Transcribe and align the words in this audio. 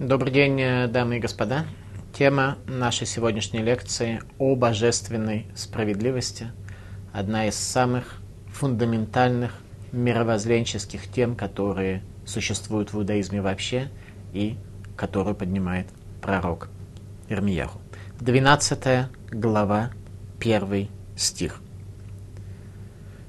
Добрый 0.00 0.32
день, 0.32 0.58
э, 0.62 0.88
дамы 0.88 1.18
и 1.18 1.20
господа. 1.20 1.66
Тема 2.14 2.56
нашей 2.66 3.06
сегодняшней 3.06 3.60
лекции 3.60 4.22
о 4.38 4.56
божественной 4.56 5.46
справедливости. 5.54 6.46
Одна 7.12 7.48
из 7.48 7.54
самых 7.54 8.14
фундаментальных 8.50 9.52
мировоззренческих 9.92 11.06
тем, 11.12 11.36
которые 11.36 12.02
существуют 12.24 12.94
в 12.94 12.96
иудаизме 12.96 13.42
вообще 13.42 13.90
и 14.32 14.56
которую 14.96 15.36
поднимает 15.36 15.88
пророк 16.22 16.70
Ирмияху. 17.28 17.78
12 18.20 19.08
глава, 19.30 19.90
1 20.40 20.88
стих. 21.14 21.60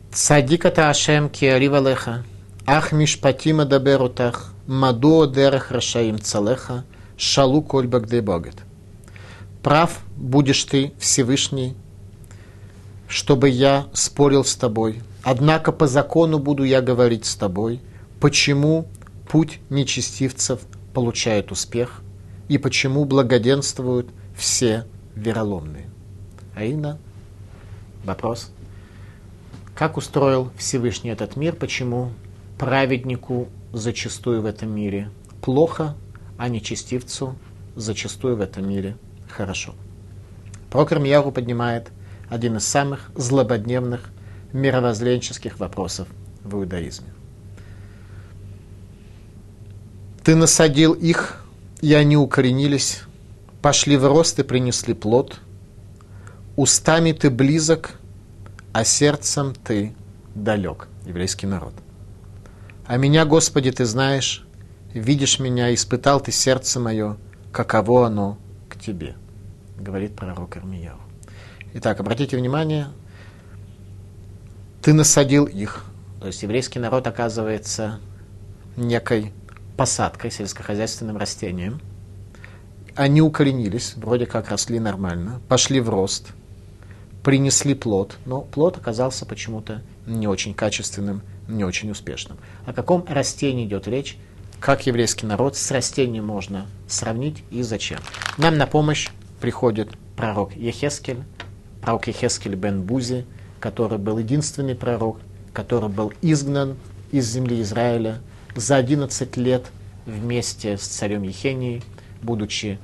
Цадиката 0.09 0.89
Ашем 0.89 1.29
ки 1.29 1.43
леха, 1.43 2.23
ах 2.65 2.93
мишпатима 2.93 3.65
даберутах, 3.65 4.50
Мадо 4.71 5.25
дерех 5.25 5.69
рашаим 5.71 6.17
цалеха, 6.17 6.85
шалу 7.17 7.61
коль 7.61 7.87
богат. 7.87 8.55
Прав 9.61 9.99
будешь 10.15 10.63
ты, 10.63 10.93
Всевышний, 10.97 11.75
чтобы 13.09 13.49
я 13.49 13.87
спорил 13.91 14.45
с 14.45 14.55
тобой. 14.55 15.01
Однако 15.23 15.73
по 15.73 15.87
закону 15.87 16.39
буду 16.39 16.63
я 16.63 16.79
говорить 16.79 17.25
с 17.25 17.35
тобой, 17.35 17.81
почему 18.21 18.87
путь 19.29 19.59
нечестивцев 19.69 20.61
получает 20.93 21.51
успех 21.51 22.01
и 22.47 22.57
почему 22.57 23.03
благоденствуют 23.03 24.07
все 24.37 24.85
вероломные. 25.15 25.89
Аина, 26.55 26.97
вопрос. 28.05 28.51
Как 29.75 29.97
устроил 29.97 30.49
Всевышний 30.57 31.09
этот 31.09 31.35
мир, 31.35 31.57
почему 31.57 32.13
праведнику 32.57 33.49
зачастую 33.73 34.41
в 34.41 34.45
этом 34.45 34.73
мире 34.73 35.09
плохо, 35.41 35.95
а 36.37 36.49
нечестивцу 36.49 37.35
зачастую 37.75 38.35
в 38.35 38.41
этом 38.41 38.67
мире 38.67 38.97
хорошо. 39.29 39.73
Прокер 40.69 40.99
Мьяру 40.99 41.31
поднимает 41.31 41.89
один 42.29 42.57
из 42.57 42.67
самых 42.67 43.11
злободневных 43.15 44.09
мировоззренческих 44.53 45.59
вопросов 45.59 46.07
в 46.43 46.55
иудаизме. 46.55 47.07
Ты 50.23 50.35
насадил 50.35 50.93
их, 50.93 51.43
и 51.81 51.93
они 51.93 52.15
укоренились, 52.15 53.01
пошли 53.61 53.97
в 53.97 54.05
рост 54.05 54.39
и 54.39 54.43
принесли 54.43 54.93
плод. 54.93 55.39
Устами 56.55 57.11
ты 57.11 57.29
близок, 57.29 57.93
а 58.71 58.83
сердцем 58.83 59.55
ты 59.55 59.93
далек. 60.35 60.87
Еврейский 61.05 61.47
народ– 61.47 61.73
а 62.91 62.97
меня, 62.97 63.23
Господи, 63.23 63.71
Ты 63.71 63.85
знаешь, 63.85 64.45
видишь 64.93 65.39
меня, 65.39 65.73
испытал 65.73 66.19
Ты 66.19 66.33
сердце 66.33 66.77
мое, 66.77 67.15
каково 67.53 68.07
оно 68.07 68.37
к 68.67 68.77
Тебе, 68.77 69.15
говорит 69.79 70.13
пророк 70.13 70.57
Армияу. 70.57 70.97
Итак, 71.73 72.01
обратите 72.01 72.35
внимание, 72.35 72.87
Ты 74.81 74.91
насадил 74.91 75.45
их. 75.45 75.85
То 76.19 76.27
есть 76.27 76.43
еврейский 76.43 76.79
народ 76.79 77.07
оказывается 77.07 78.01
некой 78.75 79.31
посадкой, 79.77 80.29
сельскохозяйственным 80.29 81.15
растением. 81.15 81.79
Они 82.97 83.21
укоренились, 83.21 83.93
вроде 83.95 84.25
как 84.25 84.49
росли 84.49 84.81
нормально, 84.81 85.39
пошли 85.47 85.79
в 85.79 85.87
рост, 85.87 86.33
принесли 87.23 87.73
плод, 87.73 88.17
но 88.25 88.41
плод 88.41 88.75
оказался 88.75 89.25
почему-то 89.25 89.81
не 90.05 90.27
очень 90.27 90.53
качественным, 90.53 91.21
не 91.51 91.63
очень 91.63 91.91
успешным. 91.91 92.37
О 92.65 92.73
каком 92.73 93.05
растении 93.07 93.65
идет 93.65 93.87
речь? 93.87 94.17
Как 94.59 94.85
еврейский 94.85 95.25
народ 95.25 95.57
с 95.57 95.71
растением 95.71 96.25
можно 96.25 96.67
сравнить 96.87 97.43
и 97.49 97.63
зачем? 97.63 97.99
Нам 98.37 98.57
на 98.57 98.67
помощь 98.67 99.09
приходит 99.39 99.89
пророк 100.15 100.55
Ехескель, 100.55 101.23
пророк 101.81 102.07
Ехескель 102.07 102.55
бен 102.55 102.83
Бузи, 102.83 103.25
который 103.59 103.97
был 103.97 104.19
единственный 104.19 104.75
пророк, 104.75 105.19
который 105.51 105.89
был 105.89 106.13
изгнан 106.21 106.77
из 107.11 107.27
земли 107.27 107.61
Израиля 107.61 108.21
за 108.55 108.75
11 108.75 109.37
лет 109.37 109.65
вместе 110.05 110.77
с 110.77 110.81
царем 110.81 111.23
Ехенией, 111.23 111.83
будучи 112.21 112.79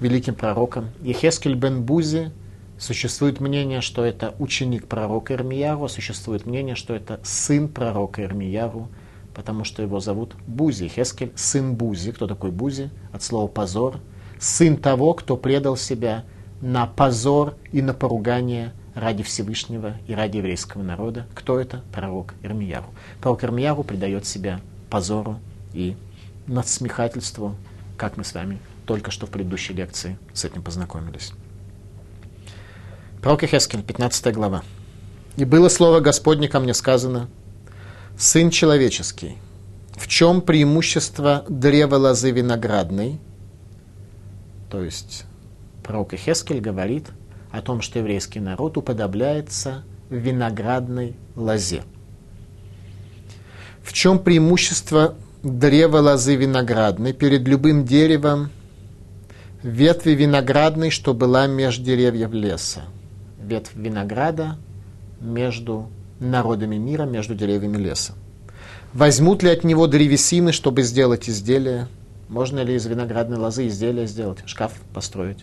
великим 0.00 0.34
пророком. 0.34 0.90
Ехескель 1.02 1.54
бен 1.54 1.82
Бузи 1.82 2.32
Существует 2.82 3.38
мнение, 3.38 3.80
что 3.80 4.04
это 4.04 4.34
ученик 4.40 4.88
пророка 4.88 5.34
Ирмияру, 5.34 5.88
существует 5.88 6.46
мнение, 6.46 6.74
что 6.74 6.92
это 6.92 7.20
сын 7.22 7.68
пророка 7.68 8.24
Ирмияру, 8.24 8.88
потому 9.34 9.62
что 9.62 9.82
его 9.82 10.00
зовут 10.00 10.34
Бузи, 10.48 10.88
Хескель, 10.88 11.30
сын 11.36 11.76
Бузи. 11.76 12.10
Кто 12.10 12.26
такой 12.26 12.50
Бузи? 12.50 12.90
От 13.12 13.22
слова 13.22 13.46
позор. 13.46 14.00
Сын 14.40 14.76
того, 14.76 15.14
кто 15.14 15.36
предал 15.36 15.76
себя 15.76 16.24
на 16.60 16.88
позор 16.88 17.54
и 17.70 17.82
на 17.82 17.94
поругание 17.94 18.72
ради 18.96 19.22
Всевышнего 19.22 19.94
и 20.08 20.14
ради 20.14 20.38
еврейского 20.38 20.82
народа. 20.82 21.28
Кто 21.36 21.60
это? 21.60 21.84
Пророк 21.92 22.34
Ирмияру. 22.42 22.86
Пророк 23.20 23.44
Ирмияру 23.44 23.84
предает 23.84 24.26
себя 24.26 24.60
позору 24.90 25.38
и 25.72 25.96
надсмехательству, 26.48 27.54
как 27.96 28.16
мы 28.16 28.24
с 28.24 28.34
вами 28.34 28.58
только 28.86 29.12
что 29.12 29.26
в 29.26 29.30
предыдущей 29.30 29.72
лекции 29.72 30.18
с 30.32 30.44
этим 30.44 30.62
познакомились. 30.62 31.32
Пророк 33.22 33.44
Хескин, 33.44 33.84
15 33.84 34.34
глава. 34.34 34.64
«И 35.36 35.44
было 35.44 35.68
слово 35.68 36.00
Господне 36.00 36.48
ко 36.48 36.58
мне 36.58 36.74
сказано, 36.74 37.28
Сын 38.18 38.50
человеческий, 38.50 39.38
в 39.96 40.08
чем 40.08 40.42
преимущество 40.42 41.44
древа 41.48 41.94
лозы 41.94 42.32
виноградной?» 42.32 43.20
То 44.72 44.82
есть 44.82 45.24
пророк 45.84 46.14
Хескель 46.14 46.60
говорит 46.60 47.10
о 47.52 47.62
том, 47.62 47.80
что 47.80 48.00
еврейский 48.00 48.40
народ 48.40 48.76
уподобляется 48.76 49.84
виноградной 50.10 51.14
лозе. 51.36 51.84
В 53.84 53.92
чем 53.92 54.18
преимущество 54.18 55.14
древа 55.44 55.98
лозы 55.98 56.34
виноградной 56.34 57.12
перед 57.12 57.46
любым 57.46 57.84
деревом 57.84 58.50
ветви 59.62 60.10
виноградной, 60.10 60.90
что 60.90 61.14
была 61.14 61.46
меж 61.46 61.78
деревьев 61.78 62.32
леса? 62.32 62.82
Ветвь 63.52 63.72
винограда 63.74 64.56
между 65.20 65.88
народами 66.20 66.76
мира, 66.76 67.04
между 67.04 67.34
деревьями 67.34 67.76
леса. 67.76 68.14
Возьмут 68.94 69.42
ли 69.42 69.50
от 69.50 69.64
него 69.64 69.86
древесины, 69.86 70.52
чтобы 70.52 70.82
сделать 70.82 71.28
изделие? 71.28 71.88
Можно 72.28 72.60
ли 72.60 72.74
из 72.74 72.86
виноградной 72.86 73.38
лозы 73.38 73.68
изделие 73.68 74.06
сделать, 74.06 74.38
шкаф 74.46 74.72
построить? 74.94 75.38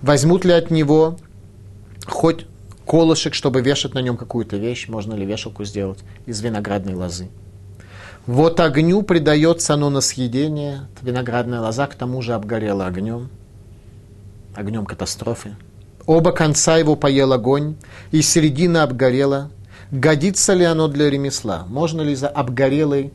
Возьмут 0.00 0.44
ли 0.44 0.52
от 0.52 0.70
него 0.70 1.16
хоть 2.06 2.46
колышек, 2.86 3.34
чтобы 3.34 3.60
вешать 3.60 3.94
на 3.94 4.02
нем 4.02 4.16
какую-то 4.16 4.56
вещь? 4.56 4.88
Можно 4.88 5.14
ли 5.14 5.24
вешалку 5.24 5.64
сделать 5.64 5.98
из 6.26 6.40
виноградной 6.40 6.94
лозы? 6.94 7.28
Вот 8.26 8.60
огню 8.60 9.02
придается 9.02 9.74
оно 9.74 9.90
на 9.90 10.00
съедение. 10.00 10.82
Виноградная 11.00 11.60
лоза 11.60 11.86
к 11.88 11.94
тому 11.96 12.22
же 12.22 12.34
обгорела 12.34 12.86
огнем, 12.86 13.30
огнем 14.54 14.86
катастрофы. 14.86 15.56
Оба 16.06 16.32
конца 16.32 16.76
его 16.78 16.96
поел 16.96 17.32
огонь, 17.32 17.76
и 18.10 18.22
середина 18.22 18.82
обгорела. 18.82 19.50
Годится 19.90 20.54
ли 20.54 20.64
оно 20.64 20.88
для 20.88 21.10
ремесла? 21.10 21.64
Можно 21.68 22.00
ли 22.02 22.14
за 22.14 22.28
обгорелой 22.28 23.12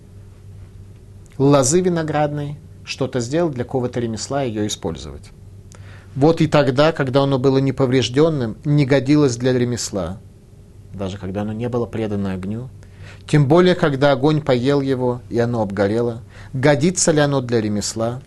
лозы 1.38 1.82
виноградной 1.82 2.58
что-то 2.86 3.20
сделать 3.20 3.56
для 3.56 3.64
кого-то 3.64 4.00
ремесла 4.00 4.44
и 4.44 4.50
ее 4.50 4.68
использовать? 4.68 5.32
Вот 6.16 6.40
и 6.42 6.48
тогда, 6.48 6.92
когда 6.92 7.24
оно 7.24 7.38
было 7.38 7.58
неповрежденным, 7.58 8.58
не 8.64 8.86
годилось 8.86 9.38
для 9.38 9.54
ремесла, 9.54 10.20
даже 10.94 11.18
когда 11.18 11.42
оно 11.42 11.54
не 11.54 11.70
было 11.70 11.86
предано 11.86 12.34
огню, 12.34 12.70
тем 13.28 13.48
более, 13.48 13.76
когда 13.76 14.12
огонь 14.12 14.42
поел 14.42 14.82
его, 14.82 15.22
и 15.30 15.38
оно 15.38 15.62
обгорело, 15.62 16.22
годится 16.54 17.12
ли 17.12 17.20
оно 17.20 17.42
для 17.42 17.60
ремесла? 17.62 18.22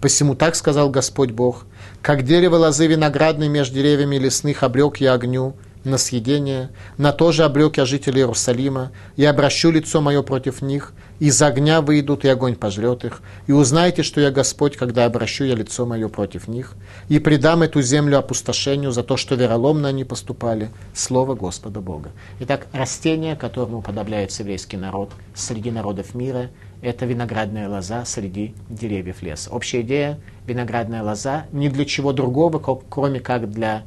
Посему 0.00 0.34
так 0.34 0.54
сказал 0.54 0.90
Господь 0.90 1.32
Бог, 1.32 1.66
как 2.04 2.22
дерево 2.22 2.56
лозы 2.56 2.86
виноградной 2.86 3.48
между 3.48 3.76
деревьями 3.76 4.16
лесных 4.16 4.62
обрек 4.62 4.98
я 4.98 5.14
огню 5.14 5.54
на 5.84 5.96
съедение, 5.96 6.68
на 6.98 7.12
то 7.12 7.32
же 7.32 7.44
обрек 7.44 7.78
я 7.78 7.86
жителей 7.86 8.20
Иерусалима, 8.20 8.92
и 9.16 9.24
обращу 9.24 9.70
лицо 9.70 10.02
мое 10.02 10.22
против 10.22 10.60
них, 10.60 10.92
из 11.18 11.40
огня 11.40 11.80
выйдут, 11.80 12.26
и 12.26 12.28
огонь 12.28 12.56
пожрет 12.56 13.06
их. 13.06 13.22
И 13.46 13.52
узнаете, 13.52 14.02
что 14.02 14.20
я 14.20 14.30
Господь, 14.30 14.76
когда 14.76 15.06
обращу 15.06 15.44
я 15.44 15.54
лицо 15.54 15.86
мое 15.86 16.08
против 16.08 16.46
них, 16.46 16.74
и 17.08 17.18
предам 17.18 17.62
эту 17.62 17.80
землю 17.80 18.18
опустошению 18.18 18.92
за 18.92 19.02
то, 19.02 19.16
что 19.16 19.34
вероломно 19.34 19.88
они 19.88 20.04
поступали. 20.04 20.68
Слово 20.92 21.34
Господа 21.34 21.80
Бога. 21.80 22.10
Итак, 22.40 22.66
растение, 22.72 23.34
которому 23.34 23.80
подобляется 23.80 24.42
еврейский 24.42 24.76
народ 24.76 25.10
среди 25.34 25.70
народов 25.70 26.14
мира, 26.14 26.50
это 26.82 27.06
виноградная 27.06 27.66
лоза 27.66 28.04
среди 28.04 28.54
деревьев 28.68 29.22
леса. 29.22 29.50
Общая 29.50 29.80
идея– 29.80 30.20
виноградная 30.46 31.02
лоза 31.02 31.46
ни 31.52 31.68
для 31.68 31.84
чего 31.84 32.12
другого, 32.12 32.58
кроме 32.88 33.20
как 33.20 33.50
для 33.50 33.82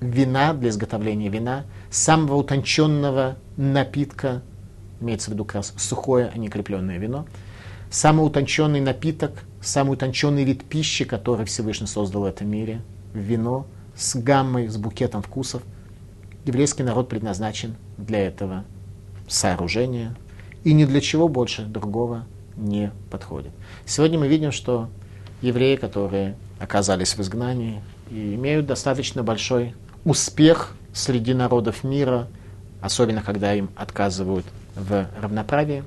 вина, 0.00 0.52
для 0.52 0.68
изготовления 0.70 1.28
вина, 1.28 1.64
самого 1.90 2.36
утонченного 2.36 3.36
напитка, 3.56 4.42
имеется 5.00 5.30
в 5.30 5.34
виду 5.34 5.44
как 5.44 5.56
раз 5.56 5.74
сухое, 5.76 6.30
а 6.34 6.38
не 6.38 6.48
крепленное 6.48 6.98
вино, 6.98 7.26
самый 7.90 8.26
утонченный 8.26 8.80
напиток, 8.80 9.44
самый 9.60 9.94
утонченный 9.94 10.44
вид 10.44 10.64
пищи, 10.64 11.04
который 11.04 11.46
Всевышний 11.46 11.86
создал 11.86 12.22
в 12.22 12.26
этом 12.26 12.48
мире, 12.48 12.82
вино 13.12 13.66
с 13.96 14.16
гаммой, 14.16 14.68
с 14.68 14.76
букетом 14.76 15.22
вкусов. 15.22 15.62
Еврейский 16.44 16.82
народ 16.82 17.08
предназначен 17.08 17.76
для 17.96 18.26
этого 18.26 18.64
сооружения 19.26 20.14
и 20.64 20.72
ни 20.72 20.84
для 20.84 21.00
чего 21.00 21.28
больше 21.28 21.64
другого 21.64 22.26
не 22.56 22.92
подходит. 23.10 23.52
Сегодня 23.86 24.18
мы 24.18 24.28
видим, 24.28 24.52
что 24.52 24.88
евреи, 25.44 25.76
которые 25.76 26.36
оказались 26.58 27.14
в 27.14 27.20
изгнании 27.20 27.82
и 28.10 28.34
имеют 28.34 28.66
достаточно 28.66 29.22
большой 29.22 29.74
успех 30.04 30.74
среди 30.92 31.34
народов 31.34 31.84
мира, 31.84 32.28
особенно 32.80 33.22
когда 33.22 33.54
им 33.54 33.70
отказывают 33.76 34.46
в 34.74 35.06
равноправии. 35.20 35.84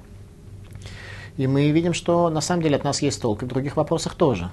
И 1.38 1.48
мы 1.48 1.69
видим, 1.71 1.94
что 1.94 2.30
на 2.30 2.42
самом 2.42 2.63
деле 2.63 2.75
от 2.75 2.83
нас 2.83 3.01
есть 3.01 3.21
толк 3.21 3.44
и 3.44 3.45
в 3.45 3.50
других 3.50 3.77
вопросах 3.77 4.15
тоже. 4.15 4.50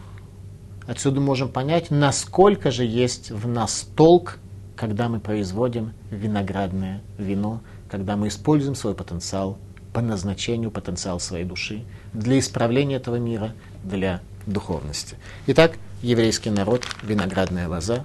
Отсюда 0.87 1.21
можем 1.21 1.49
понять, 1.49 1.91
насколько 1.91 2.71
же 2.71 2.85
есть 2.85 3.31
в 3.31 3.49
нас 3.49 3.89
толк, 3.97 4.39
когда 4.77 5.09
мы 5.09 5.21
производим 5.21 5.93
виноградное 6.11 7.01
вино, 7.17 7.61
когда 7.91 8.17
мы 8.17 8.29
используем 8.29 8.75
свой 8.75 8.95
потенциал 8.95 9.57
по 9.95 10.03
назначению, 10.03 10.71
потенциал 10.71 11.21
своей 11.21 11.45
души 11.45 11.85
для 12.13 12.39
исправления 12.39 12.97
этого 12.97 13.17
мира, 13.17 13.53
для 13.83 14.21
духовности. 14.47 15.17
Итак, 15.47 15.73
еврейский 16.03 16.51
народ, 16.51 16.87
виноградная 17.03 17.69
лоза. 17.69 18.05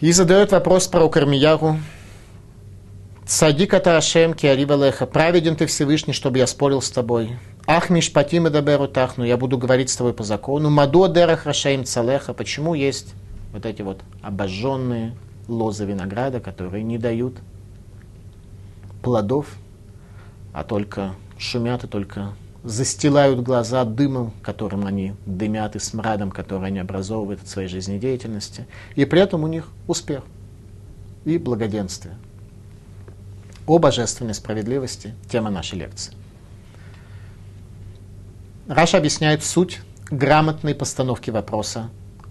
И 0.00 0.12
задает 0.12 0.52
вопрос 0.52 0.88
про 0.88 1.08
Кармияру. 1.08 1.78
Садик 3.26 3.74
ата 3.74 3.96
Ашем 3.96 4.34
киарива 4.34 4.84
леха. 4.84 5.06
Праведен 5.06 5.56
ты 5.56 5.66
Всевышний, 5.66 6.14
чтобы 6.14 6.38
я 6.38 6.46
спорил 6.46 6.82
с 6.82 6.90
тобой. 6.90 7.38
Ах, 7.66 7.90
мишпатим 7.90 8.50
даберу 8.50 8.88
тахну. 8.88 9.24
Я 9.24 9.36
буду 9.36 9.58
говорить 9.58 9.90
с 9.90 9.96
тобой 9.96 10.14
по 10.14 10.24
закону. 10.24 10.70
Маду 10.70 11.06
дерах 11.06 11.46
рашаим 11.46 11.84
цалеха. 11.84 12.32
Почему 12.32 12.74
есть 12.74 13.14
вот 13.52 13.66
эти 13.66 13.82
вот 13.82 14.00
обожженные 14.22 15.14
лозы 15.48 15.84
винограда, 15.84 16.40
которые 16.40 16.82
не 16.82 16.98
дают 16.98 17.36
плодов, 19.02 19.46
а 20.52 20.64
только 20.64 21.14
шумят 21.38 21.84
и 21.84 21.86
только 21.86 22.32
застилают 22.62 23.40
глаза 23.40 23.84
дымом, 23.84 24.32
которым 24.42 24.86
они 24.86 25.14
дымят, 25.26 25.76
и 25.76 25.78
смрадом, 25.78 26.30
который 26.30 26.68
они 26.68 26.78
образовывают 26.78 27.42
от 27.42 27.48
своей 27.48 27.68
жизнедеятельности. 27.68 28.66
И 28.96 29.04
при 29.04 29.20
этом 29.20 29.44
у 29.44 29.46
них 29.46 29.68
успех 29.86 30.22
и 31.24 31.38
благоденствие. 31.38 32.16
О 33.66 33.78
божественной 33.78 34.34
справедливости– 34.34 35.14
тема 35.30 35.50
нашей 35.50 35.78
лекции. 35.78 36.14
Раша 38.66 38.98
объясняет 38.98 39.44
суть 39.44 39.80
грамотной 40.10 40.74
постановки 40.74 41.30
вопроса 41.30 41.90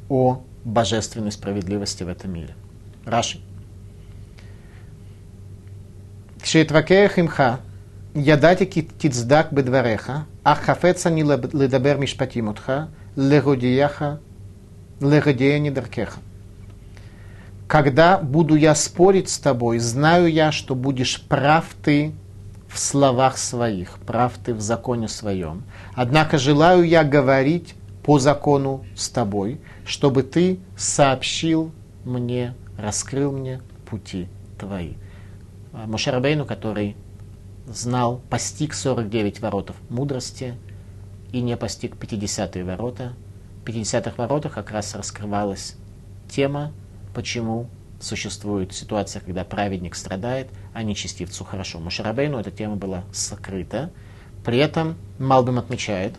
о 0.10 0.42
божественной 0.64 1.32
справедливости 1.32 2.04
в 2.04 2.08
этом 2.08 2.34
мире. 2.34 2.56
Раши. 3.06 3.42
Кшейтвакеях 6.42 7.20
имха 7.20 7.60
ידעתי 8.19 8.71
כי 8.71 8.83
תצדק 8.83 9.47
בדבריך, 9.53 10.13
אך 10.45 10.61
חפץ 10.61 11.07
אני 11.07 11.23
לדבר 11.53 11.97
משפטים 11.99 12.49
אותך, 12.49 12.73
להודיעך, 13.17 14.03
להודיעני 15.01 15.71
דרכך. 15.71 16.19
Когда 17.67 18.19
буду 18.19 18.57
я 18.57 18.75
спорить 18.75 19.29
с 19.31 19.39
тобой, 19.39 19.79
знаю 19.79 20.31
я, 20.31 20.53
что 20.53 20.75
будешь 20.75 21.23
прав 21.23 21.65
ты 21.83 22.13
в 22.69 22.79
словах 22.79 23.39
своих, 23.39 23.99
прав 24.07 24.35
ты 24.45 24.53
в 24.53 24.61
законе 24.61 25.09
своем. 25.09 25.65
Однако 25.95 26.39
желаю 26.39 26.85
я 26.85 27.05
говорить 27.05 27.75
по 28.05 28.19
закону 28.19 28.85
с 28.95 29.09
тобой, 29.09 29.61
чтобы 29.87 30.23
ты 30.23 30.59
сообщил 30.77 31.73
мне, 32.05 32.55
раскрыл 32.77 33.33
мне 33.33 33.63
пути 33.87 34.29
твои. 34.59 34.93
Мошарабейну, 35.73 36.45
который 36.45 36.97
знал, 37.74 38.22
постиг 38.30 38.74
49 38.74 39.40
воротов 39.42 39.76
мудрости 39.90 40.56
и 41.32 41.42
не 41.42 41.56
постиг 41.58 41.96
50-е 41.96 42.64
ворота. 42.64 43.14
В 43.64 43.68
50-х 43.68 44.14
воротах 44.18 44.54
как 44.54 44.72
раз 44.72 44.96
раскрывалась 44.96 45.76
тема, 46.30 46.72
почему 47.14 47.68
существует 48.00 48.74
ситуация, 48.74 49.22
когда 49.22 49.44
праведник 49.44 49.96
страдает, 49.96 50.48
а 50.74 50.84
нечестивцу 50.84 51.44
хорошо. 51.44 51.80
Мушарабейну 51.80 52.40
эта 52.40 52.52
тема 52.52 52.76
была 52.76 53.04
сокрыта. 53.12 53.92
При 54.44 54.58
этом 54.58 54.96
Малбим 55.20 55.60
отмечает, 55.60 56.16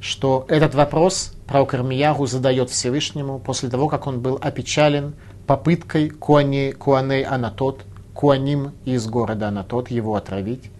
что 0.00 0.44
этот 0.48 0.74
вопрос 0.74 1.32
про 1.46 1.64
Кармиягу 1.64 2.26
задает 2.26 2.70
Всевышнему 2.70 3.38
после 3.38 3.68
того, 3.68 3.88
как 3.88 4.06
он 4.06 4.20
был 4.20 4.38
опечален 4.40 5.14
попыткой 5.46 6.10
Куаней, 6.10 6.72
Куаней 6.72 7.24
Анатот 7.24 7.84
Куаним 8.14 8.72
из 8.84 9.06
города 9.06 9.48
Анатот, 9.48 9.90
его 9.90 10.14
отравить, 10.14 10.70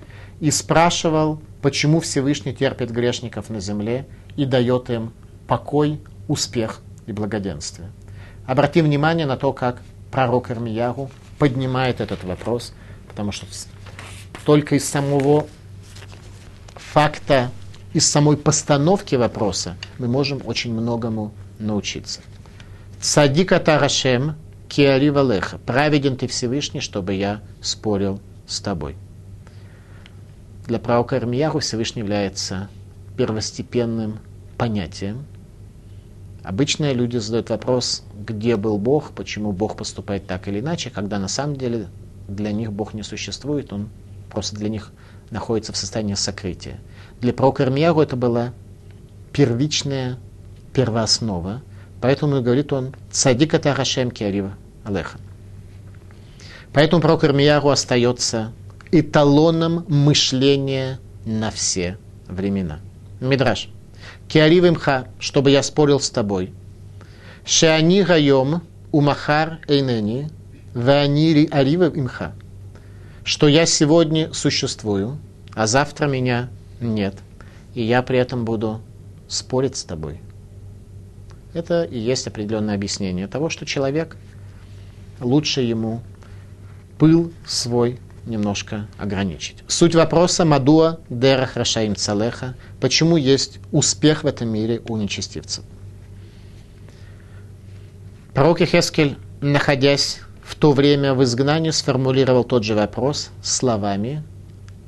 и 0.40 0.50
спрашивал, 0.50 1.40
почему 1.62 2.00
Всевышний 2.00 2.54
терпит 2.54 2.90
грешников 2.90 3.50
на 3.50 3.60
земле 3.60 4.06
и 4.36 4.44
дает 4.44 4.90
им 4.90 5.12
покой, 5.46 6.00
успех 6.28 6.80
и 7.06 7.12
благоденствие. 7.12 7.90
Обратим 8.46 8.86
внимание 8.86 9.26
на 9.26 9.36
то, 9.36 9.52
как 9.52 9.82
пророк 10.10 10.50
Ирмияру 10.50 11.10
поднимает 11.38 12.00
этот 12.00 12.24
вопрос, 12.24 12.72
потому 13.08 13.32
что 13.32 13.46
только 14.44 14.76
из 14.76 14.88
самого 14.88 15.46
факта, 16.74 17.50
из 17.92 18.08
самой 18.08 18.36
постановки 18.36 19.14
вопроса 19.14 19.76
мы 19.98 20.08
можем 20.08 20.40
очень 20.44 20.72
многому 20.72 21.32
научиться. 21.58 22.20
Садика 23.00 23.58
Тарашем 23.60 24.34
Киари 24.70 25.08
Валеха, 25.08 25.58
праведен 25.58 26.16
ты 26.16 26.28
Всевышний, 26.28 26.80
чтобы 26.80 27.14
я 27.14 27.40
спорил 27.60 28.20
с 28.46 28.60
тобой. 28.60 28.94
Для 30.68 30.78
пророка 30.78 31.16
Ирмияру 31.16 31.58
Всевышний 31.58 32.02
является 32.02 32.68
первостепенным 33.16 34.20
понятием. 34.56 35.24
Обычно 36.44 36.92
люди 36.92 37.16
задают 37.16 37.50
вопрос, 37.50 38.04
где 38.14 38.56
был 38.56 38.78
Бог, 38.78 39.10
почему 39.10 39.50
Бог 39.50 39.76
поступает 39.76 40.28
так 40.28 40.46
или 40.46 40.60
иначе, 40.60 40.90
когда 40.90 41.18
на 41.18 41.26
самом 41.28 41.56
деле 41.56 41.88
для 42.28 42.52
них 42.52 42.72
Бог 42.72 42.94
не 42.94 43.02
существует, 43.02 43.72
он 43.72 43.88
просто 44.30 44.54
для 44.54 44.68
них 44.68 44.92
находится 45.30 45.72
в 45.72 45.76
состоянии 45.76 46.14
сокрытия. 46.14 46.78
Для 47.20 47.32
пророка 47.32 47.64
Ирмияру 47.64 48.02
это 48.02 48.14
была 48.14 48.52
первичная 49.32 50.16
первооснова– 50.72 51.60
Поэтому 52.00 52.40
говорит 52.40 52.72
он, 52.72 52.94
«Цадик 53.10 53.54
это 53.54 53.74
Рашем 53.74 54.10
Керива 54.10 54.54
Алеха». 54.84 55.18
Поэтому 56.72 57.02
пророк 57.02 57.24
Ирмияру 57.24 57.68
остается 57.68 58.52
эталоном 58.92 59.84
мышления 59.88 60.98
на 61.24 61.50
все 61.50 61.98
времена. 62.28 62.80
Мидраш. 63.20 63.68
Киарив 64.28 64.64
имха, 64.64 65.08
чтобы 65.18 65.50
я 65.50 65.62
спорил 65.62 66.00
с 66.00 66.10
тобой. 66.10 66.54
Шеани 67.44 68.00
райом 68.00 68.62
умахар 68.92 69.58
эйнени, 69.68 70.30
вани 70.74 71.48
арива 71.50 71.88
имха. 71.88 72.32
Что 73.24 73.48
я 73.48 73.66
сегодня 73.66 74.32
существую, 74.32 75.18
а 75.54 75.66
завтра 75.66 76.06
меня 76.06 76.48
нет. 76.80 77.16
И 77.74 77.82
я 77.82 78.02
при 78.02 78.18
этом 78.18 78.44
буду 78.44 78.80
спорить 79.28 79.76
с 79.76 79.84
тобой. 79.84 80.20
Это 81.52 81.84
и 81.84 81.98
есть 81.98 82.26
определенное 82.26 82.74
объяснение 82.74 83.26
того, 83.26 83.50
что 83.50 83.66
человек 83.66 84.16
лучше 85.20 85.62
ему 85.62 86.00
пыл 86.98 87.32
свой 87.46 87.98
немножко 88.26 88.86
ограничить. 88.98 89.56
Суть 89.66 89.94
вопроса 89.94 90.44
Мадуа 90.44 91.00
Дерах 91.08 91.56
Рашаим 91.56 91.96
Цалеха. 91.96 92.54
Почему 92.80 93.16
есть 93.16 93.58
успех 93.72 94.22
в 94.22 94.26
этом 94.26 94.48
мире 94.48 94.82
у 94.88 94.96
нечестивцев? 94.96 95.64
Пророк 98.34 98.60
Ихескель, 98.60 99.16
находясь 99.40 100.20
в 100.44 100.54
то 100.54 100.72
время 100.72 101.14
в 101.14 101.24
изгнании, 101.24 101.70
сформулировал 101.70 102.44
тот 102.44 102.62
же 102.62 102.74
вопрос 102.74 103.30
словами 103.42 104.22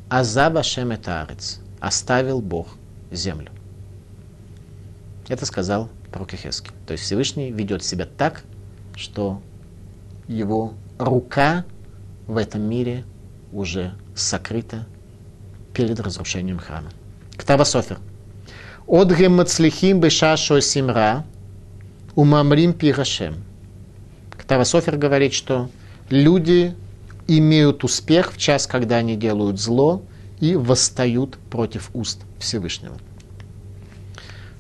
«Азаба 0.09 0.63
Шеметарец»– 0.63 1.61
«Оставил 1.81 2.41
Бог 2.41 2.69
землю». 3.11 3.51
Это 5.29 5.47
сказал 5.47 5.89
пророк 6.13 6.35
Ихески. 6.35 6.71
То 6.87 6.93
есть 6.93 7.05
Всевышний 7.05 7.51
ведет 7.51 7.83
себя 7.83 8.07
так, 8.07 8.45
что 8.95 9.43
его 10.29 10.75
рука 10.99 11.65
в 12.27 12.37
этом 12.37 12.63
мире 12.63 13.05
уже 13.53 13.95
сокрыта 14.15 14.87
перед 15.75 15.99
разрушением 15.99 16.59
храма. 16.59 16.91
Ктава 17.37 17.65
Софер. 17.65 17.99
Одгем 18.87 19.37
мацлихим 19.37 20.01
бешашо 20.01 20.61
симра 20.61 21.25
умамрим 22.15 22.73
пирашем. 22.75 23.37
Ктава 24.31 24.65
Софер 24.65 24.97
говорит, 24.97 25.33
что 25.33 25.71
люди 26.11 26.75
имеют 27.27 27.85
успех 27.85 28.33
в 28.33 28.39
час, 28.39 28.67
когда 28.67 28.97
они 28.97 29.17
делают 29.17 29.59
зло 29.61 30.03
и 30.41 30.57
восстают 30.57 31.39
против 31.51 31.91
уст 31.95 32.21
Всевышнего. 32.39 32.97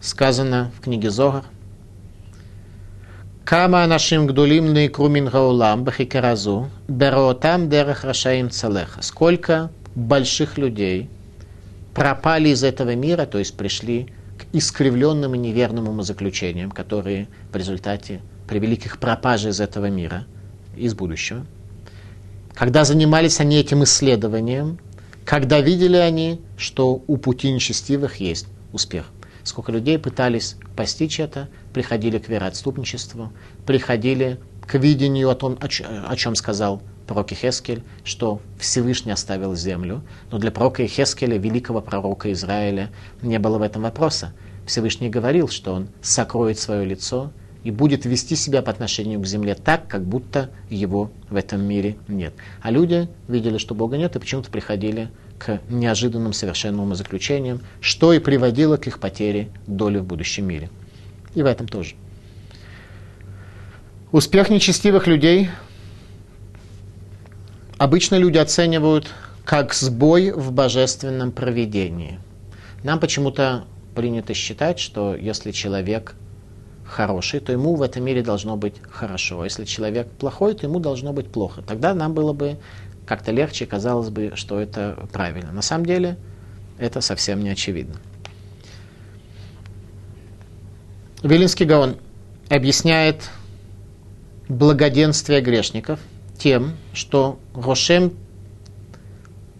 Сказано 0.02 0.73
в 0.76 0.82
книге 0.82 1.11
Зогар. 1.11 1.44
Кама 3.44 3.87
нашим 3.87 4.26
гдулим 4.26 4.90
крумин 4.90 5.28
гаулам 5.28 5.85
бахикаразу 5.85 6.71
беротам 6.88 7.71
дерах 7.71 8.04
рашаим 8.04 8.50
цалеха. 8.50 9.00
Сколько 9.02 9.71
больших 9.94 10.59
людей 10.59 11.09
пропали 11.94 12.49
из 12.49 12.64
этого 12.64 12.94
мира, 12.94 13.26
то 13.26 13.38
есть 13.38 13.56
пришли 13.56 14.09
к 14.38 14.54
искривленным 14.54 15.35
и 15.35 15.38
неверным 15.38 15.88
умозаключениям, 15.88 16.71
которые 16.71 17.28
в 17.52 17.56
результате 17.56 18.21
привели 18.49 18.76
к 18.76 18.87
их 18.87 18.99
пропаже 18.99 19.50
из 19.50 19.61
этого 19.61 19.87
мира, 19.87 20.25
из 20.76 20.94
будущего. 20.94 21.47
Когда 22.54 22.85
занимались 22.85 23.40
они 23.40 23.56
этим 23.56 23.85
исследованием, 23.85 24.78
когда 25.25 25.61
видели 25.61 25.97
они, 25.97 26.40
что 26.56 27.02
у 27.06 27.16
пути 27.16 27.52
нечестивых 27.52 28.16
есть 28.16 28.47
успех. 28.73 29.06
Сколько 29.44 29.72
людей 29.72 29.99
пытались 29.99 30.56
постичь 30.76 31.20
это, 31.20 31.49
приходили 31.72 32.18
к 32.18 32.28
вероотступничеству, 32.28 33.32
приходили 33.66 34.38
к 34.66 34.75
видению 34.75 35.30
о 35.30 35.34
том, 35.34 35.58
о 35.61 36.16
чем 36.16 36.34
сказал 36.34 36.82
пророк 37.06 37.32
Ихескель, 37.32 37.82
что 38.04 38.40
Всевышний 38.58 39.12
оставил 39.12 39.54
землю, 39.54 40.02
но 40.30 40.38
для 40.38 40.50
пророка 40.50 40.84
Ихескеля, 40.87 41.37
великого 41.37 41.80
пророка 41.80 42.32
Израиля, 42.32 42.90
не 43.20 43.38
было 43.38 43.58
в 43.58 43.62
этом 43.62 43.82
вопроса. 43.82 44.32
Всевышний 44.66 45.11
говорил, 45.11 45.49
что 45.49 45.75
он 45.75 45.88
сокроет 46.00 46.58
свое 46.58 46.84
лицо 46.84 47.32
и 47.64 47.70
будет 47.70 48.04
вести 48.06 48.37
себя 48.37 48.62
по 48.62 48.70
отношению 48.70 49.20
к 49.20 49.26
земле 49.26 49.54
так, 49.54 49.88
как 49.88 50.04
будто 50.04 50.50
его 50.70 51.11
в 51.28 51.37
этом 51.37 51.62
мире 51.62 51.96
нет. 52.08 52.32
А 52.61 52.70
люди 52.70 53.08
видели, 53.28 53.58
что 53.58 53.75
Бога 53.75 53.96
нет, 53.96 54.16
и 54.16 54.18
почему-то 54.18 54.50
приходили 54.50 55.11
к 55.44 55.61
неожиданным 55.68 56.32
совершенным 56.32 56.94
заключениям, 56.94 57.61
что 57.80 58.12
и 58.12 58.20
приводило 58.20 58.76
к 58.76 58.87
их 58.87 59.00
потере 59.00 59.49
доли 59.66 59.99
в 59.99 60.04
будущем 60.04 60.46
мире. 60.46 60.70
И 61.34 61.42
в 61.42 61.46
этом 61.46 61.66
тоже. 61.66 61.96
Успех 64.12 64.50
нечестивых 64.50 65.08
людей 65.08 65.50
обычно 67.76 68.16
люди 68.16 68.38
оценивают 68.38 69.08
как 69.44 69.75
сбой 69.75 70.30
в 70.30 70.52
божественном 70.52 71.32
проведении. 71.32 72.20
Нам 72.84 73.00
почему-то 73.00 73.64
принято 73.96 74.34
считать, 74.34 74.78
что 74.78 75.16
если 75.16 75.50
человек 75.50 76.14
хороший, 76.87 77.40
то 77.40 77.50
ему 77.50 77.75
в 77.75 77.82
этом 77.82 78.04
мире 78.04 78.22
должно 78.22 78.56
быть 78.56 78.75
хорошо. 78.88 79.40
А 79.40 79.44
если 79.44 79.64
человек 79.64 80.08
плохой, 80.08 80.54
то 80.54 80.66
ему 80.66 80.78
должно 80.78 81.12
быть 81.12 81.32
плохо. 81.32 81.62
Тогда 81.62 81.94
нам 81.94 82.14
было 82.14 82.32
бы 82.32 82.58
как-то 83.12 83.31
легче, 83.31 83.66
казалось 83.66 84.09
бы, 84.09 84.33
что 84.37 84.59
это 84.59 85.07
правильно. 85.12 85.52
На 85.52 85.61
самом 85.61 85.85
деле 85.85 86.16
это 86.78 87.02
совсем 87.02 87.45
не 87.45 87.50
очевидно. 87.50 87.97
Вилинский 91.23 91.66
Гаон 91.66 91.99
объясняет 92.49 93.28
благоденствие 94.49 95.42
грешников 95.42 96.00
тем, 96.38 96.73
что 96.95 97.38
Рошем 97.52 98.14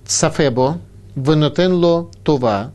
Цафебо 0.07 0.81
вынутен 1.15 1.75
ло 1.75 2.11
това, 2.25 2.73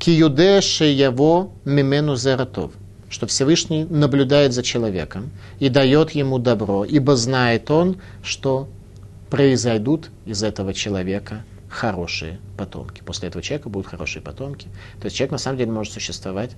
киюде 0.00 0.60
шеяво 0.60 1.52
мимену 1.64 2.16
зератов 2.16 2.72
что 3.08 3.28
Всевышний 3.28 3.84
наблюдает 3.84 4.52
за 4.52 4.64
человеком 4.64 5.30
и 5.60 5.68
дает 5.68 6.10
ему 6.10 6.38
добро, 6.38 6.84
ибо 6.84 7.14
знает 7.14 7.70
он, 7.70 7.98
что 8.24 8.68
произойдут 9.30 10.10
из 10.24 10.42
этого 10.42 10.72
человека 10.72 11.44
хорошие 11.68 12.38
потомки. 12.56 13.02
После 13.02 13.28
этого 13.28 13.42
человека 13.42 13.68
будут 13.68 13.88
хорошие 13.88 14.22
потомки. 14.22 14.68
То 15.00 15.06
есть 15.06 15.16
человек 15.16 15.32
на 15.32 15.38
самом 15.38 15.58
деле 15.58 15.72
может 15.72 15.92
существовать 15.92 16.52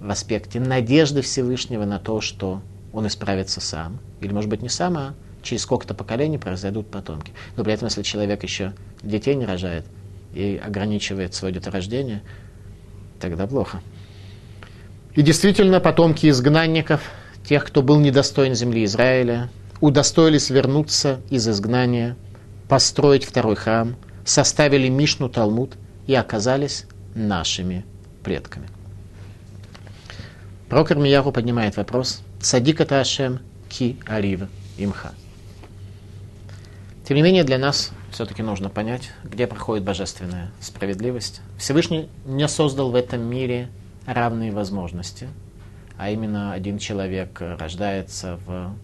в 0.00 0.10
аспекте 0.10 0.58
надежды 0.58 1.20
Всевышнего 1.20 1.84
на 1.84 1.98
то, 1.98 2.20
что 2.20 2.62
он 2.92 3.06
исправится 3.06 3.60
сам. 3.60 3.98
Или, 4.20 4.32
может 4.32 4.48
быть, 4.48 4.62
не 4.62 4.68
сам, 4.68 4.96
а 4.96 5.14
через 5.42 5.62
сколько-то 5.62 5.94
поколений 5.94 6.38
произойдут 6.38 6.90
потомки. 6.90 7.32
Но 7.56 7.64
при 7.64 7.74
этом, 7.74 7.88
если 7.88 8.02
человек 8.02 8.42
еще 8.42 8.72
детей 9.02 9.34
не 9.34 9.44
рожает 9.44 9.84
и 10.34 10.60
ограничивает 10.64 11.34
свое 11.34 11.54
деторождение, 11.54 12.22
тогда 13.20 13.46
плохо. 13.46 13.80
И 15.14 15.22
действительно, 15.22 15.80
потомки 15.80 16.28
изгнанников, 16.28 17.02
тех, 17.44 17.64
кто 17.64 17.82
был 17.82 17.98
недостоин 17.98 18.54
земли 18.54 18.84
Израиля, 18.84 19.50
удостоились 19.80 20.50
вернуться 20.50 21.20
из 21.30 21.48
изгнания, 21.48 22.16
построить 22.68 23.24
второй 23.24 23.56
храм, 23.56 23.96
составили 24.24 24.88
Мишну 24.88 25.28
Талмуд 25.28 25.74
и 26.06 26.14
оказались 26.14 26.86
нашими 27.14 27.84
предками. 28.22 28.68
Прокер 30.68 30.98
Мияру 30.98 31.32
поднимает 31.32 31.76
вопрос 31.76 32.22
«Садик 32.40 32.80
это 32.80 33.02
ки 33.68 33.98
арив 34.06 34.42
имха». 34.78 35.12
Тем 37.04 37.16
не 37.16 37.22
менее, 37.22 37.42
для 37.42 37.58
нас 37.58 37.90
все-таки 38.12 38.42
нужно 38.42 38.68
понять, 38.68 39.10
где 39.24 39.48
проходит 39.48 39.84
божественная 39.84 40.52
справедливость. 40.60 41.40
Всевышний 41.58 42.08
не 42.24 42.46
создал 42.46 42.92
в 42.92 42.94
этом 42.94 43.22
мире 43.22 43.68
равные 44.06 44.52
возможности, 44.52 45.28
а 45.98 46.10
именно 46.10 46.52
один 46.52 46.78
человек 46.78 47.40
рождается 47.40 48.38
в 48.46 48.76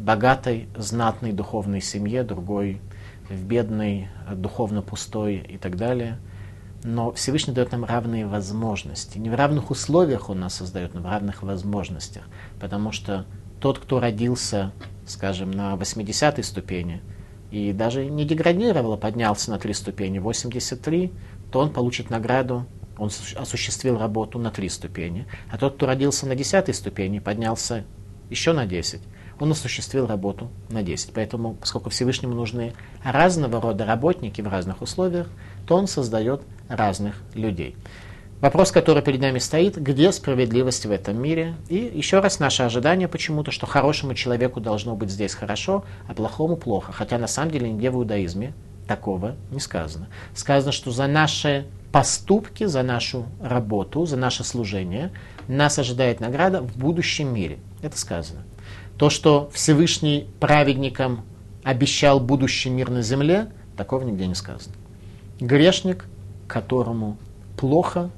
богатой, 0.00 0.68
знатной 0.76 1.32
духовной 1.32 1.80
семье, 1.80 2.24
другой 2.24 2.80
в 3.28 3.44
бедной, 3.44 4.08
духовно 4.34 4.82
пустой 4.82 5.36
и 5.36 5.56
так 5.56 5.76
далее. 5.76 6.18
Но 6.82 7.12
Всевышний 7.12 7.52
дает 7.52 7.72
нам 7.72 7.84
равные 7.84 8.26
возможности. 8.26 9.18
Не 9.18 9.28
в 9.28 9.34
равных 9.34 9.70
условиях 9.70 10.30
Он 10.30 10.40
нас 10.40 10.54
создает, 10.54 10.94
но 10.94 11.02
в 11.02 11.04
равных 11.04 11.42
возможностях. 11.42 12.24
Потому 12.58 12.90
что 12.90 13.26
тот, 13.60 13.78
кто 13.78 14.00
родился, 14.00 14.72
скажем, 15.06 15.50
на 15.50 15.74
80-й 15.74 16.42
ступени, 16.42 17.02
и 17.50 17.72
даже 17.72 18.06
не 18.06 18.24
деградировал, 18.24 18.94
а 18.94 18.96
поднялся 18.96 19.50
на 19.50 19.58
три 19.58 19.74
ступени, 19.74 20.18
83, 20.18 21.12
то 21.50 21.58
он 21.58 21.72
получит 21.72 22.08
награду, 22.08 22.66
он 22.96 23.10
осуществил 23.36 23.98
работу 23.98 24.38
на 24.38 24.50
три 24.50 24.68
ступени. 24.68 25.26
А 25.50 25.58
тот, 25.58 25.74
кто 25.74 25.86
родился 25.86 26.26
на 26.26 26.34
десятой 26.34 26.74
ступени, 26.74 27.18
поднялся 27.18 27.84
еще 28.30 28.52
на 28.52 28.66
10, 28.66 29.02
он 29.40 29.52
осуществил 29.52 30.06
работу 30.06 30.48
на 30.68 30.82
10. 30.82 31.12
Поэтому, 31.14 31.54
поскольку 31.54 31.90
Всевышнему 31.90 32.34
нужны 32.34 32.74
разного 33.02 33.60
рода 33.60 33.84
работники 33.84 34.40
в 34.40 34.48
разных 34.48 34.82
условиях, 34.82 35.28
то 35.66 35.76
он 35.76 35.86
создает 35.86 36.42
разных 36.68 37.16
людей. 37.34 37.76
Вопрос, 38.40 38.70
который 38.70 39.02
перед 39.02 39.20
нами 39.20 39.38
стоит, 39.38 39.76
где 39.76 40.12
справедливость 40.12 40.86
в 40.86 40.90
этом 40.90 41.20
мире? 41.20 41.56
И 41.68 41.76
еще 41.76 42.20
раз 42.20 42.38
наше 42.38 42.62
ожидание 42.62 43.06
почему-то, 43.06 43.50
что 43.50 43.66
хорошему 43.66 44.14
человеку 44.14 44.60
должно 44.60 44.94
быть 44.96 45.10
здесь 45.10 45.34
хорошо, 45.34 45.84
а 46.08 46.14
плохому 46.14 46.56
плохо. 46.56 46.90
Хотя 46.90 47.18
на 47.18 47.26
самом 47.26 47.50
деле 47.50 47.70
нигде 47.70 47.90
в 47.90 47.96
иудаизме 47.96 48.54
такого 48.88 49.36
не 49.50 49.60
сказано. 49.60 50.08
Сказано, 50.34 50.72
что 50.72 50.90
за 50.90 51.06
наши 51.06 51.66
поступки, 51.92 52.64
за 52.64 52.82
нашу 52.82 53.26
работу, 53.42 54.06
за 54.06 54.16
наше 54.16 54.42
служение 54.42 55.12
нас 55.46 55.78
ожидает 55.78 56.20
награда 56.20 56.62
в 56.62 56.76
будущем 56.78 57.34
мире. 57.34 57.58
Это 57.82 57.98
сказано. 57.98 58.42
То, 59.00 59.08
что 59.08 59.48
Всевышний 59.54 60.28
праведникам 60.40 61.24
обещал 61.64 62.20
будущий 62.20 62.68
мир 62.68 62.90
на 62.90 63.00
земле, 63.00 63.50
такого 63.74 64.02
нигде 64.02 64.26
не 64.26 64.34
сказано. 64.34 64.76
Грешник, 65.40 66.04
которому 66.46 67.16
плохо, 67.56 68.10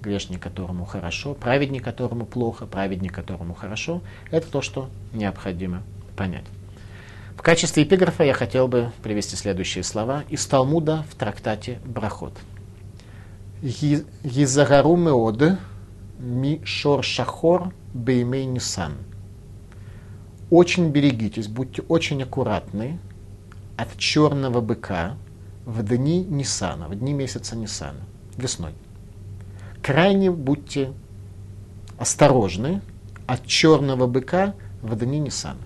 грешник, 0.00 0.42
которому 0.42 0.86
хорошо, 0.86 1.34
праведник, 1.34 1.84
которому 1.84 2.24
плохо, 2.24 2.64
праведник, 2.64 3.12
которому 3.12 3.52
хорошо, 3.52 4.00
это 4.30 4.50
то, 4.50 4.62
что 4.62 4.88
необходимо 5.12 5.82
понять. 6.16 6.46
В 7.36 7.42
качестве 7.42 7.82
эпиграфа 7.82 8.24
я 8.24 8.32
хотел 8.32 8.66
бы 8.66 8.92
привести 9.02 9.36
следующие 9.36 9.84
слова 9.84 10.24
из 10.30 10.46
Талмуда 10.46 11.04
в 11.10 11.16
трактате 11.16 11.80
Брахот. 11.84 12.32
Гизагару 13.60 14.96
меод 14.96 15.58
ми 16.18 16.62
шор 16.64 17.04
шахор 17.04 17.74
беймей 17.92 18.46
нисан– 18.46 18.94
очень 20.50 20.90
берегитесь, 20.90 21.48
будьте 21.48 21.82
очень 21.82 22.22
аккуратны 22.22 22.98
от 23.76 23.96
черного 23.98 24.60
быка 24.60 25.16
в 25.64 25.82
дни 25.82 26.24
Нисана, 26.24 26.88
в 26.88 26.94
дни 26.94 27.12
месяца 27.12 27.56
Нисана, 27.56 28.00
весной. 28.36 28.72
Крайне 29.82 30.30
будьте 30.30 30.92
осторожны 31.98 32.80
от 33.26 33.46
черного 33.46 34.06
быка 34.06 34.54
в 34.82 34.96
дни 34.96 35.18
Нисана. 35.18 35.60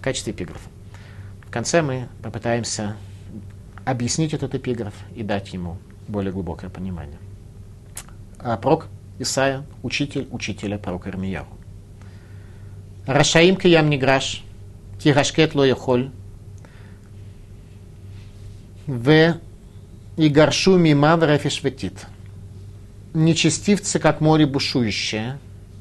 В 0.00 0.02
качестве 0.02 0.32
эпиграфа. 0.32 0.68
В 1.46 1.50
конце 1.50 1.82
мы 1.82 2.08
попытаемся 2.22 2.96
объяснить 3.84 4.34
этот 4.34 4.54
эпиграф 4.54 4.94
и 5.14 5.22
дать 5.22 5.52
ему 5.52 5.76
более 6.08 6.32
глубокое 6.32 6.70
понимание. 6.70 7.18
А 8.38 8.56
пророк 8.56 8.88
Исаия, 9.18 9.64
учитель 9.82 10.26
учителя 10.32 10.78
пророка 10.78 11.10
Ирмияру. 11.10 11.46
רשאים 13.07 13.55
קיים 13.55 13.89
נגרש, 13.89 14.43
כי 14.99 15.11
השקט 15.11 15.55
לא 15.55 15.67
יכול, 15.67 16.07
ויגרשו 20.17 20.77
מימה 20.77 21.15
ורפש 21.19 21.61
וטיט. 21.63 21.99
нечестивцы, 23.13 23.99
как 23.99 24.21
море 24.21 24.45
бушующее, 24.45 25.39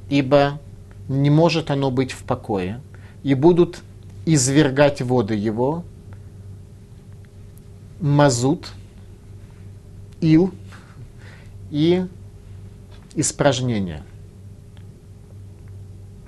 ибо 0.09 0.61
не 1.09 1.30
может 1.30 1.71
оно 1.71 1.90
быть 1.90 2.12
в 2.12 2.23
покое, 2.25 2.80
и 3.23 3.35
будут 3.35 3.83
извергать 4.26 5.02
воды 5.02 5.35
его, 5.35 5.85
мазут, 8.00 8.73
ил 10.21 10.52
и 11.71 12.07
испражнения. 13.14 14.02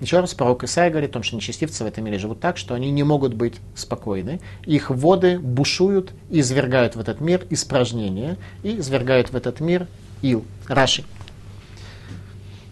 еще 0.01 0.19
раз, 0.19 0.33
пророк 0.33 0.63
Исаия 0.63 0.89
говорит 0.91 1.11
о 1.11 1.13
том, 1.13 1.23
что 1.23 1.37
нечестивцы 1.37 1.83
в 1.83 1.87
этом 1.87 2.03
мире 2.03 2.19
живут 2.19 2.41
так, 2.41 2.57
что 2.57 2.73
они 2.73 2.91
не 2.91 3.03
могут 3.03 3.33
быть 3.33 3.55
спокойны. 3.75 4.41
Их 4.65 4.89
воды 4.89 5.39
бушуют 5.39 6.11
и 6.29 6.41
извергают 6.41 6.95
в 6.95 6.99
этот 6.99 7.21
мир 7.21 7.45
испражнения 7.49 8.37
и 8.63 8.77
извергают 8.77 9.29
в 9.29 9.35
этот 9.35 9.61
мир 9.61 9.87
ил. 10.21 10.43
Раши. 10.67 11.05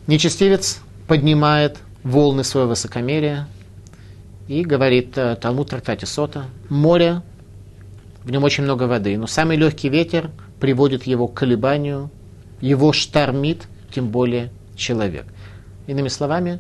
Нечестивец 0.06 0.82
поднимает 1.08 1.78
волны 2.04 2.44
своего 2.44 2.72
высокомерия 2.72 3.48
и 4.50 4.64
говорит 4.64 5.18
э, 5.18 5.38
Талмуд 5.38 5.70
Трактате 5.70 6.06
Сота, 6.06 6.46
море, 6.70 7.22
в 8.24 8.32
нем 8.32 8.44
очень 8.44 8.64
много 8.64 8.84
воды, 8.84 9.18
но 9.18 9.28
самый 9.28 9.56
легкий 9.56 9.88
ветер 9.88 10.30
приводит 10.60 11.04
его 11.04 11.30
к 11.30 11.34
колебанию, 11.34 12.10
его 12.60 12.92
штормит, 12.92 13.64
тем 13.94 14.10
более 14.10 14.52
человек. 14.76 15.26
Иными 15.88 16.10
словами, 16.10 16.60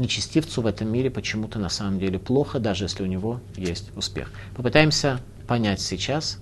нечестивцу 0.00 0.62
в 0.62 0.66
этом 0.66 0.88
мире 0.88 1.10
почему-то 1.10 1.58
на 1.58 1.68
самом 1.68 1.98
деле 1.98 2.18
плохо, 2.18 2.58
даже 2.58 2.84
если 2.84 3.02
у 3.02 3.06
него 3.06 3.40
есть 3.56 3.90
успех. 3.96 4.32
Попытаемся 4.56 5.20
понять 5.46 5.80
сейчас 5.80 6.38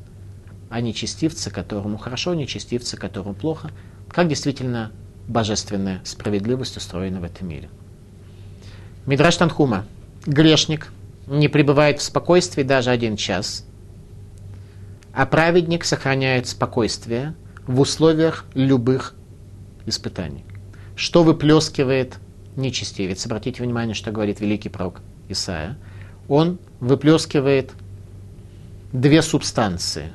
о 0.70 0.80
нечестивце, 0.80 1.50
которому 1.50 1.98
хорошо, 1.98 2.34
нечестивце, 2.34 2.96
которому 2.96 3.34
плохо, 3.34 3.70
как 4.08 4.28
действительно 4.28 4.92
божественная 5.26 6.00
справедливость 6.04 6.76
устроена 6.76 7.20
в 7.20 7.24
этом 7.24 7.48
мире. 7.48 7.68
Мидраш 9.06 9.36
Танхума. 9.36 9.86
Грешник 10.26 10.92
не 11.26 11.48
пребывает 11.48 12.00
в 12.00 12.02
спокойствии 12.02 12.62
даже 12.62 12.90
один 12.90 13.16
час, 13.16 13.64
а 15.12 15.26
праведник 15.26 15.84
сохраняет 15.84 16.46
спокойствие 16.48 17.34
в 17.66 17.80
условиях 17.80 18.44
любых 18.54 19.14
испытаний. 19.86 20.44
Что 20.96 21.22
выплескивает 21.22 22.18
нечестивец? 22.58 23.24
Обратите 23.24 23.62
внимание, 23.62 23.94
что 23.94 24.10
говорит 24.10 24.40
великий 24.40 24.68
пророк 24.68 25.00
Исаия. 25.28 25.78
Он 26.28 26.58
выплескивает 26.80 27.72
две 28.92 29.22
субстанции. 29.22 30.10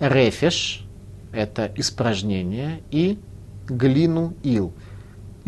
Рефеш– 0.00 0.84
это 1.32 1.72
испражнение, 1.76 2.82
и 2.90 3.18
глину 3.68 4.34
ил– 4.42 4.72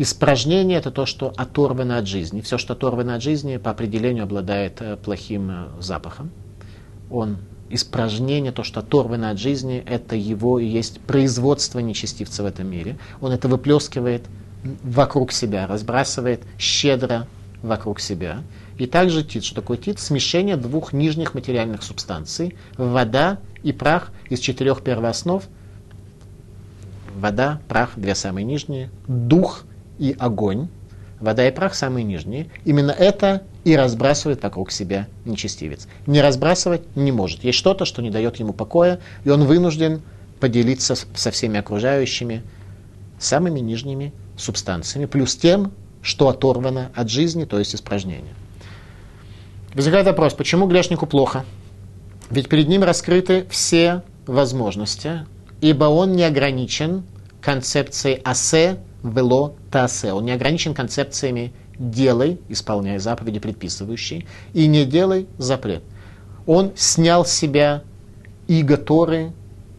Испражнение– 0.01 0.77
это 0.79 0.89
то, 0.89 1.05
что 1.05 1.31
оторвано 1.37 1.99
от 1.99 2.07
жизни. 2.07 2.41
Все, 2.41 2.57
что 2.57 2.73
оторвано 2.73 3.13
от 3.13 3.21
жизни, 3.21 3.57
по 3.57 3.69
определению 3.69 4.23
обладает 4.23 4.81
э, 4.81 4.97
плохим 4.97 5.51
э, 5.51 5.67
запахом. 5.79 6.31
Он 7.11 7.37
испражнение, 7.69 8.51
то, 8.51 8.63
что 8.63 8.79
оторвано 8.79 9.29
от 9.29 9.37
жизни, 9.37 9.83
это 9.85 10.15
его 10.15 10.57
и 10.57 10.65
есть 10.65 10.99
производство 11.01 11.77
нечестивца 11.77 12.41
в 12.41 12.47
этом 12.47 12.65
мире. 12.65 12.97
Он 13.21 13.31
это 13.31 13.47
выплескивает 13.47 14.23
вокруг 14.63 15.31
себя, 15.31 15.67
разбрасывает 15.67 16.43
щедро 16.57 17.27
вокруг 17.61 17.99
себя. 17.99 18.43
И 18.77 18.87
также 18.87 19.23
тит. 19.23 19.43
Что 19.43 19.55
такое 19.55 19.77
тит? 19.77 19.99
Смешение 19.99 20.57
двух 20.57 20.93
нижних 20.93 21.33
материальных 21.33 21.83
субстанций. 21.83 22.55
Вода 22.77 23.39
и 23.63 23.71
прах 23.71 24.11
из 24.29 24.39
четырех 24.39 24.83
первооснов. 24.83 25.43
Вода, 27.15 27.61
прах, 27.67 27.91
две 27.95 28.15
самые 28.15 28.43
нижние. 28.45 28.89
Дух– 29.07 29.63
и 30.01 30.15
огонь, 30.17 30.67
вода 31.19 31.47
и 31.47 31.51
прах 31.51 31.75
самые 31.75 32.03
нижние, 32.03 32.47
именно 32.65 32.89
это 32.89 33.43
и 33.63 33.75
разбрасывает 33.75 34.41
вокруг 34.41 34.71
себя 34.71 35.07
нечестивец. 35.25 35.87
Не 36.07 36.21
разбрасывать 36.21 36.95
не 36.95 37.11
может. 37.11 37.43
Есть 37.43 37.59
что-то, 37.59 37.85
что 37.85 38.01
не 38.01 38.09
дает 38.09 38.37
ему 38.37 38.51
покоя, 38.51 38.99
и 39.23 39.29
он 39.29 39.45
вынужден 39.45 40.01
поделиться 40.39 40.95
со 40.95 41.29
всеми 41.29 41.59
окружающими 41.59 42.41
самыми 43.23 43.59
нижними 43.59 44.13
субстанциями, 44.37 45.05
плюс 45.05 45.35
тем, 45.35 45.71
что 46.01 46.29
оторвано 46.29 46.91
от 46.95 47.09
жизни, 47.09 47.45
то 47.45 47.59
есть 47.59 47.75
испражнения. 47.75 48.33
Возникает 49.73 50.05
вопрос, 50.05 50.33
почему 50.33 50.67
грешнику 50.67 51.05
плохо? 51.05 51.45
Ведь 52.29 52.49
перед 52.49 52.67
ним 52.67 52.83
раскрыты 52.83 53.45
все 53.49 54.03
возможности, 54.25 55.25
ибо 55.61 55.85
он 55.85 56.13
не 56.13 56.23
ограничен 56.23 57.03
концепцией 57.41 58.21
асе 58.23 58.79
вело 59.03 59.55
тасе. 59.71 60.13
Он 60.13 60.25
не 60.25 60.31
ограничен 60.31 60.73
концепциями 60.73 61.53
«делай», 61.77 62.39
исполняя 62.49 62.99
заповеди 62.99 63.39
предписывающие, 63.39 64.25
и 64.53 64.67
«не 64.67 64.85
делай» 64.85 65.27
запрет. 65.37 65.83
Он 66.45 66.71
снял 66.75 67.25
с 67.25 67.31
себя 67.31 67.83
иго 68.47 68.77
Торы, 68.77 69.33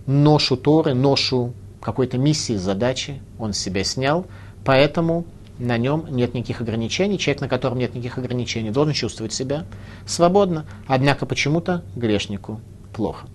ношу 0.07 0.57
Торы, 0.57 0.94
ношу 0.94 1.55
какой-то 1.83 2.16
миссии, 2.16 2.55
задачи, 2.55 3.21
он 3.38 3.53
себя 3.53 3.85
снял, 3.85 4.27
поэтому 4.64 5.25
на 5.59 5.77
нем 5.77 6.07
нет 6.09 6.35
никаких 6.35 6.61
ограничений, 6.61 7.18
человек, 7.18 7.42
на 7.42 7.49
котором 7.49 7.79
нет 7.79 7.95
никаких 7.95 8.18
ограничений, 8.18 8.71
должен 8.71 8.95
чувствовать 8.95 9.33
себя 9.33 9.64
свободно, 10.07 10.64
однако 10.87 11.27
почему-то 11.27 11.83
грешнику 11.97 12.61
плохо. 12.95 13.27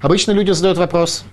Обычно 0.00 0.32
люди 0.32 0.50
задают 0.50 0.78
вопрос, 0.78 1.24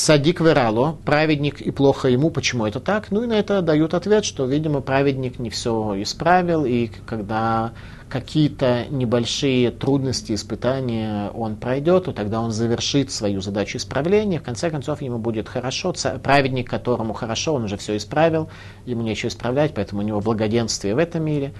Садик 0.00 0.40
верало, 0.40 0.96
праведник 1.04 1.60
и 1.60 1.70
плохо 1.70 2.08
ему, 2.08 2.30
почему 2.30 2.64
это 2.64 2.80
так? 2.80 3.10
Ну 3.10 3.22
и 3.22 3.26
на 3.26 3.34
это 3.34 3.60
дают 3.60 3.92
ответ, 3.92 4.24
что, 4.24 4.46
видимо, 4.46 4.80
праведник 4.80 5.38
не 5.38 5.50
все 5.50 6.02
исправил, 6.02 6.64
и 6.64 6.90
когда 7.04 7.72
какие-то 8.08 8.86
небольшие 8.88 9.70
трудности, 9.70 10.32
испытания 10.32 11.28
он 11.34 11.56
пройдет, 11.56 12.06
то 12.06 12.12
тогда 12.12 12.40
он 12.40 12.50
завершит 12.50 13.12
свою 13.12 13.42
задачу 13.42 13.76
исправления, 13.76 14.40
в 14.40 14.42
конце 14.42 14.70
концов 14.70 15.02
ему 15.02 15.18
будет 15.18 15.50
хорошо. 15.50 15.92
Праведник, 16.22 16.70
которому 16.70 17.12
хорошо, 17.12 17.52
он 17.52 17.64
уже 17.64 17.76
все 17.76 17.98
исправил, 17.98 18.48
ему 18.86 19.02
нечего 19.02 19.28
исправлять, 19.28 19.74
поэтому 19.74 20.00
у 20.00 20.04
него 20.04 20.22
благоденствие 20.22 20.94
в 20.94 20.98
этом 20.98 21.24
мире. 21.24 21.52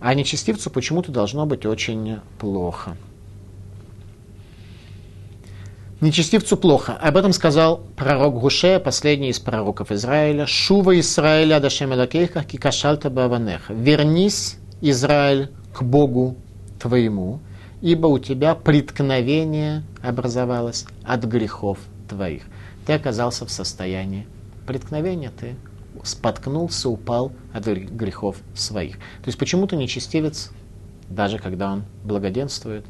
А 0.00 0.14
нечестивцу 0.14 0.70
почему-то 0.70 1.10
должно 1.10 1.46
быть 1.46 1.66
очень 1.66 2.20
плохо. 2.38 2.96
Нечестивцу 6.00 6.56
плохо. 6.56 6.92
Об 6.92 7.16
этом 7.16 7.32
сказал 7.32 7.80
пророк 7.96 8.38
Гуше, 8.38 8.78
последний 8.78 9.30
из 9.30 9.40
пророков 9.40 9.90
Израиля. 9.90 10.46
Шува 10.46 10.98
Израиля 11.00 11.56
адашем 11.56 11.92
элакейха 11.92 12.44
кикашальта 12.44 13.10
баванеха. 13.10 13.72
Вернись, 13.74 14.58
Израиль, 14.80 15.50
к 15.72 15.82
Богу 15.82 16.36
твоему, 16.78 17.40
ибо 17.80 18.06
у 18.06 18.20
тебя 18.20 18.54
преткновение 18.54 19.82
образовалось 20.00 20.86
от 21.02 21.24
грехов 21.24 21.78
твоих. 22.08 22.44
Ты 22.86 22.92
оказался 22.92 23.44
в 23.44 23.50
состоянии 23.50 24.28
преткновения, 24.68 25.32
ты 25.36 25.56
споткнулся, 26.04 26.88
упал 26.88 27.32
от 27.52 27.66
грехов 27.66 28.36
своих. 28.54 28.98
То 28.98 29.26
есть 29.26 29.38
почему-то 29.38 29.74
нечестивец, 29.74 30.52
даже 31.08 31.40
когда 31.40 31.72
он 31.72 31.82
благоденствует, 32.04 32.84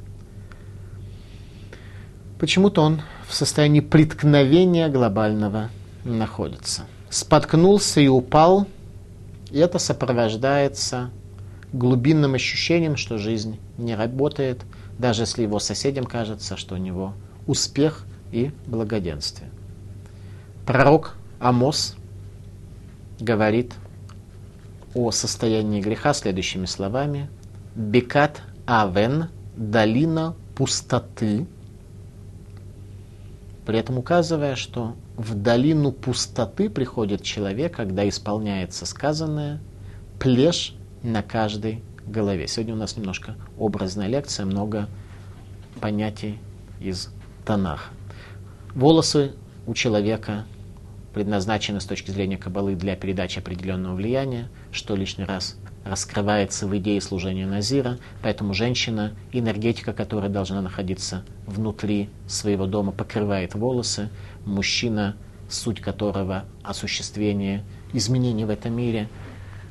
Почему-то 2.39 2.83
он 2.83 3.03
в 3.29 3.35
состоянии 3.35 3.81
преткновения 3.81 4.89
глобального 4.89 5.71
находится. 6.05 6.83
Споткнулся 7.11 8.01
и 8.01 8.07
упал, 8.07 8.67
и 9.51 9.59
это 9.59 9.79
сопровождается 9.79 11.11
глубинным 11.73 12.35
ощущением, 12.35 12.97
что 12.97 13.19
жизнь 13.19 13.59
не 13.77 13.97
работает, 13.97 14.63
даже 14.99 15.23
если 15.23 15.43
его 15.43 15.59
соседям 15.59 16.05
кажется, 16.05 16.57
что 16.57 16.77
у 16.77 16.79
него 16.79 17.13
успех 17.47 18.05
и 18.31 18.53
благоденствие. 18.67 19.51
Пророк 20.65 21.17
Амос 21.41 21.97
говорит 23.19 23.75
о 24.95 25.11
состоянии 25.11 25.81
греха 25.81 26.15
следующими 26.15 26.67
словами. 26.67 27.29
Бекат 27.75 28.43
Авен, 28.67 29.29
долина 29.57 30.37
пустоты– 30.55 31.47
при 33.69 33.79
этом 33.79 33.99
указывая, 33.99 34.57
что 34.57 34.97
в 35.19 35.35
долину 35.35 35.93
пустоты 35.93 36.71
приходит 36.71 37.23
человек, 37.23 37.77
когда 37.77 38.09
исполняется 38.09 38.87
сказанное, 38.87 39.61
плешь 40.19 40.75
на 41.03 41.23
каждой 41.23 41.85
голове. 42.07 42.49
Сегодня 42.49 42.73
у 42.73 42.79
нас 42.79 42.97
немножко 42.97 43.37
образная 43.59 44.07
лекция, 44.07 44.47
много 44.47 44.89
понятий 45.83 46.39
из 46.81 47.11
Танаха. 47.45 47.91
Волосы 48.75 49.33
у 49.67 49.75
человека 49.75 50.47
предназначены 51.13 51.81
с 51.81 51.85
точки 51.85 52.11
зрения 52.11 52.37
Кабалы 52.37 52.75
для 52.75 52.97
передачи 52.97 53.39
определенного 53.39 53.95
влияния, 53.95 54.49
что 54.73 54.95
лишний 54.97 55.25
раз 55.25 55.57
раскрывается 55.85 56.67
в 56.67 56.77
идее 56.77 57.01
служения 57.01 57.47
Назира, 57.47 57.99
поэтому 58.23 58.55
женщина, 58.55 59.15
энергетика, 59.33 59.93
которая 59.93 60.31
должна 60.31 60.61
находиться 60.61 61.25
внутри 61.47 62.11
своего 62.27 62.67
дома, 62.67 62.93
покрывает 62.93 63.55
волосы, 63.55 64.11
мужчина, 64.45 65.17
суть 65.49 65.81
которого 65.81 66.45
осуществление 66.63 67.65
изменений 67.93 68.45
в 68.45 68.51
этом 68.51 68.77
мире. 68.77 69.09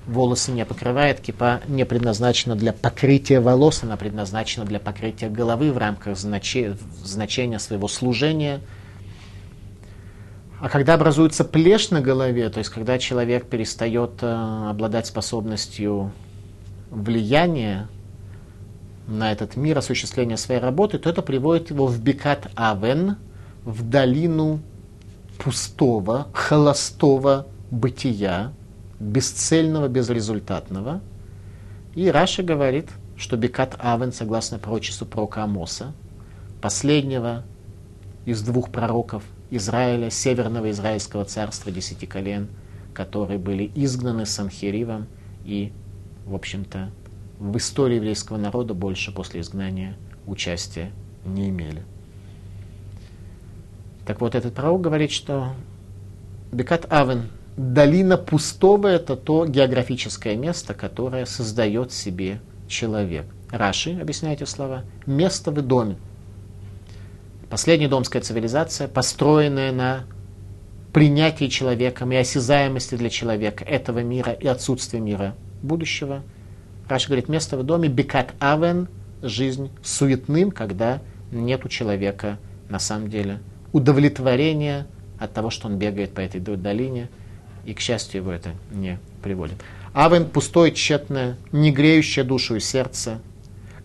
Волосы 0.08 0.52
не 0.52 0.65
покрывает, 0.65 1.19
кипа 1.19 1.62
не 1.67 1.86
предназначена 1.86 2.56
для 2.56 2.71
покрытия 2.71 3.41
волос, 3.41 3.84
она 3.84 3.97
предназначена 3.97 4.65
для 4.65 4.80
покрытия 4.80 5.30
головы 5.30 5.71
в 5.71 5.78
рамках 5.78 6.17
значения, 6.17 6.78
значения 7.04 7.60
своего 7.60 7.88
служения. 7.88 8.62
А 10.60 10.70
когда 10.70 10.96
образуется 10.96 11.43
плешь 11.43 11.91
на 11.91 12.02
голове, 12.02 12.50
то 12.50 12.58
есть 12.58 12.72
когда 12.72 12.98
человек 12.98 13.46
перестает 13.46 14.12
э, 14.22 14.70
обладать 14.70 15.06
способностью 15.06 16.12
влияния 16.89 17.88
на 19.08 19.32
этот 19.32 19.56
мир, 19.56 19.78
осуществления 19.78 20.36
своей 20.36 20.60
работы, 20.60 20.98
то 20.98 21.10
это 21.10 21.22
приводит 21.22 21.70
его 21.70 21.86
в 21.86 22.02
Бекат 22.02 22.50
Авен, 22.56 23.17
в 23.65 23.88
долину 23.88 24.62
пустого, 25.38 26.28
холостого 26.34 27.46
бытия, 27.70 28.52
бесцельного, 29.00 29.88
безрезультатного. 29.88 31.02
И 31.93 32.10
Раша 32.10 32.41
говорит, 32.41 32.89
что 33.15 33.38
Бекат 33.38 33.76
Авен, 33.78 34.12
согласно 34.12 34.58
пророчеству 34.58 35.06
пророка 35.06 35.43
Амоса, 35.43 35.93
последнего 36.62 37.43
из 38.26 38.41
двух 38.41 38.72
пророков 38.72 39.24
Израиля, 39.49 40.10
северного 40.10 40.71
израильского 40.71 41.25
царства 41.25 41.71
десяти 41.71 42.05
колен, 42.05 42.49
которые 42.93 43.39
были 43.39 43.71
изгнаны 43.75 44.25
Санхиривом 44.25 45.07
и, 45.45 45.71
в 46.25 46.36
общем-то, 46.36 46.91
в 47.39 47.55
истории 47.57 47.95
еврейского 47.95 48.38
народа 48.38 48.73
больше 48.73 49.13
после 49.13 49.41
изгнания 49.41 49.95
участия 50.25 50.91
не 51.25 51.49
имели. 51.49 51.83
Так 54.05 54.21
вот, 54.21 54.36
этот 54.36 54.53
пророк 54.53 54.81
говорит, 54.81 55.12
что 55.12 55.53
Бекат 56.51 56.91
Авен, 56.91 57.29
долина 57.57 58.17
пустого, 58.17 58.88
это 58.88 59.15
то 59.15 59.45
географическое 59.45 60.36
место, 60.36 60.73
которое 60.73 61.25
создает 61.25 61.91
себе 61.91 62.39
человек. 62.67 63.25
Раши, 63.51 63.97
объясняйте 63.99 64.45
слова, 64.45 64.83
место 65.05 65.51
в 65.51 65.62
доме. 65.62 65.97
Последняя 67.49 67.88
домская 67.88 68.21
цивилизация, 68.21 68.88
построенная 68.88 69.71
на 69.71 70.03
принятии 70.91 71.47
человеком 71.47 72.12
и 72.12 72.15
осязаемости 72.15 72.95
для 72.95 73.10
человека 73.10 73.63
этого 73.63 73.99
мира 73.99 74.33
и 74.33 74.47
отсутствия 74.47 74.99
мира 74.99 75.36
будущего. 75.62 76.23
Раши 76.89 77.07
говорит, 77.07 77.29
место 77.29 77.57
в 77.57 77.63
доме, 77.63 77.88
бекат 77.88 78.33
авен, 78.39 78.88
жизнь 79.21 79.69
суетным, 79.83 80.51
когда 80.51 81.01
нет 81.31 81.65
у 81.65 81.69
человека 81.69 82.38
на 82.69 82.79
самом 82.79 83.10
деле 83.10 83.39
удовлетворение 83.71 84.88
от 85.19 85.33
того, 85.33 85.49
что 85.49 85.67
он 85.67 85.77
бегает 85.77 86.13
по 86.13 86.19
этой 86.19 86.39
долине, 86.39 87.10
и, 87.65 87.73
к 87.73 87.79
счастью, 87.79 88.21
его 88.21 88.31
это 88.31 88.51
не 88.71 88.99
приводит. 89.21 89.57
Авен– 89.93 90.25
пустое, 90.29 90.71
тщетное, 90.71 91.38
не 91.51 91.71
греющее 91.71 92.23
душу 92.23 92.55
и 92.55 92.60
сердце, 92.60 93.19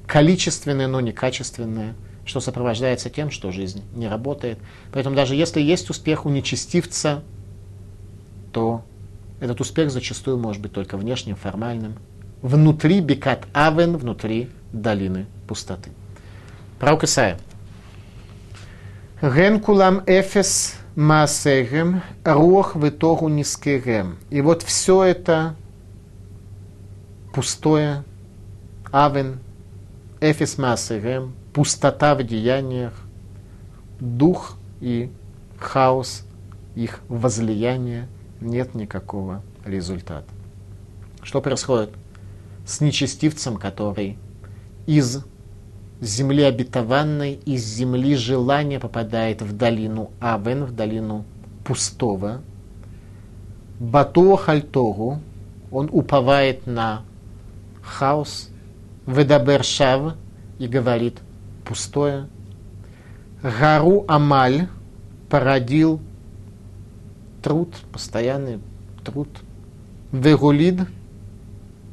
количественное, 0.07 0.87
но 0.87 1.01
не 1.01 1.13
качественное, 1.13 1.95
что 2.25 2.41
сопровождается 2.41 3.11
тем, 3.11 3.31
что 3.31 3.51
жизнь 3.51 3.83
не 3.95 4.09
работает. 4.09 4.59
Поэтому 4.93 5.17
даже 5.17 5.35
если 5.35 5.61
есть 5.61 5.91
успех 5.91 6.27
у 6.27 6.31
нечестивца, 6.31 7.23
то 8.53 8.85
этот 9.41 9.61
успех 9.61 9.91
зачастую 9.91 10.39
может 10.39 10.63
быть 10.63 10.73
только 10.73 10.97
внешним, 10.97 11.37
формальным. 11.37 11.97
Внутри 12.43 13.01
бекат 13.01 13.47
авен, 13.53 13.97
внутри 13.97 14.51
долины 14.73 15.27
пустоты. 15.47 15.91
Пророк 16.79 17.05
Исаия– 17.05 17.39
Ген 19.23 19.61
кулам 19.61 20.03
эфес 20.05 20.75
маасегем, 20.97 22.03
рух 22.25 22.75
в 22.75 22.89
итогу. 22.89 23.31
И 23.31 24.41
вот 24.41 24.63
все 24.65 25.05
это 25.05 25.55
пустое, 27.33 28.03
авен, 28.91 29.39
эфес 30.21 30.59
маасегем, 30.59 31.35
пустота 31.53 32.15
в 32.15 32.23
деяниях, 32.23 32.93
дух 34.01 34.57
и 34.81 35.11
хаос 35.59 36.25
их 36.75 37.01
возлияния, 37.09 38.09
нет 38.41 38.75
никакого 38.75 39.43
результата. 39.65 40.29
Что 41.23 41.41
происходит 41.41 41.91
с 42.67 42.81
нечестивцем, 42.81 43.57
который 43.57 44.19
из 44.87 45.23
земли 46.01 46.43
обетованной, 46.43 47.35
из 47.35 47.65
земли 47.65 48.17
желания 48.17 48.81
попадает 48.81 49.41
в 49.43 49.57
долину 49.57 50.11
Авен, 50.21 50.65
в 50.65 50.75
долину 50.75 51.25
пустого. 51.65 52.41
Батуа 53.79 54.37
Хальтогу, 54.37 55.21
он 55.71 55.89
уповает 55.93 56.67
на 56.67 57.03
хаос, 57.83 58.49
Ведабершав 59.07 60.15
и 60.61 60.69
говорит 60.69 61.19
пустое. 61.65 62.29
Гару 63.43 64.05
Амаль 64.09 64.69
породил 65.29 66.01
труд, 67.43 67.75
постоянный 67.93 68.61
труд. 69.05 69.29
Вегулид, 70.13 70.81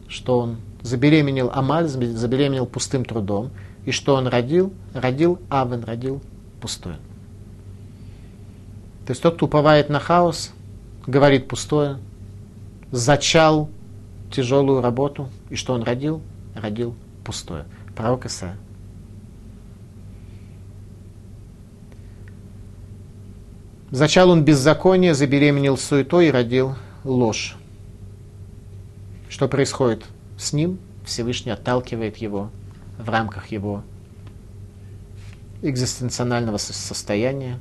что 0.08 0.40
он 0.40 0.58
забеременел 0.82 1.50
Амаль, 1.54 1.88
забеременел 1.88 2.66
пустым 2.66 3.06
трудом. 3.06 3.52
И 3.86 3.92
что 3.92 4.16
он 4.16 4.28
родил? 4.28 4.74
Родил 4.94 5.40
Авен, 5.50 5.84
родил 5.84 6.22
пустое. 6.62 6.98
То 9.06 9.12
есть 9.12 9.24
тот, 9.24 9.36
кто 9.36 9.48
уповает 9.48 9.90
на 9.90 10.00
хаос, 10.00 10.52
говорит 11.08 11.48
пустое, 11.48 11.98
зачал 12.92 13.70
тяжелую 14.32 14.82
работу, 14.82 15.30
и 15.50 15.56
что 15.56 15.74
он 15.74 15.84
родил? 15.84 16.22
Родил 16.54 16.96
пустое. 17.24 17.66
Пророк 17.96 18.26
Исаия. 18.28 18.56
Зачал 23.92 24.30
он 24.30 24.44
беззаконие, 24.44 25.16
забеременел 25.16 25.78
суетой 25.78 26.28
и 26.28 26.32
родил 26.32 26.76
ложь. 27.04 27.56
Что 29.30 29.48
происходит 29.48 30.06
с 30.38 30.54
ним? 30.54 30.80
Всевышний 31.06 31.52
отталкивает 31.52 32.18
его 32.18 32.52
в 33.00 33.10
рамках 33.10 33.48
его 33.48 33.84
экзистенционального 35.62 36.58
состояния, 36.58 37.60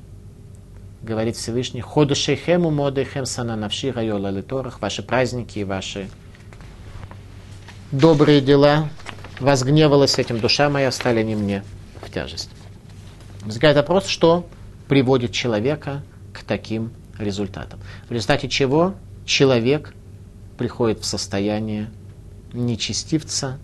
говорит 1.02 1.36
Всевышний, 1.36 1.80
ходу 1.80 2.14
шейхему 2.14 2.70
модехем 2.70 3.24
сана 3.24 3.56
навши 3.56 3.90
райола 3.90 4.28
литорах, 4.28 4.80
ваши 4.80 5.02
праздники 5.02 5.60
и 5.60 5.64
ваши 5.64 6.08
добрые 7.90 8.40
дела, 8.40 8.90
возгневалась 9.40 10.18
этим 10.18 10.40
душа 10.40 10.68
моя, 10.68 10.92
стали 10.92 11.20
они 11.20 11.34
мне 11.34 11.64
в 12.02 12.10
тяжесть. 12.10 12.50
Возникает 13.42 13.76
вопрос, 13.76 14.06
что 14.06 14.46
приводит 14.88 15.32
человека 15.32 16.02
к 16.38 16.44
таким 16.44 16.92
результатам. 17.18 17.80
В 18.08 18.12
результате 18.12 18.48
чего 18.48 18.94
человек 19.24 19.94
приходит 20.56 21.00
в 21.00 21.04
состояние 21.04 21.90
нечестивца, 22.52 23.58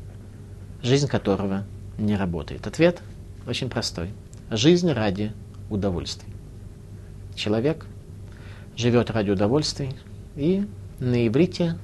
жизнь 0.82 1.08
которого 1.08 1.64
не 1.98 2.16
работает? 2.16 2.66
Ответ 2.66 3.00
очень 3.46 3.68
простой. 3.68 4.10
Жизнь 4.50 4.90
ради 4.90 5.32
удовольствий. 5.70 6.32
Человек 7.34 7.86
живет 8.76 9.10
ради 9.10 9.30
удовольствий, 9.30 9.90
и 10.36 10.66
на 10.98 11.26
иврите 11.26 11.76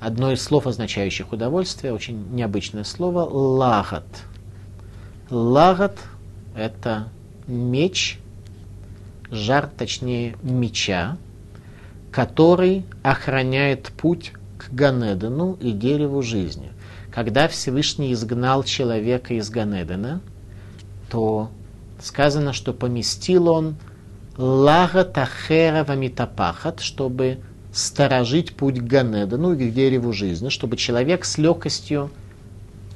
одно 0.00 0.32
из 0.32 0.42
слов, 0.42 0.66
означающих 0.66 1.32
удовольствие, 1.32 1.92
очень 1.92 2.34
необычное 2.34 2.84
слово, 2.84 3.20
лагат. 3.20 4.06
Лагат– 5.30 5.98
это 6.56 7.08
меч, 7.46 8.18
жар, 9.30 9.70
точнее, 9.76 10.36
меча, 10.42 11.16
который 12.10 12.84
охраняет 13.02 13.92
путь 13.96 14.32
к 14.58 14.72
Ганедену 14.72 15.58
и 15.60 15.72
дереву 15.72 16.22
жизни. 16.22 16.70
Когда 17.12 17.48
Всевышний 17.48 18.12
изгнал 18.12 18.62
человека 18.62 19.34
из 19.34 19.50
Ганедена, 19.50 20.20
то 21.10 21.50
сказано, 22.02 22.52
что 22.52 22.72
поместил 22.72 23.48
он 23.48 23.76
лага 24.36 25.04
тахера 25.04 25.84
вамитапахат, 25.84 26.80
чтобы 26.80 27.38
сторожить 27.72 28.54
путь 28.54 28.78
к 28.80 28.84
Ганедену 28.84 29.52
и 29.52 29.70
к 29.70 29.74
дереву 29.74 30.12
жизни, 30.12 30.48
чтобы 30.48 30.76
человек 30.76 31.24
с 31.24 31.38
легкостью 31.38 32.10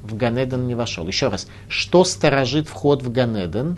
в 0.01 0.15
Ганеден 0.15 0.67
не 0.67 0.75
вошел. 0.75 1.07
Еще 1.07 1.27
раз, 1.27 1.47
что 1.67 2.03
сторожит 2.03 2.67
вход 2.67 3.03
в 3.03 3.11
Ганеден? 3.11 3.77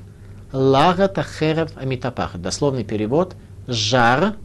Лага 0.54 1.08
тахерев 1.08 1.76
амитапахат. 1.76 2.42
Дословный 2.42 2.84
перевод– 2.84 3.36
жар 3.68 4.36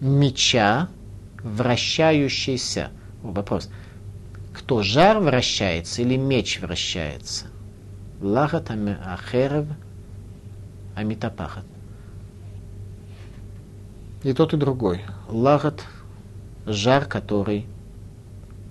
меча, 0.00 0.88
вращающийся. 1.42 2.88
Вопрос– 3.22 3.68
кто 4.54 4.82
жар 4.82 5.18
вращается 5.18 6.00
или 6.00 6.16
меч 6.16 6.58
вращается. 6.60 7.46
Лахат 8.22 8.70
ахерев 8.70 9.66
амитапахат. 10.96 11.64
И 14.22 14.32
тот, 14.32 14.54
и 14.54 14.56
другой. 14.56 15.02
Лагот– 15.28 15.84
жар, 16.66 17.04
который 17.04 17.66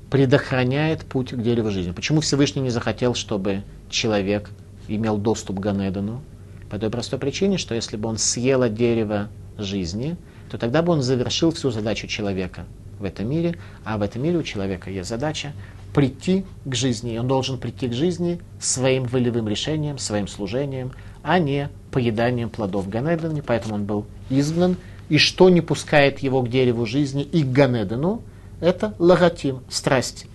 предохраняет 0.10 1.06
путь 1.06 1.32
к 1.32 1.42
дереву 1.42 1.70
жизни. 1.70 1.92
Почему 1.92 2.22
Всевышний 2.22 2.64
не 2.64 2.72
захотел, 2.72 3.14
чтобы 3.14 3.64
человек 3.90 4.50
имел 4.88 5.18
доступ 5.18 5.58
к 5.58 5.60
Ганедону? 5.60 6.24
По 6.70 6.78
той 6.78 6.90
простой 6.90 7.20
причине, 7.20 7.58
что 7.58 7.76
если 7.76 7.98
бы 7.98 8.08
он 8.10 8.18
съел 8.18 8.64
от 8.64 8.76
дерева 8.76 9.30
жизни, 9.58 10.18
то 10.50 10.58
тогда 10.58 10.82
бы 10.82 10.94
он 10.94 11.02
завершил 11.02 11.52
всю 11.52 11.72
задачу 11.72 12.08
человека 12.08 12.66
в 13.00 13.04
этом 13.04 13.30
мире, 13.30 13.58
а 13.84 13.98
в 13.98 14.02
этом 14.02 14.24
мире 14.24 14.38
у 14.38 14.44
человека 14.44 14.90
есть 14.90 15.10
задача 15.10 15.54
прийти 15.94 16.46
к 16.66 16.76
жизни. 16.76 17.14
И 17.14 17.18
он 17.18 17.28
должен 17.28 17.58
прийти 17.58 17.88
к 17.88 17.94
жизни 17.94 18.40
своим 18.60 19.06
волевым 19.06 19.48
решением, 19.48 19.98
своим 19.98 20.28
служением, 20.28 20.92
а 21.24 21.40
не 21.40 21.70
поеданием 21.92 22.50
плодов 22.50 22.90
Ганедана. 22.90 23.42
Поэтому 23.46 23.76
он 23.76 23.86
был 23.86 24.06
изгнан. 24.30 24.78
И 25.10 25.18
что 25.18 25.50
не 25.50 25.62
пускает 25.62 26.20
его 26.20 26.44
к 26.44 26.50
дереву 26.50 26.86
жизни 26.86 27.24
и 27.24 27.44
к 27.44 27.48
Ганедену, 27.48 28.22
это 28.62 28.94
лагатим, 29.00 29.62
страсти. 29.70 30.28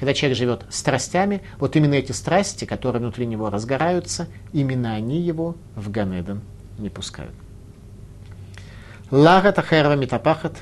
Когда 0.00 0.14
человек 0.14 0.38
живет 0.38 0.64
страстями, 0.70 1.42
вот 1.58 1.76
именно 1.76 1.92
эти 1.92 2.12
страсти, 2.12 2.64
которые 2.64 3.02
внутри 3.02 3.26
него 3.26 3.50
разгораются, 3.50 4.28
именно 4.50 4.94
они 4.94 5.20
его 5.20 5.56
в 5.76 5.90
Ганеден 5.90 6.40
не 6.78 6.88
пускают. 6.88 7.34
Лагат 9.10 9.58
ахерва 9.58 9.96
митапахат. 9.96 10.56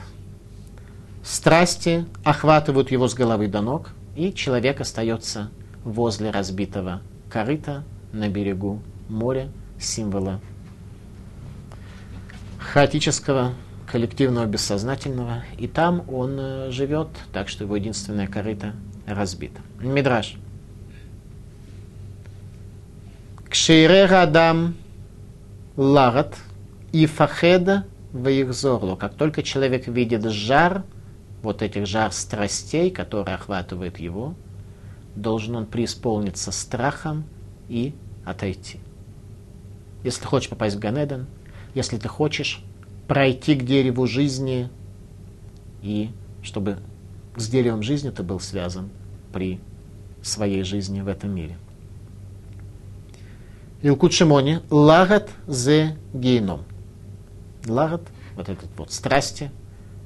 Страсти 1.23 2.05
охватывают 2.25 2.91
его 2.91 3.07
с 3.07 3.15
головы 3.15 3.47
до 3.47 3.61
ног, 3.61 3.91
и 4.17 4.35
человек 4.35 4.81
остается 4.81 5.51
возле 5.85 6.31
разбитого 6.31 7.01
корыта 7.31 7.85
на 8.13 8.29
берегу 8.29 8.83
моря, 9.09 9.51
символа 9.79 10.41
хаотического, 12.59 13.53
коллективного, 13.87 14.47
бессознательного. 14.47 15.45
И 15.59 15.69
там 15.69 16.03
он 16.11 16.37
э, 16.41 16.71
живет, 16.73 17.09
так 17.33 17.49
что 17.49 17.65
его 17.65 17.77
единственное 17.77 18.27
корыто 18.27 18.75
разбито. 19.15 19.61
Мидраж. 19.81 20.37
Кшейрега 23.49 24.23
Адам 24.23 24.75
лагат 25.77 26.37
и 26.93 27.07
фахеда 27.07 27.87
в 28.13 28.97
Как 28.97 29.15
только 29.15 29.43
человек 29.43 29.87
видит 29.87 30.25
жар, 30.31 30.85
вот 31.43 31.63
этих 31.63 31.87
жар 31.87 32.13
страстей, 32.13 32.91
которые 32.91 33.37
охватывают 33.37 33.99
его, 33.99 34.35
должен 35.15 35.57
он 35.57 35.67
преисполниться 35.67 36.53
страхом 36.53 37.25
и 37.69 37.95
отойти. 38.25 38.81
Если 40.05 40.21
ты 40.21 40.27
хочешь 40.27 40.51
попасть 40.51 40.77
в 40.77 40.79
Ганеден, 40.79 41.27
если 41.75 41.97
ты 41.97 42.09
хочешь 42.09 42.63
пройти 43.07 43.55
к 43.55 43.65
дереву 43.65 44.07
жизни, 44.07 44.69
и 45.83 46.11
чтобы 46.43 46.79
с 47.37 47.49
деревом 47.49 47.83
жизни 47.83 48.11
ты 48.11 48.23
был 48.23 48.41
связан 48.41 48.91
при 49.33 49.61
своей 50.23 50.63
жизни 50.63 51.01
в 51.01 51.09
этом 51.09 51.35
мире. 51.35 51.57
Илкут 53.83 54.13
Шимони, 54.13 54.61
лагат 54.71 55.31
зе 55.47 55.97
гейном. 56.13 56.65
Лагат, 57.67 58.03
вот 58.35 58.49
этот 58.49 58.69
вот 58.77 58.93
страсти, 58.93 59.53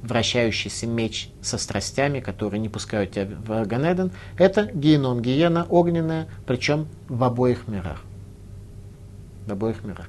вращающийся 0.03 0.87
меч 0.87 1.31
со 1.41 1.57
страстями, 1.59 2.21
которые 2.21 2.61
не 2.61 2.69
пускают 2.69 3.13
тебя 3.13 3.27
в 3.27 3.67
Ганеден, 3.67 4.11
это 4.37 4.65
геном, 4.65 5.23
гиена 5.23 5.67
огненная, 5.71 6.29
причем 6.47 6.87
в 7.09 7.23
обоих 7.25 7.69
мирах. 7.69 8.03
В 9.47 9.53
обоих 9.53 9.85
мирах. 9.85 10.09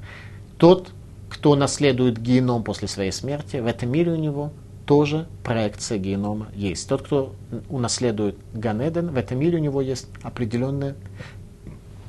Тот, 0.57 0.91
кто 1.29 1.55
наследует 1.55 2.19
геном 2.19 2.63
после 2.63 2.87
своей 2.87 3.11
смерти, 3.11 3.57
в 3.57 3.65
этом 3.65 3.91
мире 3.91 4.11
у 4.11 4.15
него 4.15 4.51
тоже 4.85 5.27
проекция 5.43 5.97
генома 5.97 6.49
есть. 6.53 6.87
Тот, 6.87 7.03
кто 7.03 7.35
унаследует 7.69 8.37
Ганеден, 8.53 9.09
в 9.09 9.17
этом 9.17 9.39
мире 9.39 9.57
у 9.57 9.61
него 9.61 9.81
есть 9.81 10.07
определенная 10.21 10.95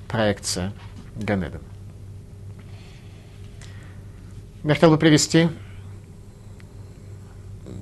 проекция 0.08 0.72
Ганеден. 1.16 1.60
Я 4.64 4.74
хотел 4.74 4.90
бы 4.90 4.98
привести 4.98 5.48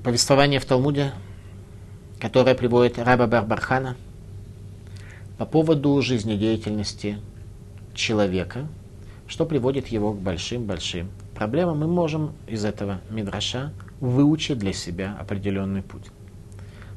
повествование 0.02 0.59
в 0.59 0.64
Талмуде, 0.64 1.12
которое 2.20 2.55
приводит 2.55 2.98
Раба 2.98 3.26
Барбархана 3.26 3.96
по 5.38 5.46
поводу 5.46 6.00
жизнедеятельности 6.02 7.18
человека, 7.94 8.66
что 9.26 9.46
приводит 9.46 9.88
его 9.88 10.12
к 10.12 10.18
большим-большим 10.20 11.11
проблемам. 11.35 11.78
Мы 11.78 11.87
можем 11.87 12.33
из 12.46 12.64
этого 12.64 13.00
мидраша 13.11 13.72
выучить 14.03 14.59
для 14.59 14.73
себя 14.73 15.17
определенный 15.19 15.81
путь. 15.83 16.07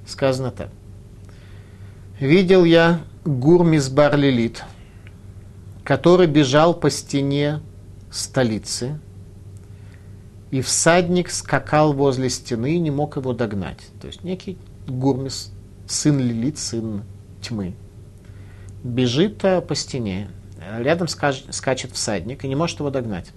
Сказано 0.07 0.49
так. 0.49 0.69
«Видел 2.19 2.65
я 2.65 3.01
Гурмизбар 3.25 4.17
Лилит, 4.17 4.63
который 5.83 6.25
бежал 6.25 6.73
по 6.73 6.89
стене 6.89 7.61
столицы, 8.09 8.99
и 10.49 10.61
всадник 10.61 11.29
скакал 11.29 11.93
возле 11.93 12.29
стены 12.29 12.75
и 12.75 12.79
не 12.79 12.89
мог 12.89 13.17
его 13.17 13.33
догнать. 13.33 13.85
То 14.01 14.07
есть 14.07 14.23
некий 14.23 14.57
Гурмис, 14.87 15.51
сын 15.87 16.17
Лилит, 16.17 16.57
сын 16.57 17.03
тьмы, 17.41 17.75
бежит 18.83 19.43
э, 19.43 19.61
по 19.61 19.75
стене, 19.75 20.29
рядом 20.79 21.07
скачет 21.07 21.91
всадник 21.91 22.45
и 22.45 22.47
не 22.47 22.55
может 22.55 22.79
его 22.79 22.89
догнать. 22.89 23.31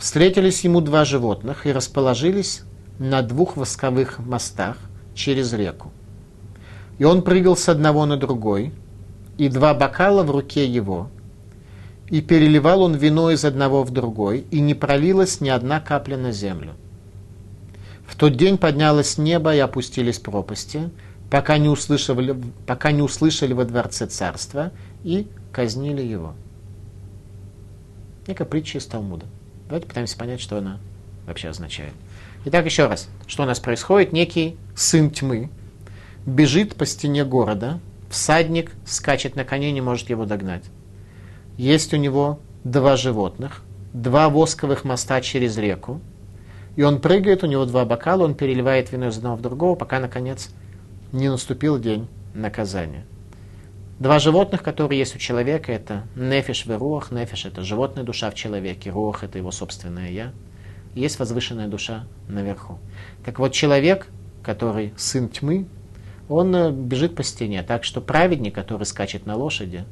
Встретились 0.00 0.64
ему 0.64 0.80
два 0.80 1.04
животных 1.04 1.66
и 1.66 1.72
расположились 1.72 2.62
на 2.98 3.22
двух 3.22 3.56
восковых 3.56 4.18
мостах 4.18 4.76
через 5.14 5.52
реку. 5.52 5.92
И 6.98 7.04
он 7.04 7.22
прыгал 7.22 7.56
с 7.56 7.68
одного 7.68 8.04
на 8.06 8.16
другой, 8.16 8.72
и 9.38 9.48
два 9.48 9.74
бокала 9.74 10.24
в 10.24 10.30
руке 10.32 10.66
его– 10.66 11.08
и 12.10 12.20
переливал 12.20 12.82
он 12.82 12.96
вино 12.96 13.30
из 13.30 13.44
одного 13.44 13.84
в 13.84 13.92
другой, 13.92 14.44
и 14.50 14.60
не 14.60 14.74
пролилась 14.74 15.40
ни 15.40 15.48
одна 15.48 15.80
капля 15.80 16.16
на 16.16 16.32
землю. 16.32 16.74
В 18.04 18.16
тот 18.16 18.36
день 18.36 18.58
поднялось 18.58 19.16
небо 19.16 19.54
и 19.54 19.60
опустились 19.60 20.18
пропасти, 20.18 20.90
пока 21.30 21.56
не 21.58 21.68
услышали, 21.68 22.36
пока 22.66 22.90
не 22.90 23.02
услышали 23.02 23.52
во 23.52 23.64
дворце 23.64 24.08
царства 24.08 24.72
и 25.04 25.28
казнили 25.52 26.02
его. 26.02 26.34
Некая 28.26 28.44
притча 28.44 28.78
из 28.78 28.86
Талмуда. 28.86 29.26
Давайте 29.70 29.88
пытаемся 29.88 30.18
понять, 30.18 30.42
что 30.42 30.58
она 30.58 30.78
вообще 31.26 31.48
означает. 31.48 31.94
Итак, 32.44 32.66
еще 32.66 32.86
раз. 32.86 33.08
Что 33.26 33.44
у 33.44 33.46
нас 33.46 33.58
происходит? 33.58 34.12
Некий 34.12 34.58
сын 34.74 35.10
тьмы 35.10 35.48
бежит 36.26 36.74
по 36.74 36.84
стене 36.84 37.24
города, 37.24 37.80
всадник 38.10 38.72
скачет 38.84 39.34
на 39.34 39.44
коне, 39.44 39.72
не 39.72 39.80
может 39.80 40.10
его 40.10 40.26
догнать 40.26 40.64
есть 41.60 41.92
у 41.92 41.98
него 41.98 42.38
два 42.64 42.96
животных, 42.96 43.62
два 43.92 44.30
восковых 44.30 44.84
моста 44.84 45.20
через 45.20 45.58
реку, 45.58 46.00
и 46.74 46.82
он 46.82 47.02
прыгает, 47.02 47.44
у 47.44 47.46
него 47.46 47.66
два 47.66 47.84
бокала, 47.84 48.24
он 48.24 48.34
переливает 48.34 48.90
вино 48.90 49.08
из 49.08 49.18
одного 49.18 49.36
в 49.36 49.42
другого, 49.42 49.74
пока, 49.74 50.00
наконец, 50.00 50.48
не 51.12 51.28
наступил 51.28 51.78
день 51.78 52.08
наказания. 52.32 53.04
Два 54.00 54.18
животных, 54.18 54.62
которые 54.62 54.98
есть 54.98 55.14
у 55.14 55.18
человека, 55.18 55.70
это 55.70 56.04
нефиш 56.16 56.64
и 56.64 56.72
руах. 56.72 57.10
Нефиш– 57.10 57.44
это 57.46 57.62
животная 57.62 58.02
душа 58.02 58.30
в 58.30 58.34
человеке, 58.34 58.88
руах– 58.88 59.22
это 59.24 59.36
его 59.36 59.50
собственное 59.50 60.10
«я». 60.10 60.32
Есть 60.94 61.18
возвышенная 61.18 61.68
душа 61.68 62.06
наверху. 62.26 62.78
Так 63.26 63.38
вот, 63.38 63.52
человек, 63.52 64.06
который 64.42 64.94
сын 64.96 65.28
тьмы, 65.28 65.66
он 66.30 66.54
э, 66.56 66.72
бежит 66.72 67.14
по 67.14 67.22
стене. 67.22 67.62
Так 67.62 67.84
что 67.84 68.00
праведник, 68.00 68.54
который 68.54 68.84
скачет 68.84 69.26
на 69.26 69.36
лошади, 69.36 69.84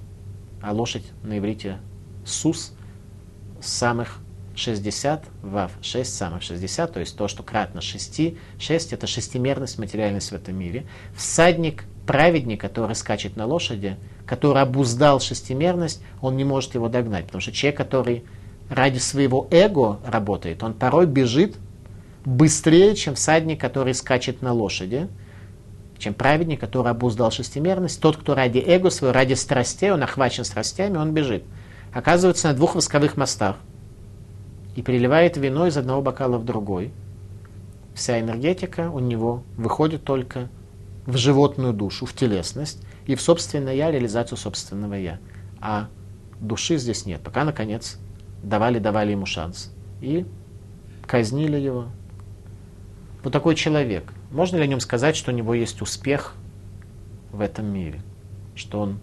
а 0.62 0.72
лошадь 0.72 1.04
на 1.22 1.38
иврите 1.38 1.76
сус 2.24 2.72
самых 3.60 4.20
60, 4.54 5.26
вав 5.42 5.72
6 5.82 6.14
самых 6.14 6.42
60, 6.42 6.92
то 6.92 7.00
есть 7.00 7.14
то, 7.14 7.28
что 7.28 7.42
кратно 7.42 7.82
6, 7.82 8.20
6 8.58 8.92
это 8.94 9.06
шестимерность, 9.06 9.78
материальность 9.78 10.32
в 10.32 10.34
этом 10.34 10.56
мире. 10.56 10.86
Всадник, 11.14 11.84
праведник, 12.08 12.58
который 12.58 12.94
скачет 12.94 13.36
на 13.36 13.44
лошади, 13.44 13.98
который 14.24 14.62
обуздал 14.62 15.20
шестимерность, 15.20 16.02
он 16.22 16.38
не 16.38 16.44
может 16.44 16.74
его 16.74 16.88
догнать, 16.88 17.26
потому 17.26 17.42
что 17.42 17.52
человек, 17.52 17.76
который 17.76 18.24
ради 18.70 18.96
своего 18.96 19.46
эго 19.50 20.00
работает, 20.06 20.62
он 20.62 20.72
порой 20.72 21.04
бежит 21.04 21.56
быстрее, 22.24 22.96
чем 22.96 23.14
всадник, 23.14 23.60
который 23.60 23.92
скачет 23.92 24.40
на 24.40 24.54
лошади, 24.54 25.06
чем 25.98 26.14
праведник, 26.14 26.60
который 26.60 26.90
обуздал 26.90 27.30
шестимерность. 27.30 28.00
Тот, 28.00 28.16
кто 28.16 28.34
ради 28.34 28.58
эго 28.58 28.88
своего, 28.88 29.12
ради 29.12 29.34
страстей, 29.34 29.90
он 29.92 30.02
охвачен 30.02 30.44
страстями, 30.44 30.96
он 30.96 31.12
бежит. 31.12 31.44
Оказывается 31.92 32.48
на 32.48 32.54
двух 32.54 32.74
восковых 32.74 33.18
мостах 33.18 33.56
и 34.76 34.80
переливает 34.80 35.36
вино 35.36 35.66
из 35.66 35.76
одного 35.76 36.00
бокала 36.00 36.38
в 36.38 36.44
другой. 36.46 36.90
Вся 37.94 38.18
энергетика 38.18 38.90
у 38.90 38.98
него 38.98 39.42
выходит 39.58 40.04
только 40.04 40.48
в 41.08 41.16
животную 41.16 41.72
душу, 41.72 42.04
в 42.04 42.12
телесность 42.12 42.82
и 43.06 43.14
в 43.14 43.22
собственное 43.22 43.74
я, 43.74 43.90
реализацию 43.90 44.36
собственного 44.36 44.92
я. 44.92 45.18
А 45.58 45.88
души 46.38 46.76
здесь 46.76 47.06
нет. 47.06 47.22
Пока, 47.22 47.44
наконец, 47.44 47.98
давали-давали 48.42 49.12
ему 49.12 49.24
шанс. 49.24 49.72
И 50.02 50.26
казнили 51.06 51.56
его, 51.56 51.86
вот 53.24 53.32
такой 53.32 53.54
человек, 53.54 54.12
можно 54.30 54.58
ли 54.58 54.64
о 54.64 54.66
нем 54.66 54.80
сказать, 54.80 55.16
что 55.16 55.32
у 55.32 55.34
него 55.34 55.54
есть 55.54 55.80
успех 55.80 56.34
в 57.32 57.40
этом 57.40 57.64
мире? 57.64 58.02
Что 58.54 58.80
он 58.80 58.98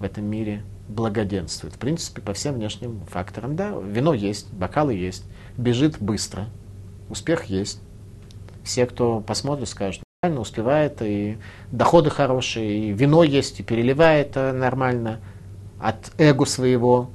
в 0.00 0.02
этом 0.02 0.24
мире 0.24 0.64
благоденствует? 0.88 1.74
В 1.74 1.78
принципе, 1.78 2.22
по 2.22 2.32
всем 2.32 2.56
внешним 2.56 3.06
факторам. 3.06 3.54
Да, 3.54 3.70
вино 3.70 4.14
есть, 4.14 4.52
бокалы 4.52 4.94
есть, 4.94 5.24
бежит 5.56 5.98
быстро, 6.00 6.46
успех 7.08 7.44
есть. 7.44 7.80
Все, 8.64 8.84
кто 8.84 9.20
посмотрит, 9.20 9.68
скажут, 9.68 10.02
нормально 10.26 10.40
успевает, 10.40 11.02
и 11.02 11.38
доходы 11.70 12.10
хорошие, 12.10 12.88
и 12.88 12.92
вино 12.92 13.22
есть, 13.22 13.60
и 13.60 13.62
переливает 13.62 14.34
нормально 14.34 15.20
от 15.80 16.12
эго 16.18 16.44
своего 16.46 17.10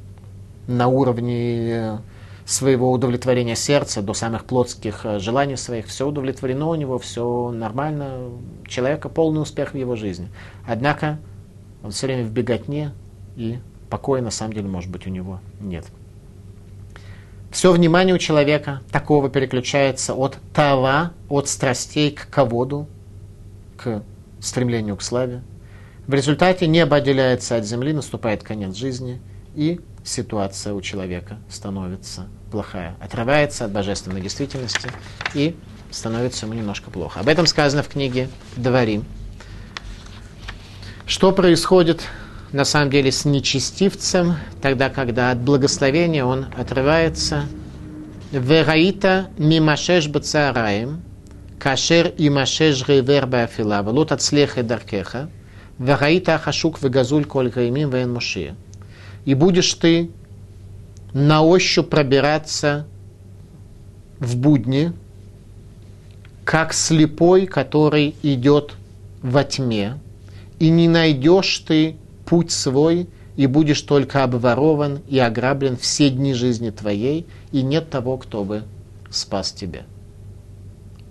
на 0.67 0.87
уровне 0.87 1.99
своего 2.45 2.91
удовлетворения 2.91 3.55
сердца 3.55 4.01
до 4.01 4.13
самых 4.13 4.45
плотских 4.45 5.05
э, 5.05 5.19
желаний 5.19 5.55
своих, 5.55 5.87
все 5.87 6.07
удовлетворено 6.07 6.67
у 6.67 6.75
него, 6.75 6.97
все 6.97 7.51
нормально, 7.51 8.29
человека 8.67 9.09
полный 9.09 9.41
успех 9.41 9.73
в 9.73 9.77
его 9.77 9.95
жизни. 9.95 10.27
Однако 10.67 11.19
он 11.83 11.91
все 11.91 12.07
время 12.07 12.25
в 12.25 12.31
беготне, 12.31 12.91
и 13.37 13.59
покоя 13.89 14.21
на 14.21 14.31
самом 14.31 14.53
деле, 14.53 14.67
может 14.67 14.91
быть, 14.91 15.07
у 15.07 15.09
него 15.09 15.39
нет. 15.61 15.85
Все 17.51 17.71
внимание 17.71 18.15
у 18.15 18.17
человека 18.17 18.81
такого 18.91 19.29
переключается 19.29 20.13
от 20.13 20.37
тава, 20.53 21.11
от 21.29 21.47
страстей 21.47 22.11
к 22.11 22.29
ководу, 22.29 22.87
к 23.81 24.03
стремлению 24.39 24.97
к 24.97 25.01
славе. 25.01 25.43
В 26.07 26.13
результате 26.13 26.67
небо 26.67 26.97
отделяется 26.97 27.55
от 27.55 27.65
земли, 27.65 27.93
наступает 27.93 28.43
конец 28.43 28.75
жизни, 28.75 29.21
и 29.55 29.79
ситуация 30.03 30.73
у 30.73 30.81
человека 30.81 31.37
становится 31.49 32.27
плохая, 32.51 32.95
отрывается 32.99 33.65
от 33.65 33.71
божественной 33.71 34.21
действительности 34.21 34.89
и 35.33 35.55
становится 35.91 36.45
ему 36.45 36.55
немножко 36.55 36.89
плохо. 36.89 37.19
Об 37.19 37.27
этом 37.27 37.45
сказано 37.45 37.83
в 37.83 37.89
книге 37.89 38.29
«Дворим». 38.55 39.05
Что 41.05 41.31
происходит 41.31 42.01
на 42.51 42.65
самом 42.65 42.89
деле 42.89 43.11
с 43.11 43.25
нечестивцем, 43.25 44.35
тогда, 44.61 44.89
когда 44.89 45.31
от 45.31 45.39
благословения 45.39 46.25
он 46.25 46.47
отрывается. 46.57 47.45
Вераита 48.31 49.29
мимашеш 49.37 50.07
бацараем, 50.07 51.01
кашер 51.63 52.05
имашеш 52.17 52.85
гейвер 52.87 53.25
бафила, 53.27 53.83
велот 53.83 54.11
ацлеха 54.11 54.63
даркеха, 54.63 55.29
вераита 55.77 56.35
ахашук 56.35 56.81
вегазуль 56.81 57.25
коль 57.25 57.49
гаймим 57.49 57.89
вен 57.89 58.13
мушия 58.13 58.55
и 59.25 59.33
будешь 59.33 59.73
ты 59.75 60.09
на 61.13 61.43
ощупь 61.43 61.89
пробираться 61.89 62.87
в 64.19 64.37
будни, 64.37 64.93
как 66.43 66.73
слепой, 66.73 67.45
который 67.45 68.15
идет 68.23 68.73
во 69.21 69.43
тьме, 69.43 69.99
и 70.59 70.69
не 70.69 70.87
найдешь 70.87 71.59
ты 71.59 71.95
путь 72.25 72.51
свой, 72.51 73.07
и 73.35 73.47
будешь 73.47 73.81
только 73.81 74.23
обворован 74.23 74.99
и 75.07 75.17
ограблен 75.19 75.77
все 75.77 76.09
дни 76.09 76.33
жизни 76.33 76.69
твоей, 76.69 77.25
и 77.51 77.61
нет 77.61 77.89
того, 77.89 78.17
кто 78.17 78.43
бы 78.43 78.63
спас 79.09 79.51
тебя. 79.51 79.83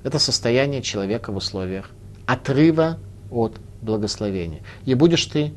Это 0.02 0.18
состояние 0.18 0.82
человека 0.82 1.32
в 1.32 1.36
условиях 1.36 1.90
отрыва 2.26 2.98
от 3.30 3.58
благословения. 3.82 4.62
И 4.84 4.94
будешь 4.94 5.24
ты 5.26 5.52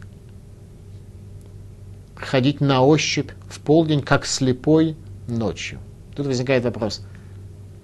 ходить 2.15 2.61
на 2.61 2.83
ощупь 2.83 3.31
в 3.47 3.59
полдень, 3.59 4.01
как 4.01 4.25
слепой 4.25 4.95
ночью. 5.27 5.79
Тут 6.15 6.27
возникает 6.27 6.63
вопрос, 6.63 7.05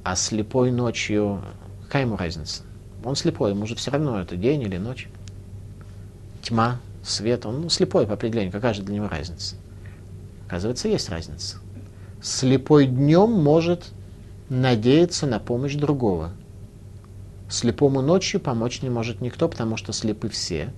а 0.03 0.15
слепой 0.15 0.71
ночью, 0.71 1.41
какая 1.85 2.03
ему 2.03 2.15
разница? 2.15 2.63
Он 3.03 3.15
слепой, 3.15 3.51
ему 3.51 3.65
же 3.65 3.75
все 3.75 3.91
равно, 3.91 4.19
это 4.19 4.35
день 4.35 4.61
или 4.61 4.77
ночь. 4.77 5.07
Тьма, 6.41 6.79
свет, 7.03 7.45
он 7.45 7.61
ну, 7.61 7.69
слепой 7.69 8.07
по 8.07 8.13
определению, 8.13 8.51
какая 8.51 8.73
же 8.73 8.83
для 8.83 8.95
него 8.95 9.07
разница? 9.07 9.55
Оказывается, 10.47 10.87
есть 10.87 11.09
разница. 11.09 11.57
Слепой 12.21 12.87
днем 12.87 13.31
может 13.31 13.91
надеяться 14.49 15.27
на 15.27 15.39
помощь 15.39 15.75
другого. 15.75 16.31
Слепому 17.49 18.01
ночью 18.01 18.39
помочь 18.39 18.81
не 18.81 18.89
может 18.89 19.21
никто, 19.21 19.49
потому 19.49 19.75
что 19.75 19.91
слепы 19.91 20.29
все. 20.29 20.71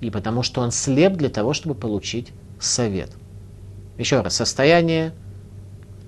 И 0.00 0.10
потому 0.10 0.42
что 0.42 0.60
он 0.60 0.72
слеп 0.72 1.14
для 1.14 1.28
того, 1.28 1.52
чтобы 1.52 1.76
получить 1.76 2.32
совет. 2.58 3.10
Еще 3.98 4.20
раз, 4.20 4.34
состояние 4.34 5.12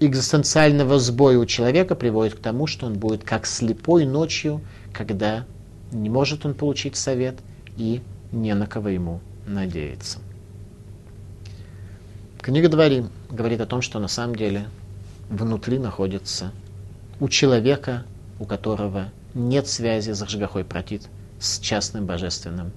экзистенциального 0.01 0.99
сбоя 0.99 1.39
у 1.39 1.47
человека 1.47 1.95
приводит 1.95 2.35
к 2.35 2.41
тому, 2.41 2.67
что 2.67 2.87
он 2.87 2.95
будет 2.95 3.23
как 3.23 3.47
слепой 3.47 4.05
ночью, 4.05 4.61
когда 4.93 5.45
не 5.93 6.11
может 6.11 6.45
он 6.45 6.55
получить 6.55 6.97
совет 6.97 7.37
и 7.77 8.03
не 8.33 8.55
на 8.55 8.67
кого 8.67 8.89
ему 8.89 9.21
надеяться. 9.47 10.19
Книга 12.41 12.69
Дворим 12.69 13.11
говорит 13.31 13.61
о 13.61 13.67
том, 13.67 13.81
что 13.81 14.01
на 14.01 14.09
самом 14.09 14.35
деле 14.35 14.67
внутри 15.31 15.79
находится 15.79 16.53
у 17.21 17.29
человека, 17.29 18.05
у 18.41 18.45
которого 18.45 19.13
нет 19.35 19.69
связи 19.69 20.13
с 20.13 20.23
Ржгахой 20.23 20.65
Протит, 20.65 21.03
с 21.39 21.59
частным 21.59 22.07
божественным 22.07 22.73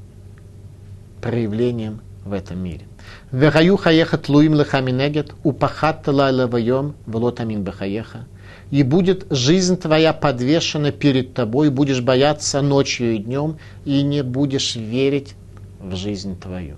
проявлением 1.21 2.01
в 2.25 2.33
этом 2.33 2.59
мире. 2.59 2.85
Вехаю 3.31 3.77
хаеха 3.77 4.17
тлуим 4.17 4.53
лехаминегет, 4.53 5.33
упахат 5.43 6.07
лайлавайом, 6.07 6.95
велотамин 7.05 7.63
бехаеха. 7.63 8.25
И 8.69 8.83
будет 8.83 9.25
жизнь 9.29 9.77
твоя 9.77 10.13
подвешена 10.13 10.91
перед 10.91 11.33
тобой, 11.33 11.69
будешь 11.69 12.01
бояться 12.01 12.61
ночью 12.61 13.15
и 13.15 13.17
днем, 13.17 13.57
и 13.85 14.01
не 14.01 14.23
будешь 14.23 14.75
верить 14.75 15.35
в 15.79 15.95
жизнь 15.95 16.37
твою. 16.39 16.75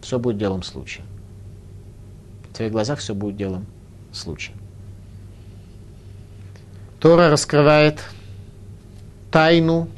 Все 0.00 0.18
будет 0.18 0.38
делом 0.38 0.62
случая. 0.62 1.02
В 2.50 2.56
твоих 2.56 2.72
глазах 2.72 3.00
все 3.00 3.14
будет 3.14 3.36
делом 3.36 3.66
случая. 4.12 4.52
Тора 7.00 7.30
раскрывает 7.30 8.00
тайну 9.30 9.88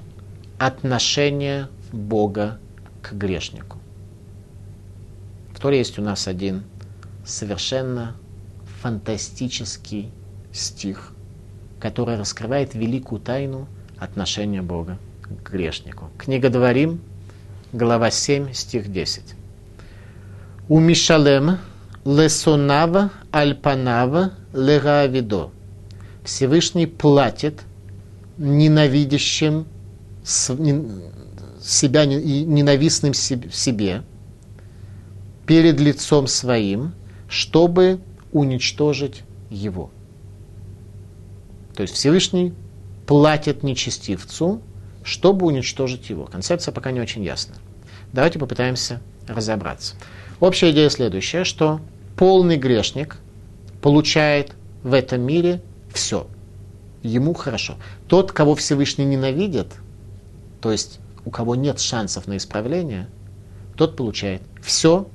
отношения 0.58 1.68
Бога 1.92 2.58
к 3.02 3.12
грешнику. 3.12 3.78
Торе 5.62 5.78
есть 5.78 5.96
у 6.00 6.02
нас 6.02 6.26
один 6.26 6.64
совершенно 7.24 8.16
фантастический 8.80 10.10
стих, 10.52 11.12
который 11.78 12.16
раскрывает 12.18 12.74
великую 12.74 13.20
тайну 13.20 13.68
отношения 13.96 14.60
Бога 14.60 14.98
к 15.22 15.52
грешнику. 15.52 16.10
Книга 16.18 16.50
Дворим, 16.50 17.00
глава 17.72 18.10
7, 18.10 18.52
стих 18.52 18.90
10. 18.90 19.36
У 20.68 20.80
Мишалем 20.80 21.58
лесонава 22.04 23.12
альпанава 23.30 24.32
легаавидо. 24.52 25.50
Всевышний 26.24 26.86
платит 26.86 27.62
ненавидящим 28.38 29.66
себя 30.24 32.04
и 32.04 32.44
ненавистным 32.44 33.14
себе 33.14 34.02
перед 35.46 35.80
лицом 35.80 36.26
своим, 36.26 36.94
чтобы 37.28 38.00
уничтожить 38.32 39.22
его. 39.50 39.90
То 41.74 41.82
есть 41.82 41.94
Всевышний 41.94 42.54
платит 43.06 43.62
нечестивцу, 43.62 44.60
чтобы 45.02 45.46
уничтожить 45.46 46.10
его. 46.10 46.24
Концепция 46.24 46.72
пока 46.72 46.90
не 46.92 47.00
очень 47.00 47.24
ясна. 47.24 47.56
Давайте 48.12 48.38
попытаемся 48.38 49.00
разобраться. 49.26 49.96
Общая 50.40 50.70
идея 50.70 50.90
следующая, 50.90 51.44
что 51.44 51.80
полный 52.16 52.56
грешник 52.56 53.18
получает 53.80 54.52
в 54.82 54.92
этом 54.92 55.22
мире 55.22 55.62
все. 55.92 56.26
Ему 57.02 57.34
хорошо. 57.34 57.76
Тот, 58.06 58.32
кого 58.32 58.54
Всевышний 58.54 59.04
ненавидит, 59.04 59.74
то 60.60 60.70
есть 60.70 61.00
у 61.24 61.30
кого 61.30 61.54
нет 61.54 61.80
шансов 61.80 62.26
на 62.26 62.36
исправление, 62.36 63.08
тот 63.76 63.96
получает 63.96 64.42
все 64.62 65.08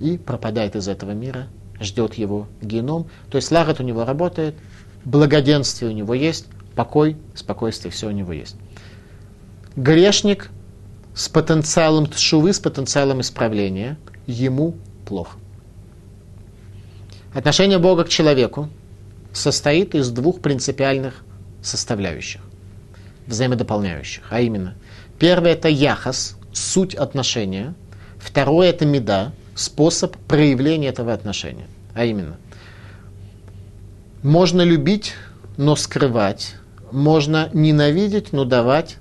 и 0.00 0.16
пропадает 0.16 0.76
из 0.76 0.88
этого 0.88 1.10
мира, 1.12 1.48
ждет 1.80 2.14
его 2.14 2.46
геном. 2.62 3.08
То 3.30 3.36
есть 3.36 3.50
лагат 3.50 3.80
у 3.80 3.82
него 3.82 4.04
работает, 4.04 4.54
благоденствие 5.04 5.90
у 5.90 5.94
него 5.94 6.14
есть, 6.14 6.46
покой, 6.74 7.16
спокойствие, 7.34 7.90
все 7.90 8.08
у 8.08 8.12
него 8.12 8.32
есть. 8.32 8.56
Грешник 9.76 10.50
с 11.14 11.28
потенциалом 11.28 12.06
тшувы, 12.06 12.52
с 12.52 12.60
потенциалом 12.60 13.20
исправления, 13.20 13.98
ему 14.26 14.76
плохо. 15.04 15.38
Отношение 17.34 17.78
Бога 17.78 18.04
к 18.04 18.08
человеку 18.08 18.68
состоит 19.32 19.94
из 19.94 20.10
двух 20.10 20.40
принципиальных 20.40 21.24
составляющих, 21.62 22.40
взаимодополняющих. 23.26 24.24
А 24.30 24.40
именно, 24.40 24.74
первое 25.18 25.52
это 25.52 25.68
яхас, 25.68 26.36
суть 26.52 26.94
отношения, 26.94 27.74
второе 28.18 28.70
это 28.70 28.86
меда, 28.86 29.32
способ 29.54 30.16
проявления 30.16 30.88
этого 30.88 31.12
отношения. 31.12 31.66
А 31.94 32.04
именно, 32.04 32.36
можно 34.22 34.62
любить, 34.62 35.14
но 35.56 35.76
скрывать 35.76 36.54
можно 36.92 37.50
ненавидеть, 37.52 38.32
но 38.32 38.44
давать 38.44 38.96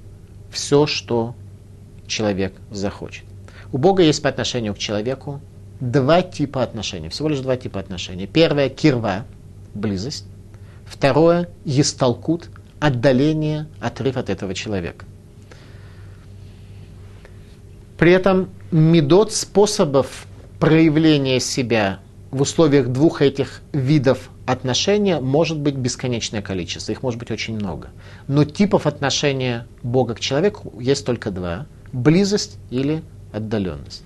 все, 0.52 0.86
что 0.88 1.36
человек 2.08 2.54
захочет. 2.72 3.24
У 3.72 3.78
Бога 3.78 4.04
есть 4.04 4.22
по 4.22 4.30
отношению 4.30 4.74
к 4.74 4.78
человеку 4.78 5.42
два 5.80 6.22
типа 6.22 6.64
отношений, 6.64 7.10
всего 7.10 7.30
лишь 7.30 7.40
два 7.40 7.58
типа 7.58 7.80
отношений. 7.80 8.28
Первое– 8.28 8.70
кирва, 8.70 9.26
близость. 9.78 10.26
Второе– 10.86 11.50
есталкут, 11.66 12.50
отдаление, 12.80 13.68
отрыв 13.80 14.18
от 14.18 14.30
этого 14.30 14.54
человека. 14.54 15.06
При 17.98 18.12
этом 18.12 18.50
медот 18.72 19.34
способов 19.34 20.28
проявления 20.60 21.40
себя 21.40 22.00
в 22.32 22.42
условиях 22.42 22.90
двух 22.90 23.22
этих 23.22 23.62
видов 23.74 24.30
отношения 24.46 25.20
может 25.20 25.60
быть 25.60 25.76
бесконечное 25.76 26.42
количество, 26.42 26.92
их 26.92 27.02
может 27.04 27.20
быть 27.20 27.32
очень 27.32 27.56
много. 27.56 27.90
Но 28.28 28.46
типов 28.46 28.86
отношения 28.86 29.68
Бога 29.84 30.16
к 30.16 30.20
человеку 30.20 30.80
есть 30.80 31.06
только 31.06 31.32
два– 31.32 31.66
близость 31.92 32.58
или 32.70 33.04
отдаленность. 33.34 34.04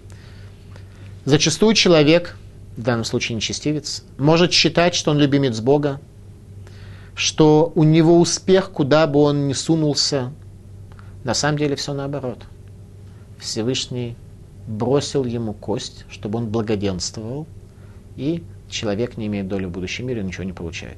Зачастую 1.26 1.76
человек, 1.76 2.38
в 2.82 2.84
данном 2.84 3.06
случае 3.06 3.36
нечестивец, 3.36 4.04
может 4.18 4.52
считать, 4.52 4.96
что 4.96 5.12
он 5.12 5.20
любимец 5.20 5.60
Бога, 5.60 6.02
что 7.14 7.72
у 7.76 7.84
него 7.84 8.20
успех, 8.20 8.72
куда 8.72 9.06
бы 9.06 9.20
он 9.20 9.48
ни 9.48 9.54
сунулся, 9.54 10.34
на 11.24 11.36
самом 11.36 11.60
деле 11.60 11.76
все 11.76 11.94
наоборот. 11.94 12.40
Всевышний 13.38 14.16
бросил 14.66 15.26
ему 15.26 15.54
кость, 15.54 16.06
чтобы 16.10 16.40
он 16.40 16.48
благоденствовал, 16.48 17.46
и 18.16 18.44
человек 18.68 19.16
не 19.16 19.28
имеет 19.28 19.48
доли 19.48 19.66
в 19.66 19.70
будущем 19.70 20.08
мире, 20.08 20.24
ничего 20.24 20.44
не 20.44 20.54
получает. 20.54 20.98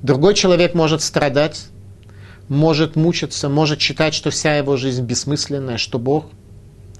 Другой 0.00 0.34
человек 0.34 0.74
может 0.74 1.02
страдать, 1.02 1.66
может 2.48 2.94
мучиться, 2.94 3.48
может 3.48 3.80
считать, 3.80 4.14
что 4.14 4.30
вся 4.30 4.56
его 4.56 4.76
жизнь 4.76 5.04
бессмысленная, 5.04 5.76
что 5.76 5.98
Бог 5.98 6.26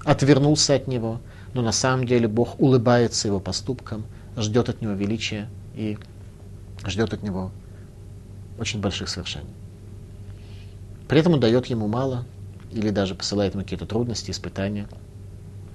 отвернулся 0.03 0.75
от 0.75 0.87
него, 0.87 1.21
но 1.53 1.61
на 1.61 1.71
самом 1.71 2.05
деле 2.05 2.27
Бог 2.27 2.59
улыбается 2.59 3.27
его 3.27 3.39
поступкам, 3.39 4.05
ждет 4.35 4.69
от 4.69 4.81
него 4.81 4.93
величия 4.93 5.49
и 5.75 5.97
ждет 6.85 7.13
от 7.13 7.23
него 7.23 7.51
очень 8.59 8.79
больших 8.79 9.09
свершений. 9.09 9.49
При 11.07 11.19
этом 11.19 11.33
он 11.33 11.39
дает 11.39 11.67
ему 11.67 11.87
мало 11.87 12.25
или 12.71 12.89
даже 12.89 13.15
посылает 13.15 13.53
ему 13.53 13.63
какие-то 13.63 13.85
трудности, 13.85 14.31
испытания, 14.31 14.87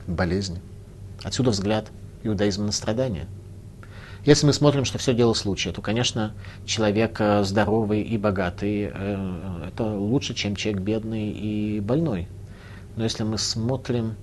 болезни. 0.07 0.61
Отсюда 1.23 1.51
взгляд 1.51 1.91
иудаизма 2.23 2.67
на 2.67 2.73
страдания. 2.73 3.27
Если 4.25 4.47
мы 4.47 4.53
смотрим, 4.53 4.85
что 4.85 4.99
все 4.99 5.15
дело 5.15 5.35
случая, 5.35 5.73
то, 5.73 5.81
конечно, 5.83 6.33
человек 6.65 7.17
э, 7.21 7.43
здоровый 7.43 8.03
и 8.03 8.17
богатый 8.19 8.91
э,– 8.93 9.69
это 9.69 9.85
лучше, 9.85 10.35
чем 10.35 10.55
человек 10.55 10.83
бедный 10.83 11.31
и 11.31 11.81
больной. 11.81 12.29
Но 12.95 13.03
если 13.03 13.25
мы 13.25 13.37
смотрим 13.37 14.15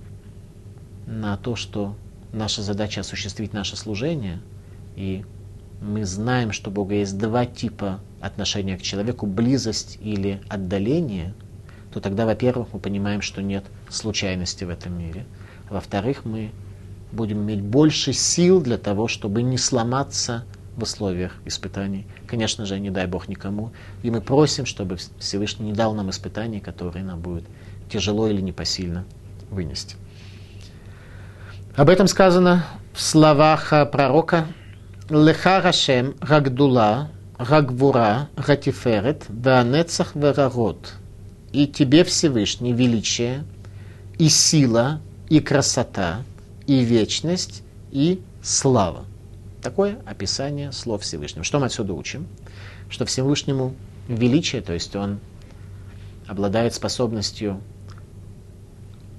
на 1.09 1.37
то, 1.37 1.55
что 1.55 1.95
наша 2.31 2.61
задача 2.61 3.01
осуществить 3.01 3.51
наше 3.51 3.75
служение, 3.75 4.39
и 4.95 5.25
мы 5.81 6.05
знаем, 6.05 6.51
что 6.51 6.69
у 6.69 6.73
Бога 6.73 6.93
есть 6.93 7.17
два 7.17 7.45
типа 7.45 7.99
отношения 8.21 8.77
к 8.77 8.81
человеку, 8.83 9.25
близость 9.25 9.97
или 10.01 10.41
отдаление, 10.49 11.33
то 11.91 11.99
тогда, 11.99 12.25
во-первых, 12.27 12.67
мы 12.73 12.79
понимаем, 12.79 13.21
что 13.21 13.41
нет 13.41 13.65
случайности 13.89 14.63
в 14.63 14.69
этом 14.69 14.97
мире. 14.99 15.25
Во-вторых, 15.69 16.25
мы 16.25 16.51
будем 17.11 17.41
иметь 17.41 17.61
больше 17.61 18.13
сил 18.13 18.61
для 18.61 18.77
того, 18.77 19.07
чтобы 19.07 19.41
не 19.41 19.57
сломаться 19.57 20.45
в 20.75 20.83
условиях 20.83 21.35
испытаний. 21.45 22.05
Конечно 22.27 22.67
же, 22.67 22.79
не 22.79 22.91
дай 22.91 23.07
Бог 23.07 23.27
никому. 23.27 23.71
И 24.03 24.11
мы 24.11 24.21
просим, 24.21 24.67
чтобы 24.67 24.97
Всевышний 25.17 25.67
не 25.67 25.73
дал 25.73 25.95
нам 25.95 26.11
испытаний, 26.11 26.59
которые 26.59 27.03
нам 27.03 27.19
будет 27.19 27.45
тяжело 27.89 28.27
или 28.27 28.41
непосильно 28.41 29.05
вынести. 29.49 29.95
Об 31.75 31.89
этом 31.89 32.07
сказано 32.07 32.65
в 32.93 33.01
словах 33.01 33.69
пророка 33.91 34.47
Леха 35.09 35.61
Рашем 35.61 36.15
Рагдула 36.19 37.09
Рагвура 37.37 38.29
Ратиферет 38.35 39.23
Ванецах 39.29 40.15
Верагот. 40.15 40.95
И 41.53 41.67
тебе 41.67 42.03
Всевышний 42.03 42.73
величие 42.73 43.45
и 44.17 44.29
сила 44.29 44.99
и 45.29 45.39
красота 45.39 46.23
и 46.67 46.81
вечность 46.81 47.63
и 47.91 48.21
слава. 48.41 49.05
Такое 49.61 49.99
описание 50.05 50.71
слов 50.71 51.03
Всевышнего. 51.03 51.43
Что 51.43 51.59
мы 51.59 51.67
отсюда 51.67 51.93
учим? 51.93 52.27
Что 52.89 53.05
Всевышнему 53.05 53.73
величие, 54.07 54.61
то 54.61 54.73
есть 54.73 54.95
он 54.95 55.19
обладает 56.27 56.73
способностью 56.73 57.61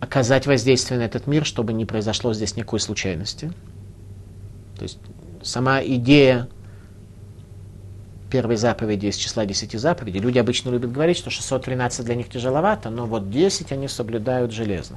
оказать 0.00 0.46
воздействие 0.46 0.98
на 0.98 1.04
этот 1.04 1.26
мир, 1.26 1.44
чтобы 1.44 1.72
не 1.72 1.84
произошло 1.84 2.32
здесь 2.32 2.56
никакой 2.56 2.80
случайности. 2.80 3.52
То 4.76 4.82
есть 4.82 4.98
сама 5.42 5.82
идея 5.82 6.48
первой 8.30 8.56
заповеди 8.56 9.06
из 9.06 9.16
числа 9.16 9.44
десяти 9.44 9.76
заповедей. 9.76 10.20
Люди 10.20 10.38
обычно 10.38 10.70
любят 10.70 10.92
говорить, 10.92 11.18
что 11.18 11.30
613 11.30 12.06
для 12.06 12.14
них 12.14 12.28
тяжеловато, 12.30 12.88
но 12.88 13.06
вот 13.06 13.30
10 13.30 13.72
они 13.72 13.88
соблюдают 13.88 14.52
железно. 14.52 14.96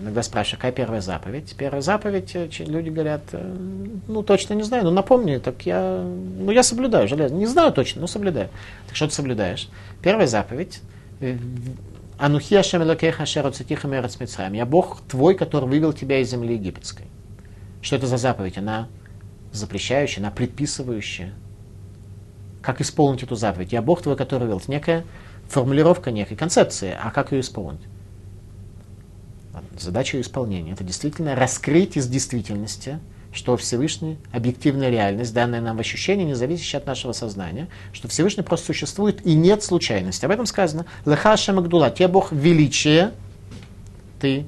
Иногда 0.00 0.22
спрашиваю, 0.22 0.58
какая 0.58 0.72
первая 0.72 1.00
заповедь? 1.00 1.56
Первая 1.58 1.82
заповедь, 1.82 2.30
э, 2.34 2.48
люди 2.60 2.88
говорят, 2.88 3.22
э, 3.32 3.56
ну 4.06 4.22
точно 4.22 4.54
не 4.54 4.62
знаю, 4.62 4.84
ну 4.84 4.90
напомни, 4.90 5.38
так 5.38 5.66
я, 5.66 6.04
ну 6.04 6.52
я 6.52 6.62
соблюдаю 6.62 7.08
железно. 7.08 7.34
Не 7.34 7.46
знаю 7.46 7.72
точно, 7.72 8.02
но 8.02 8.06
соблюдаю. 8.06 8.48
Так 8.86 8.94
что 8.94 9.08
ты 9.08 9.14
соблюдаешь? 9.14 9.68
Первая 10.00 10.28
заповедь, 10.28 10.82
э, 11.20 11.36
Анухи 12.18 12.56
Ашем 12.56 12.82
Элокеха 12.82 13.24
Мерец 13.86 14.18
Мицраем. 14.18 14.52
Я 14.52 14.66
Бог 14.66 15.00
твой, 15.08 15.36
который 15.36 15.68
вывел 15.68 15.92
тебя 15.92 16.18
из 16.18 16.30
земли 16.30 16.54
египетской. 16.54 17.06
Что 17.80 17.94
это 17.94 18.08
за 18.08 18.16
заповедь? 18.16 18.58
Она 18.58 18.88
запрещающая, 19.52 20.20
она 20.20 20.32
предписывающая. 20.32 21.32
Как 22.60 22.80
исполнить 22.80 23.22
эту 23.22 23.36
заповедь? 23.36 23.72
Я 23.72 23.82
Бог 23.82 24.02
твой, 24.02 24.16
который 24.16 24.44
вывел. 24.44 24.58
Это 24.58 24.70
некая 24.70 25.04
формулировка 25.48 26.10
некой 26.10 26.36
концепции. 26.36 26.96
А 27.00 27.12
как 27.12 27.30
ее 27.30 27.40
исполнить? 27.40 27.82
Задача 29.78 30.16
ее 30.16 30.22
исполнения. 30.22 30.72
Это 30.72 30.82
действительно 30.82 31.36
раскрыть 31.36 31.96
из 31.96 32.08
действительности– 32.08 32.98
что 33.32 33.56
Всевышний– 33.56 34.18
объективная 34.32 34.90
реальность, 34.90 35.34
данная 35.34 35.60
нам 35.60 35.76
в 35.76 35.80
ощущении, 35.80 36.24
не 36.24 36.34
зависящая 36.34 36.80
от 36.80 36.86
нашего 36.86 37.12
сознания, 37.12 37.68
что 37.92 38.08
Всевышний 38.08 38.42
просто 38.42 38.66
существует 38.66 39.24
и 39.26 39.34
нет 39.34 39.62
случайности. 39.62 40.24
Об 40.24 40.30
этом 40.30 40.46
сказано. 40.46 40.86
Лехаша 41.04 41.52
Магдула, 41.52 41.90
тебе 41.90 42.08
Бог 42.08 42.32
величие, 42.32 43.12
ты 44.20 44.46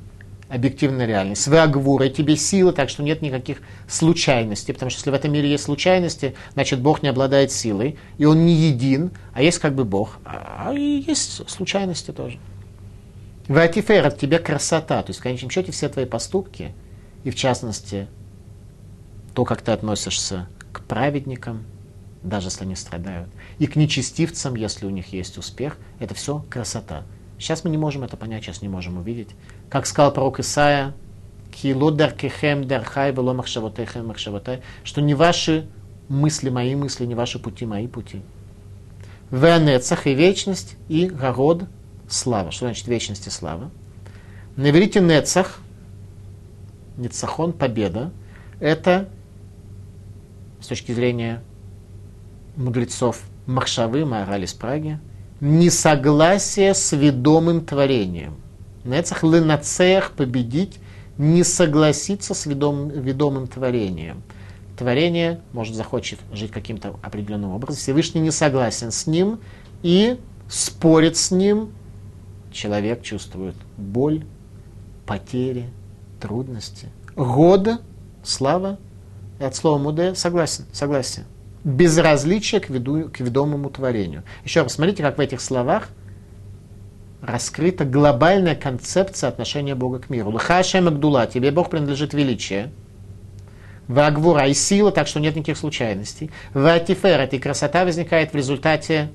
объективная 0.50 1.06
реальность. 1.06 1.46
Вы 1.46 1.58
агвура, 1.58 2.08
тебе 2.08 2.36
силы, 2.36 2.72
так 2.72 2.90
что 2.90 3.02
нет 3.02 3.22
никаких 3.22 3.58
случайностей. 3.88 4.72
Потому 4.72 4.90
что 4.90 4.98
если 4.98 5.10
в 5.10 5.14
этом 5.14 5.32
мире 5.32 5.48
есть 5.48 5.64
случайности, 5.64 6.34
значит 6.54 6.80
Бог 6.80 7.02
не 7.02 7.08
обладает 7.08 7.52
силой, 7.52 7.96
и 8.18 8.24
Он 8.24 8.44
не 8.44 8.54
един, 8.54 9.12
а 9.32 9.42
есть 9.42 9.60
как 9.60 9.74
бы 9.74 9.84
Бог. 9.84 10.18
А 10.24 10.72
и 10.74 11.04
есть 11.06 11.48
случайности 11.48 12.10
тоже. 12.10 12.38
Ватифер, 13.46 14.06
от 14.06 14.18
тебя 14.18 14.38
красота. 14.38 15.02
То 15.02 15.10
есть 15.10 15.20
в 15.20 15.22
конечном 15.22 15.50
счете 15.50 15.70
все 15.70 15.88
твои 15.88 16.04
поступки, 16.04 16.72
и 17.22 17.30
в 17.30 17.36
частности 17.36 18.08
то, 19.34 19.44
как 19.44 19.62
ты 19.62 19.72
относишься 19.72 20.48
к 20.72 20.82
праведникам, 20.82 21.64
даже 22.22 22.48
если 22.48 22.64
они 22.64 22.74
страдают, 22.76 23.28
и 23.58 23.66
к 23.66 23.76
нечестивцам, 23.76 24.54
если 24.54 24.86
у 24.86 24.90
них 24.90 25.12
есть 25.12 25.38
успех, 25.38 25.78
это 25.98 26.14
все 26.14 26.44
красота. 26.50 27.04
Сейчас 27.38 27.64
мы 27.64 27.70
не 27.70 27.78
можем 27.78 28.04
это 28.04 28.16
понять, 28.16 28.44
сейчас 28.44 28.60
не 28.60 28.68
можем 28.68 28.98
увидеть. 28.98 29.30
Как 29.70 29.86
сказал 29.86 30.12
пророк 30.12 30.40
Исаия, 30.40 30.94
что 34.84 35.00
не 35.00 35.14
ваши 35.14 35.66
мысли 36.08 36.50
мои 36.50 36.74
мысли, 36.74 37.06
не 37.06 37.14
ваши 37.14 37.38
пути 37.38 37.66
мои 37.66 37.86
пути. 37.86 38.20
Венецах 39.30 40.06
и 40.06 40.14
вечность, 40.14 40.76
и 40.88 41.08
город 41.08 41.64
слава. 42.08 42.50
Что 42.50 42.66
значит 42.66 42.86
вечность 42.88 43.26
и 43.26 43.30
слава? 43.30 43.70
На 44.56 44.70
иврите 44.70 45.00
нецах, 45.00 45.60
нецахон, 46.96 47.52
победа, 47.52 48.12
это 48.58 49.08
с 50.60 50.66
точки 50.66 50.92
зрения 50.92 51.42
мудрецов 52.56 53.22
Махшавы, 53.46 54.04
Маораль 54.04 54.44
из 54.44 54.52
Праги, 54.52 55.00
несогласие 55.40 56.74
с 56.74 56.92
ведомым 56.92 57.64
творением. 57.64 58.36
Нецах 58.84 59.22
ленацеях 59.22 60.12
победить, 60.12 60.78
не 61.18 61.44
согласиться 61.44 62.34
с 62.34 62.46
ведомым, 62.46 62.88
ведомым 62.88 63.46
творением. 63.46 64.22
Творение, 64.78 65.40
может, 65.52 65.74
захочет 65.74 66.18
жить 66.32 66.50
каким-то 66.50 66.96
определенным 67.02 67.50
образом. 67.50 67.78
Всевышний 67.78 68.20
не 68.22 68.30
согласен 68.30 68.90
с 68.90 69.06
ним 69.06 69.40
и 69.82 70.18
спорит 70.48 71.16
с 71.16 71.30
ним. 71.30 71.72
Человек 72.50 73.02
чувствует 73.02 73.54
боль, 73.76 74.24
потери, 75.06 75.68
трудности. 76.20 76.88
Года, 77.14 77.80
слава, 78.22 78.78
от 79.40 79.54
слова 79.56 79.78
муде 79.78 80.14
согласен, 80.14 80.64
согласен. 80.72 81.24
безразличие 81.64 82.60
к, 82.60 82.70
виду, 82.70 83.10
к 83.10 83.20
ведомому 83.20 83.70
творению. 83.70 84.22
Еще 84.44 84.62
раз, 84.62 84.74
смотрите, 84.74 85.02
как 85.02 85.18
в 85.18 85.20
этих 85.20 85.40
словах 85.40 85.88
раскрыта 87.22 87.84
глобальная 87.84 88.54
концепция 88.54 89.28
отношения 89.28 89.74
Бога 89.74 89.98
к 89.98 90.10
миру. 90.10 90.30
Лхашем 90.30 90.86
Гдула, 90.86 91.26
тебе 91.26 91.50
Бог 91.50 91.70
принадлежит 91.70 92.14
величие. 92.14 92.70
Вагвура 93.88 94.46
и 94.46 94.54
сила, 94.54 94.92
так 94.92 95.08
что 95.08 95.20
нет 95.20 95.34
никаких 95.34 95.58
случайностей. 95.58 96.30
Ватиферет 96.54 97.34
и 97.34 97.38
красота 97.38 97.84
возникает 97.84 98.32
в 98.32 98.36
результате 98.36 99.10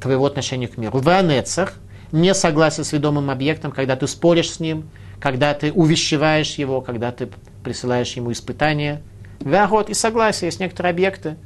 твоего 0.00 0.26
отношения 0.26 0.68
к 0.68 0.76
миру. 0.76 0.98
В 0.98 1.08
анецах, 1.08 1.74
не 2.12 2.34
согласен 2.34 2.84
с 2.84 2.92
ведомым 2.92 3.30
объектом, 3.30 3.70
когда 3.70 3.96
ты 3.96 4.06
споришь 4.06 4.50
с 4.50 4.60
ним, 4.60 4.88
когда 5.20 5.54
ты 5.54 5.72
увещеваешь 5.72 6.54
его, 6.54 6.80
когда 6.80 7.12
ты 7.12 7.28
присылаешь 7.68 8.14
ему 8.14 8.32
испытания. 8.32 9.02
Вягот 9.40 9.90
и 9.90 9.94
согласие 9.94 10.48
есть 10.48 10.58
некоторые 10.58 10.92
объекты 10.92 11.36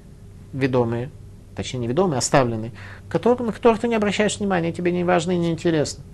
ведомые, 0.53 1.11
точнее 1.57 1.81
не 1.81 1.89
ведомые, 1.89 2.19
оставленные, 2.19 2.71
которым, 3.09 3.47
на 3.47 3.53
которых 3.53 3.81
ты 3.81 3.89
не 3.89 3.97
обращаешь 3.97 4.39
внимания, 4.39 4.73
тебе 4.73 4.93
не 4.93 5.03
важны 5.03 5.35
и 5.35 5.39
не 5.39 5.51
интересны. 5.51 6.05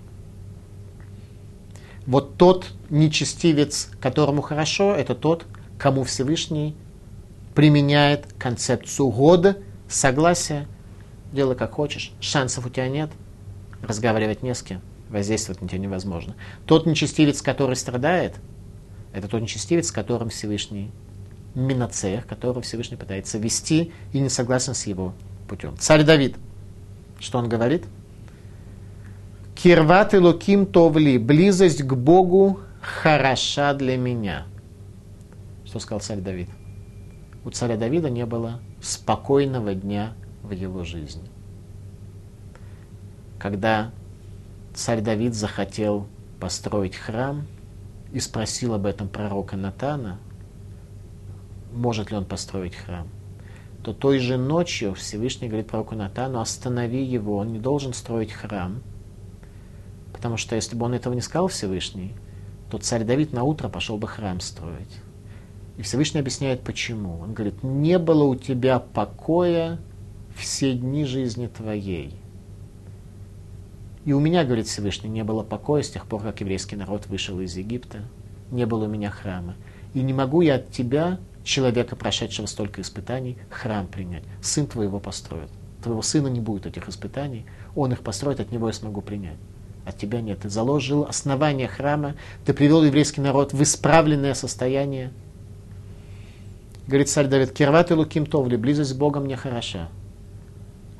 Вот 2.07 2.37
тот 2.37 2.71
нечестивец, 2.89 3.91
которому 4.01 4.41
хорошо, 4.41 4.95
это 4.95 5.13
тот, 5.13 5.45
кому 5.77 6.03
Всевышний 6.05 6.75
применяет 7.53 8.25
концепцию 8.39 9.09
года, 9.09 9.59
согласия, 9.87 10.65
делай 11.31 11.55
как 11.55 11.73
хочешь, 11.73 12.13
шансов 12.19 12.65
у 12.65 12.69
тебя 12.71 12.89
нет, 12.89 13.11
разговаривать 13.83 14.41
не 14.41 14.55
с 14.55 14.63
кем, 14.63 14.81
воздействовать 15.11 15.61
на 15.61 15.67
тебя 15.67 15.77
невозможно. 15.77 16.33
Тот 16.65 16.87
нечестивец, 16.87 17.43
который 17.43 17.75
страдает, 17.75 18.37
это 19.13 19.27
тот 19.27 19.41
нечестивец, 19.41 19.87
с 19.87 19.91
которым 19.91 20.29
Всевышний 20.29 20.91
Минацех, 21.55 22.27
которого 22.27 22.61
Всевышний 22.61 22.97
пытается 22.97 23.37
вести 23.37 23.91
и 24.13 24.19
не 24.19 24.29
согласен 24.29 24.73
с 24.73 24.85
его 24.85 25.13
путем. 25.47 25.75
Царь 25.77 26.03
Давид, 26.03 26.35
что 27.19 27.39
он 27.39 27.49
говорит? 27.49 27.85
Кирват 29.55 30.13
и 30.13 30.17
луким 30.17 30.65
товли, 30.65 31.17
близость 31.17 31.83
к 31.83 31.93
Богу 31.93 32.59
хороша 32.81 33.73
для 33.73 33.97
меня. 33.97 34.45
Что 35.65 35.79
сказал 35.79 35.99
царь 35.99 36.19
Давид? 36.19 36.49
У 37.43 37.49
царя 37.49 37.77
Давида 37.77 38.09
не 38.09 38.25
было 38.25 38.61
спокойного 38.81 39.73
дня 39.73 40.13
в 40.43 40.51
его 40.51 40.83
жизни. 40.83 41.29
Когда 43.37 43.91
царь 44.73 45.01
Давид 45.01 45.33
захотел 45.33 46.07
построить 46.39 46.95
храм 46.95 47.45
и 48.11 48.19
спросил 48.19 48.73
об 48.73 48.85
этом 48.85 49.07
пророка 49.07 49.55
Натана, 49.55 50.19
может 51.71 52.11
ли 52.11 52.17
он 52.17 52.25
построить 52.25 52.75
храм, 52.75 53.07
то 53.83 53.93
той 53.93 54.19
же 54.19 54.37
ночью 54.37 54.93
Всевышний 54.93 55.47
говорит 55.47 55.67
пророку 55.67 55.95
Натану, 55.95 56.39
останови 56.39 57.03
его, 57.03 57.37
он 57.37 57.53
не 57.53 57.59
должен 57.59 57.93
строить 57.93 58.31
храм, 58.31 58.81
потому 60.11 60.37
что 60.37 60.55
если 60.55 60.75
бы 60.75 60.85
он 60.85 60.93
этого 60.93 61.13
не 61.13 61.21
сказал 61.21 61.47
Всевышний, 61.47 62.13
то 62.69 62.77
царь 62.77 63.03
Давид 63.03 63.33
на 63.33 63.43
утро 63.43 63.69
пошел 63.69 63.97
бы 63.97 64.07
храм 64.07 64.39
строить. 64.39 64.97
И 65.77 65.81
Всевышний 65.81 66.19
объясняет, 66.19 66.61
почему. 66.61 67.19
Он 67.19 67.33
говорит, 67.33 67.63
не 67.63 67.97
было 67.97 68.25
у 68.25 68.35
тебя 68.35 68.79
покоя 68.79 69.79
все 70.35 70.73
дни 70.73 71.05
жизни 71.05 71.47
твоей. 71.47 72.19
И 74.09 74.11
у 74.11 74.19
меня, 74.19 74.43
говорит 74.43 74.65
Всевышний, 74.65 75.07
не 75.07 75.23
было 75.23 75.43
покоя 75.43 75.83
с 75.83 75.89
тех 75.91 76.07
пор, 76.07 76.23
как 76.23 76.41
еврейский 76.41 76.75
народ 76.75 77.05
вышел 77.05 77.39
из 77.41 77.55
Египта. 77.55 77.99
Не 78.49 78.65
было 78.65 78.85
у 78.85 78.87
меня 78.87 79.11
храма. 79.11 79.53
И 79.93 80.01
не 80.01 80.13
могу 80.13 80.41
я 80.41 80.55
от 80.55 80.71
тебя, 80.71 81.19
человека, 81.43 81.95
прошедшего 81.95 82.47
столько 82.47 82.81
испытаний, 82.81 83.37
храм 83.51 83.85
принять. 83.85 84.23
Сын 84.41 84.65
твоего 84.65 84.99
построит. 84.99 85.51
Твоего 85.83 86.01
сына 86.01 86.25
не 86.27 86.39
будет 86.39 86.65
этих 86.65 86.89
испытаний. 86.89 87.45
Он 87.75 87.91
их 87.91 87.99
построит, 87.99 88.39
от 88.39 88.51
него 88.51 88.65
я 88.65 88.73
смогу 88.73 89.01
принять. 89.01 89.37
От 89.85 89.99
тебя 89.99 90.21
нет. 90.21 90.39
Ты 90.39 90.49
заложил 90.49 91.03
основание 91.03 91.67
храма, 91.67 92.15
ты 92.47 92.55
привел 92.55 92.83
еврейский 92.83 93.21
народ 93.21 93.53
в 93.53 93.61
исправленное 93.61 94.33
состояние. 94.33 95.11
Говорит 96.87 97.09
царь 97.09 97.27
Давид, 97.27 97.51
Кирват 97.51 97.91
и 97.91 97.93
Луким 97.93 98.25
Товли, 98.25 98.55
близость 98.55 98.89
с 98.89 98.93
Богом 98.93 99.25
мне 99.25 99.35
хороша. 99.35 99.87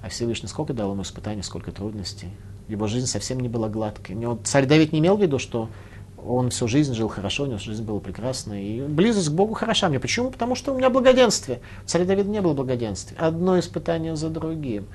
А 0.03 0.09
Всевышний 0.09 0.47
сколько 0.47 0.73
дал 0.73 0.91
ему 0.91 1.01
испытаний, 1.01 1.41
сколько 1.41 1.71
трудностей. 1.71 2.29
Его 2.69 2.87
жизнь 2.87 3.07
совсем 3.07 3.39
не 3.39 3.49
была 3.49 3.67
гладкой. 3.67 4.15
У 4.15 4.19
него, 4.19 4.39
царь 4.43 4.65
Давид 4.65 4.93
не 4.93 4.99
имел 4.99 5.17
в 5.17 5.21
виду, 5.21 5.39
что 5.39 5.69
он 6.17 6.49
всю 6.51 6.67
жизнь 6.67 6.93
жил 6.93 7.07
хорошо, 7.07 7.43
у 7.43 7.45
него 7.47 7.57
жизнь 7.57 7.83
была 7.83 7.99
прекрасная. 7.99 8.61
И 8.61 8.81
близость 8.81 9.29
к 9.29 9.31
Богу 9.31 9.53
хороша 9.55 9.89
мне. 9.89 9.99
Почему? 9.99 10.31
Потому 10.31 10.55
что 10.55 10.73
у 10.73 10.77
меня 10.77 10.89
благоденствие. 10.89 11.61
Царь 11.85 12.05
Давид 12.05 12.27
не 12.27 12.41
было 12.41 12.53
благоденствия. 12.53 13.17
Одно 13.19 13.57
испытание 13.59 14.15
за 14.15 14.29
другим. 14.29 14.85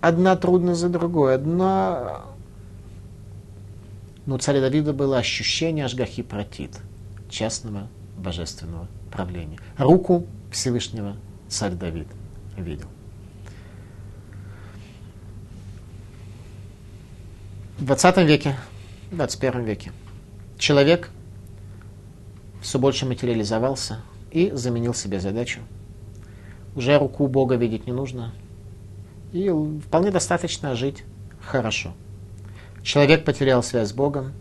Одна 0.00 0.36
трудность 0.36 0.80
за 0.80 0.88
другой. 0.88 1.34
Одна... 1.34 2.22
Но 4.26 4.36
у 4.36 4.38
царя 4.38 4.60
Давида 4.60 4.92
было 4.92 5.18
ощущение 5.18 5.84
Ашгахи 5.84 6.22
Протит, 6.22 6.78
частного 7.28 7.88
божественного 8.16 8.86
правления. 9.10 9.58
Руку 9.78 10.26
Всевышнего 10.52 11.16
царь 11.48 11.72
Давид 11.72 12.06
видел. 12.56 12.86
В 17.82 17.84
20 17.84 18.18
веке, 18.18 18.54
в 19.10 19.16
21 19.16 19.64
веке 19.64 19.90
человек 20.56 21.10
все 22.60 22.78
больше 22.78 23.06
материализовался 23.06 24.02
и 24.30 24.52
заменил 24.52 24.94
себе 24.94 25.18
задачу. 25.18 25.58
Уже 26.76 26.96
руку 26.96 27.26
Бога 27.26 27.56
видеть 27.56 27.88
не 27.88 27.92
нужно. 27.92 28.34
И 29.32 29.50
вполне 29.84 30.12
достаточно 30.12 30.76
жить 30.76 31.02
хорошо. 31.40 31.92
Человек 32.84 33.24
потерял 33.24 33.64
связь 33.64 33.88
с 33.88 33.92
Богом 33.92 34.32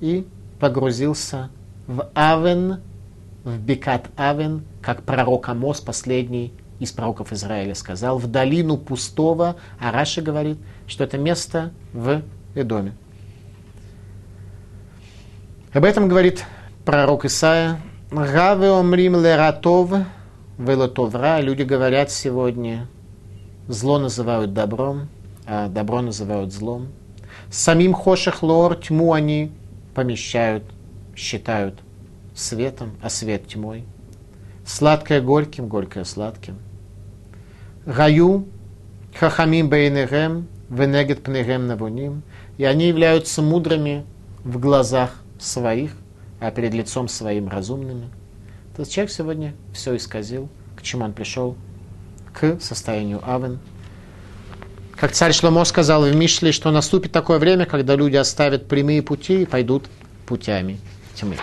и 0.00 0.26
погрузился 0.58 1.50
в 1.86 2.10
Авен, 2.12 2.80
в 3.44 3.56
Бекат 3.56 4.08
Авен, 4.16 4.64
как 4.82 5.04
пророк 5.04 5.48
Амос, 5.48 5.80
последний 5.80 6.52
из 6.80 6.90
пророков 6.90 7.32
Израиля, 7.32 7.76
сказал, 7.76 8.18
в 8.18 8.26
долину 8.26 8.76
пустого, 8.76 9.54
а 9.78 9.92
Раши 9.92 10.22
говорит, 10.22 10.58
что 10.88 11.04
это 11.04 11.18
место 11.18 11.72
в 11.92 12.22
Эдоме. 12.54 12.94
Об 15.72 15.84
этом 15.84 16.08
говорит 16.08 16.44
пророк 16.84 17.24
Исаия. 17.24 17.80
Гаве 18.10 18.70
омрим 18.70 19.14
лератов 19.22 19.90
велотовра. 20.58 21.40
Люди 21.40 21.62
говорят 21.62 22.10
сегодня, 22.10 22.88
зло 23.68 23.98
называют 23.98 24.52
добром, 24.52 25.08
а 25.46 25.68
добро 25.68 26.02
называют 26.02 26.52
злом. 26.52 26.88
Самим 27.50 27.94
хошах 27.94 28.42
лор 28.42 28.74
тьму 28.74 29.12
они 29.12 29.52
помещают, 29.94 30.64
считают 31.14 31.78
светом, 32.34 32.96
а 33.00 33.08
свет 33.08 33.46
тьмой. 33.46 33.84
Сладкое 34.66 35.20
горьким, 35.20 35.68
горькое 35.68 36.04
сладким. 36.04 36.58
Гаю 37.86 38.48
хахамим 39.18 39.68
бейнегем 39.68 40.48
венегет 40.68 41.22
пнегем 41.22 41.66
навуним 41.66 42.22
и 42.60 42.64
они 42.64 42.88
являются 42.88 43.40
мудрыми 43.40 44.04
в 44.44 44.58
глазах 44.58 45.14
своих, 45.38 45.92
а 46.40 46.50
перед 46.50 46.74
лицом 46.74 47.08
своим 47.08 47.48
разумными. 47.48 48.10
То 48.76 48.82
есть 48.82 48.92
человек 48.92 49.10
сегодня 49.10 49.54
все 49.72 49.96
исказил, 49.96 50.50
к 50.76 50.82
чему 50.82 51.06
он 51.06 51.14
пришел, 51.14 51.56
к 52.34 52.60
состоянию 52.60 53.22
Авен. 53.26 53.60
Как 54.94 55.12
царь 55.12 55.32
Шломо 55.32 55.64
сказал 55.64 56.04
в 56.04 56.14
Мишле, 56.14 56.52
что 56.52 56.70
наступит 56.70 57.12
такое 57.12 57.38
время, 57.38 57.64
когда 57.64 57.96
люди 57.96 58.16
оставят 58.16 58.68
прямые 58.68 59.00
пути 59.00 59.40
и 59.40 59.46
пойдут 59.46 59.86
путями 60.26 60.78
тьмы. 61.14 61.38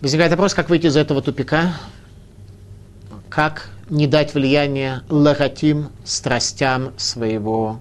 Возникает 0.00 0.30
вопрос, 0.30 0.54
как 0.54 0.70
выйти 0.70 0.86
из 0.86 0.96
этого 0.96 1.20
тупика, 1.20 1.74
как 3.30 3.70
не 3.88 4.06
дать 4.06 4.34
влияние 4.34 5.02
лагатим 5.08 5.90
страстям 6.04 6.92
своего 6.98 7.80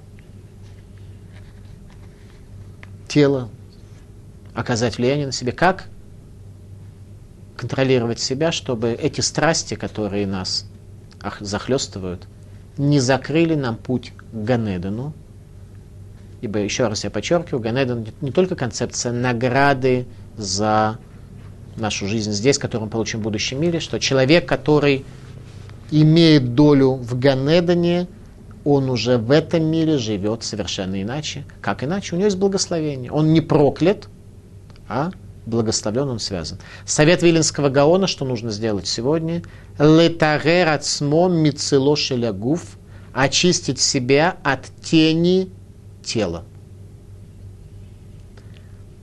тела, 3.07 3.49
оказать 4.53 4.97
влияние 4.97 5.25
на 5.25 5.31
себя. 5.31 5.51
Как 5.51 5.85
контролировать 7.57 8.19
себя, 8.19 8.51
чтобы 8.51 8.91
эти 8.91 9.21
страсти, 9.21 9.73
которые 9.73 10.27
нас 10.27 10.65
захлестывают, 11.41 12.27
не 12.77 12.99
закрыли 12.99 13.55
нам 13.55 13.75
путь 13.75 14.13
к 14.31 14.35
Ганедену. 14.35 15.13
Ибо, 16.41 16.59
еще 16.59 16.87
раз 16.87 17.03
я 17.03 17.09
подчеркиваю, 17.09 17.61
Ганеден 17.61 18.07
не 18.21 18.31
только 18.31 18.55
концепция 18.55 19.11
награды 19.11 20.05
за 20.37 20.99
нашу 21.75 22.07
жизнь 22.07 22.31
здесь, 22.31 22.57
которую 22.57 22.85
мы 22.85 22.91
получим 22.91 23.19
в 23.19 23.23
будущем 23.23 23.59
мире, 23.59 23.79
что 23.79 23.99
человек, 23.99 24.47
который 24.47 25.05
имеет 25.91 26.55
долю 26.55 26.93
в 26.93 27.17
Ганедане, 27.19 28.07
он 28.65 28.89
уже 28.89 29.17
в 29.17 29.31
этом 29.31 29.63
мире 29.63 29.97
живет 29.97 30.43
совершенно 30.43 31.01
иначе. 31.01 31.45
Как 31.61 31.83
иначе? 31.83 32.15
У 32.15 32.17
него 32.17 32.25
есть 32.25 32.37
благословение. 32.37 33.11
Он 33.11 33.33
не 33.33 33.41
проклят, 33.41 34.09
а 34.87 35.11
благословлен, 35.45 36.09
он 36.09 36.19
связан. 36.19 36.59
Совет 36.85 37.23
Виленского 37.23 37.69
Гаона, 37.69 38.07
что 38.07 38.25
нужно 38.25 38.51
сделать 38.51 38.87
сегодня? 38.87 39.41
Летарер 39.77 40.69
ацмо 40.69 41.27
мицело 41.29 41.95
шелягуф, 41.95 42.77
очистить 43.13 43.79
себя 43.79 44.37
от 44.43 44.65
тени 44.81 45.49
тела. 46.03 46.43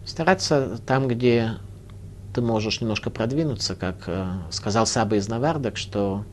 Стараться 0.04 0.80
там, 0.86 1.08
где 1.08 1.52
ты 2.32 2.40
можешь 2.40 2.80
немножко 2.80 3.10
продвинуться, 3.10 3.74
как 3.74 4.04
э, 4.06 4.26
сказал 4.50 4.86
Саба 4.86 5.16
из 5.16 5.26
Навардок, 5.28 5.76
что 5.76 6.24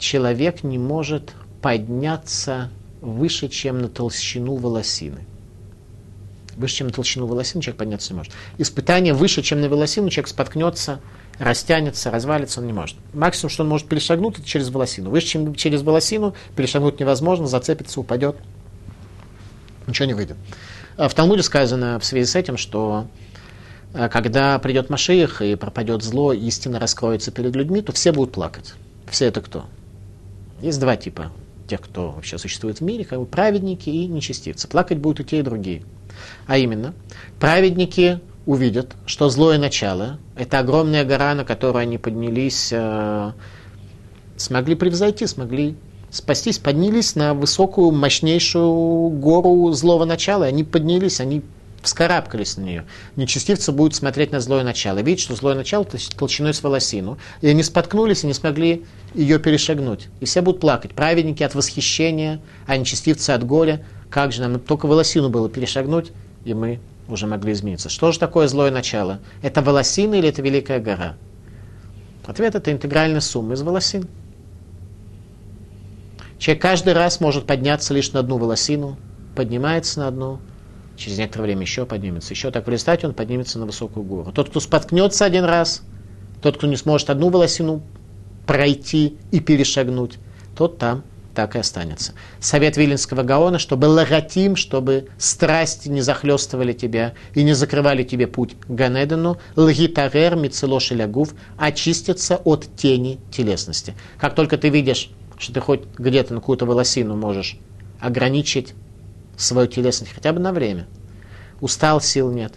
человек 0.00 0.64
не 0.64 0.78
может 0.78 1.32
подняться 1.62 2.70
выше, 3.00 3.48
чем 3.48 3.80
на 3.80 3.88
толщину 3.88 4.56
волосины. 4.56 5.20
Выше, 6.56 6.76
чем 6.76 6.88
на 6.88 6.92
толщину 6.92 7.26
волосины 7.26 7.62
человек 7.62 7.78
подняться 7.78 8.12
не 8.12 8.18
может. 8.18 8.32
Испытание 8.58 9.14
выше, 9.14 9.42
чем 9.42 9.60
на 9.60 9.68
волосину, 9.68 10.10
человек 10.10 10.28
споткнется, 10.28 11.00
растянется, 11.38 12.10
развалится, 12.10 12.60
он 12.60 12.66
не 12.66 12.72
может. 12.72 12.96
Максимум, 13.14 13.50
что 13.50 13.62
он 13.62 13.68
может 13.68 13.86
перешагнуть, 13.88 14.38
это 14.38 14.46
через 14.46 14.68
волосину. 14.68 15.10
Выше, 15.10 15.28
чем 15.28 15.54
через 15.54 15.82
волосину, 15.82 16.34
перешагнуть 16.56 17.00
невозможно, 17.00 17.46
зацепится, 17.46 18.00
упадет. 18.00 18.36
Ничего 19.86 20.06
не 20.06 20.14
выйдет. 20.14 20.36
А 20.96 21.08
в 21.08 21.14
Талмуде 21.14 21.42
сказано 21.42 21.98
в 21.98 22.04
связи 22.04 22.26
с 22.26 22.36
этим, 22.36 22.56
что 22.56 23.06
а 23.92 24.08
когда 24.08 24.58
придет 24.58 24.90
Машиих 24.90 25.42
и 25.42 25.56
пропадет 25.56 26.02
зло, 26.02 26.32
истина 26.32 26.78
раскроется 26.78 27.32
перед 27.32 27.56
людьми, 27.56 27.82
то 27.82 27.92
все 27.92 28.12
будут 28.12 28.32
плакать. 28.32 28.74
Все 29.10 29.26
это 29.26 29.40
кто? 29.40 29.66
Есть 30.62 30.80
два 30.80 30.96
типа 30.96 31.32
тех, 31.66 31.80
кто 31.80 32.10
вообще 32.10 32.36
существует 32.38 32.78
в 32.78 32.80
мире, 32.82 33.04
как 33.04 33.18
бы 33.18 33.26
праведники 33.26 33.88
и 33.88 34.06
нечестивцы. 34.06 34.68
Плакать 34.68 34.98
будут 34.98 35.20
и 35.20 35.24
те, 35.24 35.38
и 35.38 35.42
другие. 35.42 35.82
А 36.46 36.58
именно, 36.58 36.94
праведники 37.38 38.20
увидят, 38.44 38.96
что 39.06 39.28
злое 39.28 39.58
начало– 39.58 40.18
это 40.36 40.58
огромная 40.58 41.04
гора, 41.04 41.34
на 41.34 41.44
которую 41.44 41.82
они 41.82 41.98
поднялись, 41.98 42.70
э, 42.72 43.32
смогли 44.36 44.74
превзойти, 44.74 45.26
смогли 45.26 45.76
спастись, 46.10 46.58
поднялись 46.58 47.14
на 47.14 47.34
высокую, 47.34 47.92
мощнейшую 47.92 49.10
гору 49.10 49.70
злого 49.72 50.04
начала, 50.04 50.44
и 50.44 50.48
они 50.48 50.64
поднялись, 50.64 51.20
они 51.20 51.42
вскарабкались 51.82 52.56
на 52.56 52.62
нее. 52.62 52.84
Нечестивцы 53.16 53.72
будут 53.72 53.94
смотреть 53.94 54.32
на 54.32 54.40
злое 54.40 54.64
начало, 54.64 54.98
видеть, 54.98 55.20
что 55.20 55.34
злое 55.34 55.54
начало 55.54 55.84
толщиной 55.84 56.54
с 56.54 56.62
волосину. 56.62 57.18
И 57.40 57.48
они 57.48 57.62
споткнулись 57.62 58.24
и 58.24 58.26
не 58.26 58.34
смогли 58.34 58.84
ее 59.14 59.38
перешагнуть. 59.38 60.08
И 60.20 60.24
все 60.24 60.42
будут 60.42 60.60
плакать. 60.60 60.94
Праведники 60.94 61.42
от 61.42 61.54
восхищения, 61.54 62.40
а 62.66 62.76
нечестивцы 62.76 63.30
от 63.30 63.44
горя. 63.44 63.84
Как 64.10 64.32
же 64.32 64.42
нам 64.42 64.58
только 64.60 64.86
волосину 64.86 65.30
было 65.30 65.48
перешагнуть, 65.48 66.12
и 66.44 66.54
мы 66.54 66.80
уже 67.08 67.26
могли 67.26 67.52
измениться. 67.52 67.88
Что 67.88 68.12
же 68.12 68.18
такое 68.18 68.48
злое 68.48 68.70
начало? 68.70 69.20
Это 69.42 69.62
волосина 69.62 70.14
или 70.14 70.28
это 70.28 70.42
великая 70.42 70.80
гора? 70.80 71.16
Ответ– 72.26 72.54
это 72.56 72.70
интегральная 72.70 73.20
сумма 73.20 73.54
из 73.54 73.62
волосин. 73.62 74.06
Человек 76.38 76.62
каждый 76.62 76.92
раз 76.92 77.20
может 77.20 77.46
подняться 77.46 77.92
лишь 77.92 78.12
на 78.12 78.20
одну 78.20 78.38
волосину, 78.38 78.96
поднимается 79.34 80.00
на 80.00 80.08
одну, 80.08 80.40
через 81.00 81.18
некоторое 81.18 81.44
время 81.44 81.62
еще 81.62 81.86
поднимется, 81.86 82.34
еще 82.34 82.50
так 82.50 82.66
в 82.66 82.70
результате 82.70 83.06
он 83.06 83.14
поднимется 83.14 83.58
на 83.58 83.66
высокую 83.66 84.04
гору. 84.04 84.30
Тот, 84.32 84.50
кто 84.50 84.60
споткнется 84.60 85.24
один 85.24 85.44
раз, 85.44 85.82
тот, 86.42 86.58
кто 86.58 86.66
не 86.66 86.76
сможет 86.76 87.10
одну 87.10 87.30
волосину 87.30 87.82
пройти 88.46 89.16
и 89.32 89.40
перешагнуть, 89.40 90.18
тот 90.54 90.78
там 90.78 91.02
так 91.34 91.56
и 91.56 91.58
останется. 91.58 92.12
Совет 92.40 92.76
Виленского 92.76 93.22
Гаона, 93.22 93.58
чтобы 93.58 93.86
лагатим, 93.86 94.56
чтобы 94.56 95.08
страсти 95.16 95.88
не 95.88 96.02
захлестывали 96.02 96.72
тебя 96.72 97.14
и 97.34 97.42
не 97.42 97.54
закрывали 97.54 98.02
тебе 98.02 98.26
путь 98.26 98.56
к 98.60 98.66
Ганедену, 98.68 99.38
лгитарер 99.56 100.36
мицелош 100.36 100.90
лягув, 100.90 101.34
очиститься 101.56 102.36
от 102.36 102.66
тени 102.76 103.20
телесности. 103.30 103.94
Как 104.18 104.34
только 104.34 104.58
ты 104.58 104.68
видишь, 104.68 105.10
что 105.38 105.54
ты 105.54 105.60
хоть 105.60 105.82
где-то 105.96 106.34
на 106.34 106.40
какую-то 106.40 106.66
волосину 106.66 107.16
можешь 107.16 107.56
ограничить 108.00 108.74
свою 109.40 109.66
телесность 109.66 110.12
хотя 110.12 110.32
бы 110.32 110.40
на 110.40 110.52
время. 110.52 110.86
Устал, 111.60 112.00
сил 112.00 112.30
нет. 112.30 112.54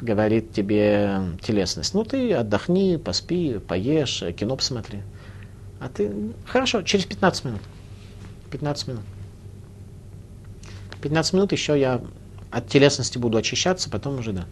Говорит 0.00 0.52
тебе 0.52 1.20
телесность. 1.42 1.94
Ну 1.94 2.04
ты 2.04 2.32
отдохни, 2.34 2.96
поспи, 2.96 3.58
поешь, 3.58 4.22
кино 4.36 4.56
посмотри. 4.56 5.02
А 5.80 5.88
ты, 5.88 6.12
хорошо, 6.46 6.82
через 6.82 7.04
15 7.06 7.44
минут. 7.44 7.60
15 8.50 8.88
минут. 8.88 9.02
15 11.00 11.32
минут 11.32 11.52
еще 11.52 11.78
я 11.78 12.00
от 12.50 12.68
телесности 12.68 13.18
буду 13.18 13.38
очищаться, 13.38 13.90
потом 13.90 14.18
уже 14.18 14.32
да. 14.32 14.46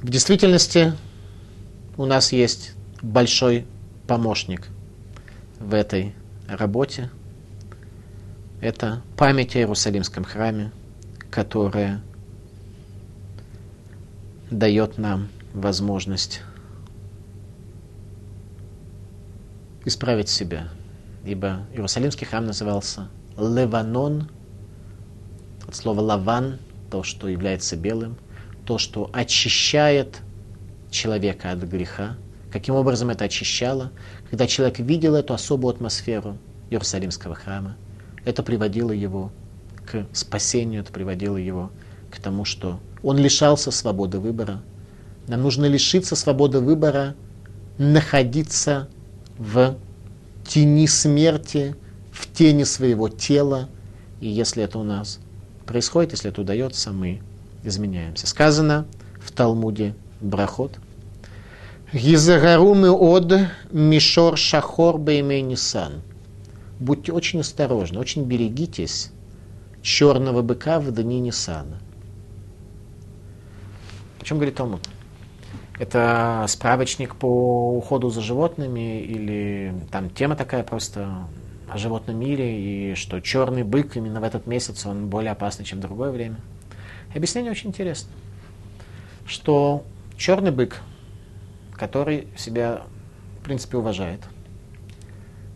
В 0.00 0.08
действительности 0.08 0.92
у 1.96 2.04
нас 2.04 2.32
есть 2.32 2.72
большой 3.02 3.66
помощник 4.06 4.68
в 5.58 5.74
этой 5.74 6.14
работе– 6.48 7.10
это 8.64 9.02
память 9.18 9.54
о 9.56 9.58
Иерусалимском 9.58 10.24
храме, 10.24 10.72
которая 11.30 12.00
дает 14.50 14.96
нам 14.96 15.28
возможность 15.52 16.40
исправить 19.84 20.30
себя. 20.30 20.68
Ибо 21.26 21.66
Иерусалимский 21.74 22.26
храм 22.26 22.46
назывался 22.46 23.08
Леванон, 23.36 24.30
от 25.68 25.76
слова 25.76 26.00
лаван, 26.00 26.58
то, 26.90 27.02
что 27.02 27.28
является 27.28 27.76
белым, 27.76 28.16
то, 28.64 28.78
что 28.78 29.10
очищает 29.12 30.20
человека 30.90 31.50
от 31.50 31.58
греха. 31.64 32.16
Каким 32.50 32.76
образом 32.76 33.10
это 33.10 33.26
очищало? 33.26 33.92
Когда 34.30 34.46
человек 34.46 34.78
видел 34.78 35.16
эту 35.16 35.34
особую 35.34 35.74
атмосферу 35.74 36.38
Иерусалимского 36.70 37.34
храма, 37.34 37.76
это 38.24 38.42
приводило 38.42 38.90
его 38.90 39.30
к 39.86 40.06
спасению, 40.12 40.82
это 40.82 40.92
приводило 40.92 41.36
его 41.36 41.70
к 42.10 42.20
тому, 42.20 42.44
что 42.44 42.80
он 43.02 43.18
лишался 43.18 43.70
свободы 43.70 44.18
выбора. 44.18 44.62
Нам 45.26 45.42
нужно 45.42 45.66
лишиться 45.66 46.16
свободы 46.16 46.60
выбора, 46.60 47.14
находиться 47.78 48.88
в 49.38 49.76
тени 50.46 50.86
смерти, 50.86 51.74
в 52.12 52.32
тени 52.32 52.64
своего 52.64 53.08
тела. 53.08 53.68
И 54.20 54.28
если 54.28 54.62
это 54.62 54.78
у 54.78 54.84
нас 54.84 55.18
происходит, 55.66 56.12
если 56.12 56.30
это 56.30 56.40
удается, 56.40 56.92
мы 56.92 57.20
изменяемся. 57.62 58.26
Сказано 58.26 58.86
в 59.20 59.32
Талмуде 59.32 59.94
Брахот. 60.20 60.78
Гизагарумы 61.92 62.90
от 62.90 63.32
мишор 63.70 64.36
шахор 64.36 64.98
беймей 64.98 65.42
нисан 65.42 66.02
будьте 66.84 67.12
очень 67.12 67.40
осторожны, 67.40 67.98
очень 67.98 68.24
берегитесь 68.24 69.10
черного 69.82 70.42
быка 70.42 70.78
в 70.78 70.92
дни 70.92 71.20
Нисана. 71.20 71.78
О 74.20 74.24
чем 74.24 74.38
говорит 74.38 74.56
Талмуд? 74.56 74.88
Это 75.78 76.44
справочник 76.48 77.16
по 77.16 77.76
уходу 77.76 78.10
за 78.10 78.20
животными 78.20 79.02
или 79.02 79.74
там 79.90 80.08
тема 80.08 80.36
такая 80.36 80.62
просто 80.62 81.26
о 81.68 81.78
животном 81.78 82.18
мире 82.18 82.92
и 82.92 82.94
что 82.94 83.20
черный 83.20 83.64
бык 83.64 83.96
именно 83.96 84.20
в 84.20 84.24
этот 84.24 84.46
месяц 84.46 84.86
он 84.86 85.08
более 85.08 85.32
опасный, 85.32 85.64
чем 85.64 85.78
в 85.78 85.82
другое 85.82 86.12
время. 86.12 86.36
И 87.12 87.16
объяснение 87.16 87.50
очень 87.50 87.70
интересно, 87.70 88.10
что 89.26 89.84
черный 90.16 90.52
бык, 90.52 90.80
который 91.72 92.28
себя 92.36 92.82
в 93.40 93.44
принципе 93.44 93.78
уважает, 93.78 94.20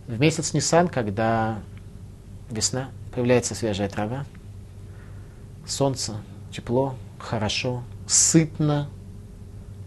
в 0.08 0.18
месяц 0.18 0.54
Нисан, 0.54 0.88
когда 0.88 1.60
весна, 2.50 2.88
появляется 3.12 3.54
свежая 3.54 3.90
трава, 3.90 4.24
солнце, 5.66 6.16
тепло, 6.50 6.94
хорошо, 7.18 7.82
сытно, 8.06 8.88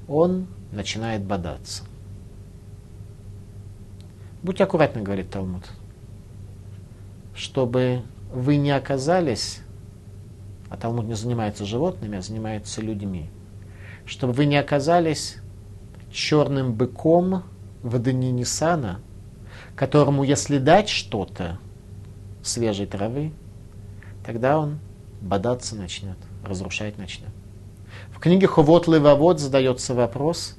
он 0.07 0.45
начинает 0.71 1.23
бодаться. 1.23 1.83
Будьте 4.43 4.63
аккуратны, 4.63 5.01
говорит 5.01 5.31
Талмуд, 5.31 5.63
чтобы 7.33 8.03
вы 8.31 8.57
не 8.57 8.71
оказались, 8.71 9.61
а 10.69 10.77
Талмуд 10.77 11.05
не 11.05 11.15
занимается 11.15 11.65
животными, 11.65 12.19
а 12.19 12.21
занимается 12.21 12.81
людьми, 12.81 13.27
чтобы 14.05 14.33
вы 14.33 14.45
не 14.45 14.57
оказались 14.57 15.37
черным 16.11 16.73
быком 16.73 17.43
в 17.81 17.97
дни 17.97 18.31
Нисана– 18.31 18.99
которому 19.81 20.21
если 20.23 20.59
дать 20.59 20.89
что-то 20.89 21.57
свежей 22.43 22.85
травы, 22.85 23.31
тогда 24.23 24.59
он 24.59 24.77
бодаться 25.21 25.75
начнет, 25.75 26.17
разрушать 26.45 26.99
начнет. 26.99 27.31
В 28.13 28.19
книге 28.19 28.45
Ховот 28.45 28.87
Левовод 28.87 29.39
задается 29.39 29.95
вопрос, 29.95 30.55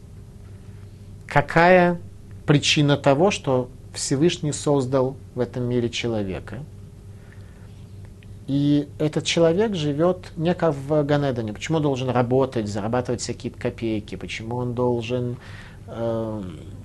какая 1.28 2.00
причина 2.46 2.96
того, 2.96 3.30
что 3.30 3.68
Всевышний 3.94 4.50
создал 4.50 5.16
в 5.36 5.38
этом 5.38 5.62
мире 5.68 5.88
человека. 5.88 6.58
И 8.48 8.88
этот 8.98 9.24
человек 9.24 9.76
живет 9.76 10.32
не 10.36 10.52
как 10.52 10.74
в 10.74 11.04
Ганедане. 11.04 11.52
Почему 11.52 11.76
он 11.76 11.84
должен 11.84 12.08
работать, 12.08 12.66
зарабатывать 12.66 13.20
всякие 13.20 13.52
копейки? 13.52 14.16
Почему 14.16 14.56
он 14.56 14.74
должен 14.74 15.36
э, 15.92 16.42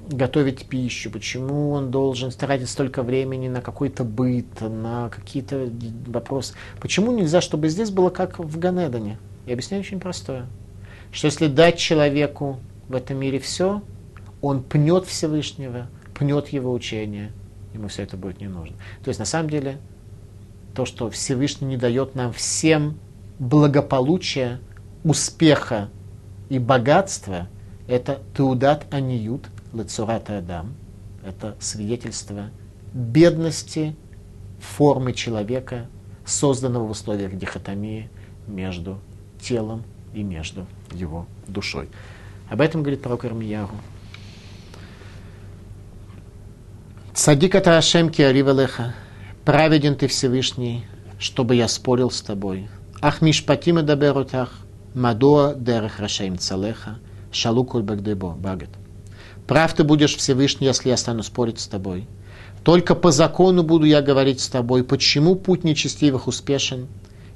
готовить 0.10 0.68
пищу? 0.68 1.10
Почему 1.12 1.72
он 1.72 1.92
должен 1.92 2.32
тратить 2.32 2.70
столько 2.70 3.04
времени 3.04 3.48
на 3.48 3.62
какой-то 3.62 4.04
быт, 4.04 4.62
на 4.62 5.10
какие-то 5.10 5.70
вопросы? 6.08 6.54
Почему 6.80 7.12
нельзя, 7.12 7.42
чтобы 7.42 7.70
здесь 7.70 7.90
было 7.90 8.10
как 8.10 8.40
в 8.40 8.60
Ганедане? 8.60 9.18
Я 9.46 9.54
объясняю 9.54 9.82
очень 9.82 10.00
простое. 10.00 10.46
Что 11.12 11.28
если 11.28 11.48
дать 11.48 11.78
человеку 11.78 12.60
в 12.90 12.96
этом 12.96 13.18
мире 13.18 13.40
все, 13.40 13.82
он 14.42 14.62
пнет 14.62 15.06
Всевышнего, 15.06 15.88
пнет 16.14 16.50
его 16.50 16.72
учение, 16.72 17.32
ему 17.74 17.88
все 17.88 18.04
это 18.04 18.18
будет 18.18 18.42
не 18.42 18.48
нужно. 18.48 18.76
То 19.04 19.10
есть 19.10 19.20
на 19.20 19.26
самом 19.26 19.50
деле 19.50 19.80
то, 20.76 20.86
что 20.86 21.10
Всевышний 21.10 21.68
не 21.68 21.78
дает 21.78 22.14
нам 22.14 22.34
всем 22.34 23.00
благополучия, 23.40 24.60
успеха 25.04 25.90
и 26.50 26.60
богатства, 26.60 27.48
это 27.88 28.22
Теудат 28.36 28.86
Аниют 28.94 29.48
Лецурата 29.74 30.40
Адам. 30.40 30.76
Это 31.26 31.56
свидетельство 31.60 32.50
бедности 32.94 33.96
формы 34.60 35.14
человека, 35.14 35.88
созданного 36.26 36.88
в 36.88 36.92
условиях 36.92 37.38
дихотомии 37.38 38.10
между 38.48 39.00
телом 39.42 39.84
и 40.14 40.24
между 40.24 40.66
его 40.92 41.26
душой. 41.48 41.90
Об 42.50 42.62
этом 42.62 42.82
говорит 42.82 43.02
пророк 43.02 43.26
Ирмияру. 43.26 43.76
Садик 47.14 47.56
это 47.56 47.78
Ашем 47.78 48.10
Киаривалеха. 48.10 48.94
Праведен 49.44 49.96
ты 49.96 50.08
Всевышний, 50.08 50.86
чтобы 51.20 51.56
я 51.56 51.68
спорил 51.68 52.12
с 52.12 52.22
тобой. 52.22 52.70
Ах 53.02 53.22
мишпатима 53.22 53.82
даберутах, 53.82 54.54
мадоа 54.94 55.54
дерех 55.56 56.00
рашаим 56.00 56.38
цалеха, 56.38 57.00
шалукуль 57.32 57.84
багдебо, 57.84 58.34
багет. 58.34 58.70
Прав 59.48 59.74
ты 59.74 59.84
будешь 59.84 60.16
Всевышний, 60.16 60.68
если 60.68 60.90
я 60.90 60.98
стану 60.98 61.24
спорить 61.24 61.60
с 61.60 61.68
тобой. 61.68 62.08
Только 62.64 62.96
по 62.96 63.12
закону 63.12 63.64
буду 63.64 63.86
я 63.86 64.02
говорить 64.02 64.42
с 64.42 64.50
тобой, 64.50 64.84
почему 64.84 65.36
путь 65.36 65.64
нечестивых 65.64 66.28
успешен 66.28 66.88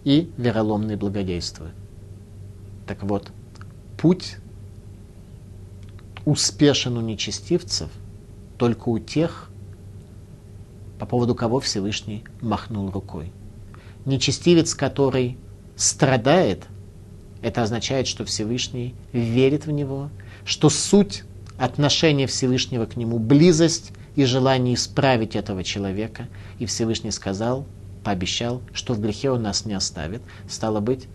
и 0.03 0.29
вероломный 0.37 0.97
благодействует. 0.97 1.73
Так 2.85 3.03
вот, 3.03 3.31
путь 3.97 4.37
успешен 6.25 6.97
у 6.97 7.01
нечестивцев 7.01 7.89
только 8.57 8.89
у 8.89 8.99
тех, 8.99 9.49
по 10.99 11.05
поводу 11.05 11.33
кого 11.33 11.59
Всевышний 11.59 12.25
махнул 12.41 12.91
рукой. 12.91 13.31
Нечестивец, 14.05 14.75
который 14.75 15.37
страдает, 15.75 16.65
это 17.41 17.63
означает, 17.63 18.07
что 18.07 18.25
Всевышний 18.25 18.95
верит 19.13 19.65
в 19.65 19.71
него, 19.71 20.09
что 20.45 20.69
суть 20.69 21.23
отношения 21.57 22.27
Всевышнего 22.27 22.85
к 22.85 22.95
нему, 22.95 23.19
близость 23.19 23.91
и 24.15 24.25
желание 24.25 24.75
исправить 24.75 25.35
этого 25.35 25.63
человека. 25.63 26.27
И 26.59 26.65
Всевышний 26.65 27.11
сказал, 27.11 27.65
пообещал, 28.03 28.61
что 28.73 28.93
в 28.93 29.01
грехе 29.01 29.31
он 29.31 29.43
нас 29.43 29.65
не 29.65 29.73
оставит. 29.73 30.21
Стало 30.49 30.79
быть, 30.79 31.07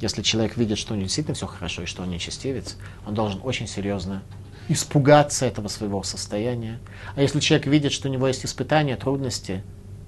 если 0.00 0.22
человек 0.22 0.56
видит, 0.56 0.78
что 0.78 0.94
у 0.94 0.96
него 0.96 1.06
действительно 1.06 1.34
все 1.34 1.46
хорошо 1.46 1.82
и 1.82 1.86
что 1.86 2.02
он 2.02 2.10
нечестивец, 2.10 2.76
он 3.06 3.14
должен 3.14 3.40
очень 3.42 3.66
серьезно 3.66 4.22
испугаться 4.68 5.46
этого 5.46 5.68
своего 5.68 6.02
состояния. 6.02 6.78
А 7.16 7.22
если 7.22 7.40
человек 7.40 7.66
видит, 7.66 7.92
что 7.92 8.08
у 8.08 8.12
него 8.12 8.28
есть 8.28 8.44
испытания, 8.44 8.96
трудности, 8.96 9.62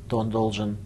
то 0.08 0.18
он 0.18 0.30
должен 0.30 0.78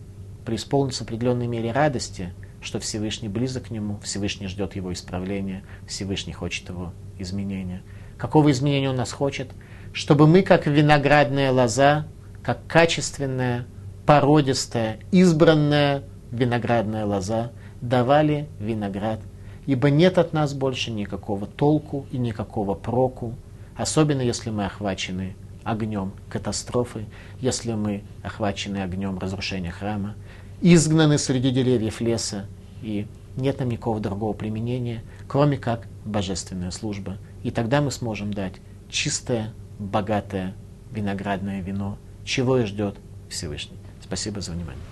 преисполниться 0.45 1.05
определенной 1.05 1.47
мере 1.47 1.73
радости, 1.73 2.33
что 2.61 2.81
Всевышний 2.81 3.29
близок 3.29 3.67
к 3.67 3.71
нему, 3.71 3.99
Всевышний 4.03 4.49
ждет 4.49 4.77
его 4.77 4.93
исправления, 4.93 5.63
Всевышний 5.87 6.33
хочет 6.33 6.69
его 6.69 6.93
изменения. 7.19 7.83
Какого 8.19 8.51
изменения 8.51 8.91
он 8.91 8.97
нас 8.97 9.13
хочет? 9.13 9.51
Чтобы 9.93 10.27
мы, 10.27 10.43
как 10.43 10.67
виноградная 10.67 11.53
лоза, 11.53 12.07
как 12.43 12.67
качественная, 12.67 13.67
породистая, 14.07 14.99
избранная 15.13 16.05
виноградная 16.31 17.05
лоза, 17.05 17.53
давали 17.81 18.49
виноград, 18.59 19.21
ибо 19.67 19.91
нет 19.91 20.19
от 20.19 20.33
нас 20.33 20.55
больше 20.55 20.91
никакого 20.91 21.47
толку 21.47 22.07
и 22.11 22.19
никакого 22.19 22.75
проку, 22.75 23.35
Особенно 23.77 24.23
если 24.23 24.51
мы 24.51 24.65
охвачены 24.65 25.37
огнем 25.63 26.13
катастрофы, 26.31 27.07
если 27.41 27.73
мы 27.73 28.05
охвачены 28.23 28.79
огнем 28.79 29.19
разрушения 29.19 29.71
храма, 29.71 30.15
изгнаны 30.61 31.19
среди 31.19 31.51
деревьев 31.51 32.01
леса, 32.01 32.47
и 32.83 33.07
нет 33.37 33.59
нам 33.61 33.69
никакого 33.69 34.01
другого 34.01 34.33
применения, 34.33 35.03
кроме 35.29 35.59
как 35.59 35.87
божественная 36.05 36.71
служба. 36.71 37.19
И 37.43 37.51
тогда 37.51 37.81
мы 37.81 37.91
сможем 37.91 38.33
дать 38.33 38.55
чистое, 38.89 39.53
богатое 39.79 40.55
виноградное 40.91 41.61
вино, 41.61 41.99
чего 42.25 42.59
и 42.59 42.65
ждет 42.65 42.97
Всевышний. 43.29 43.79
Спасибо 44.03 44.41
за 44.41 44.53
внимание. 44.53 44.83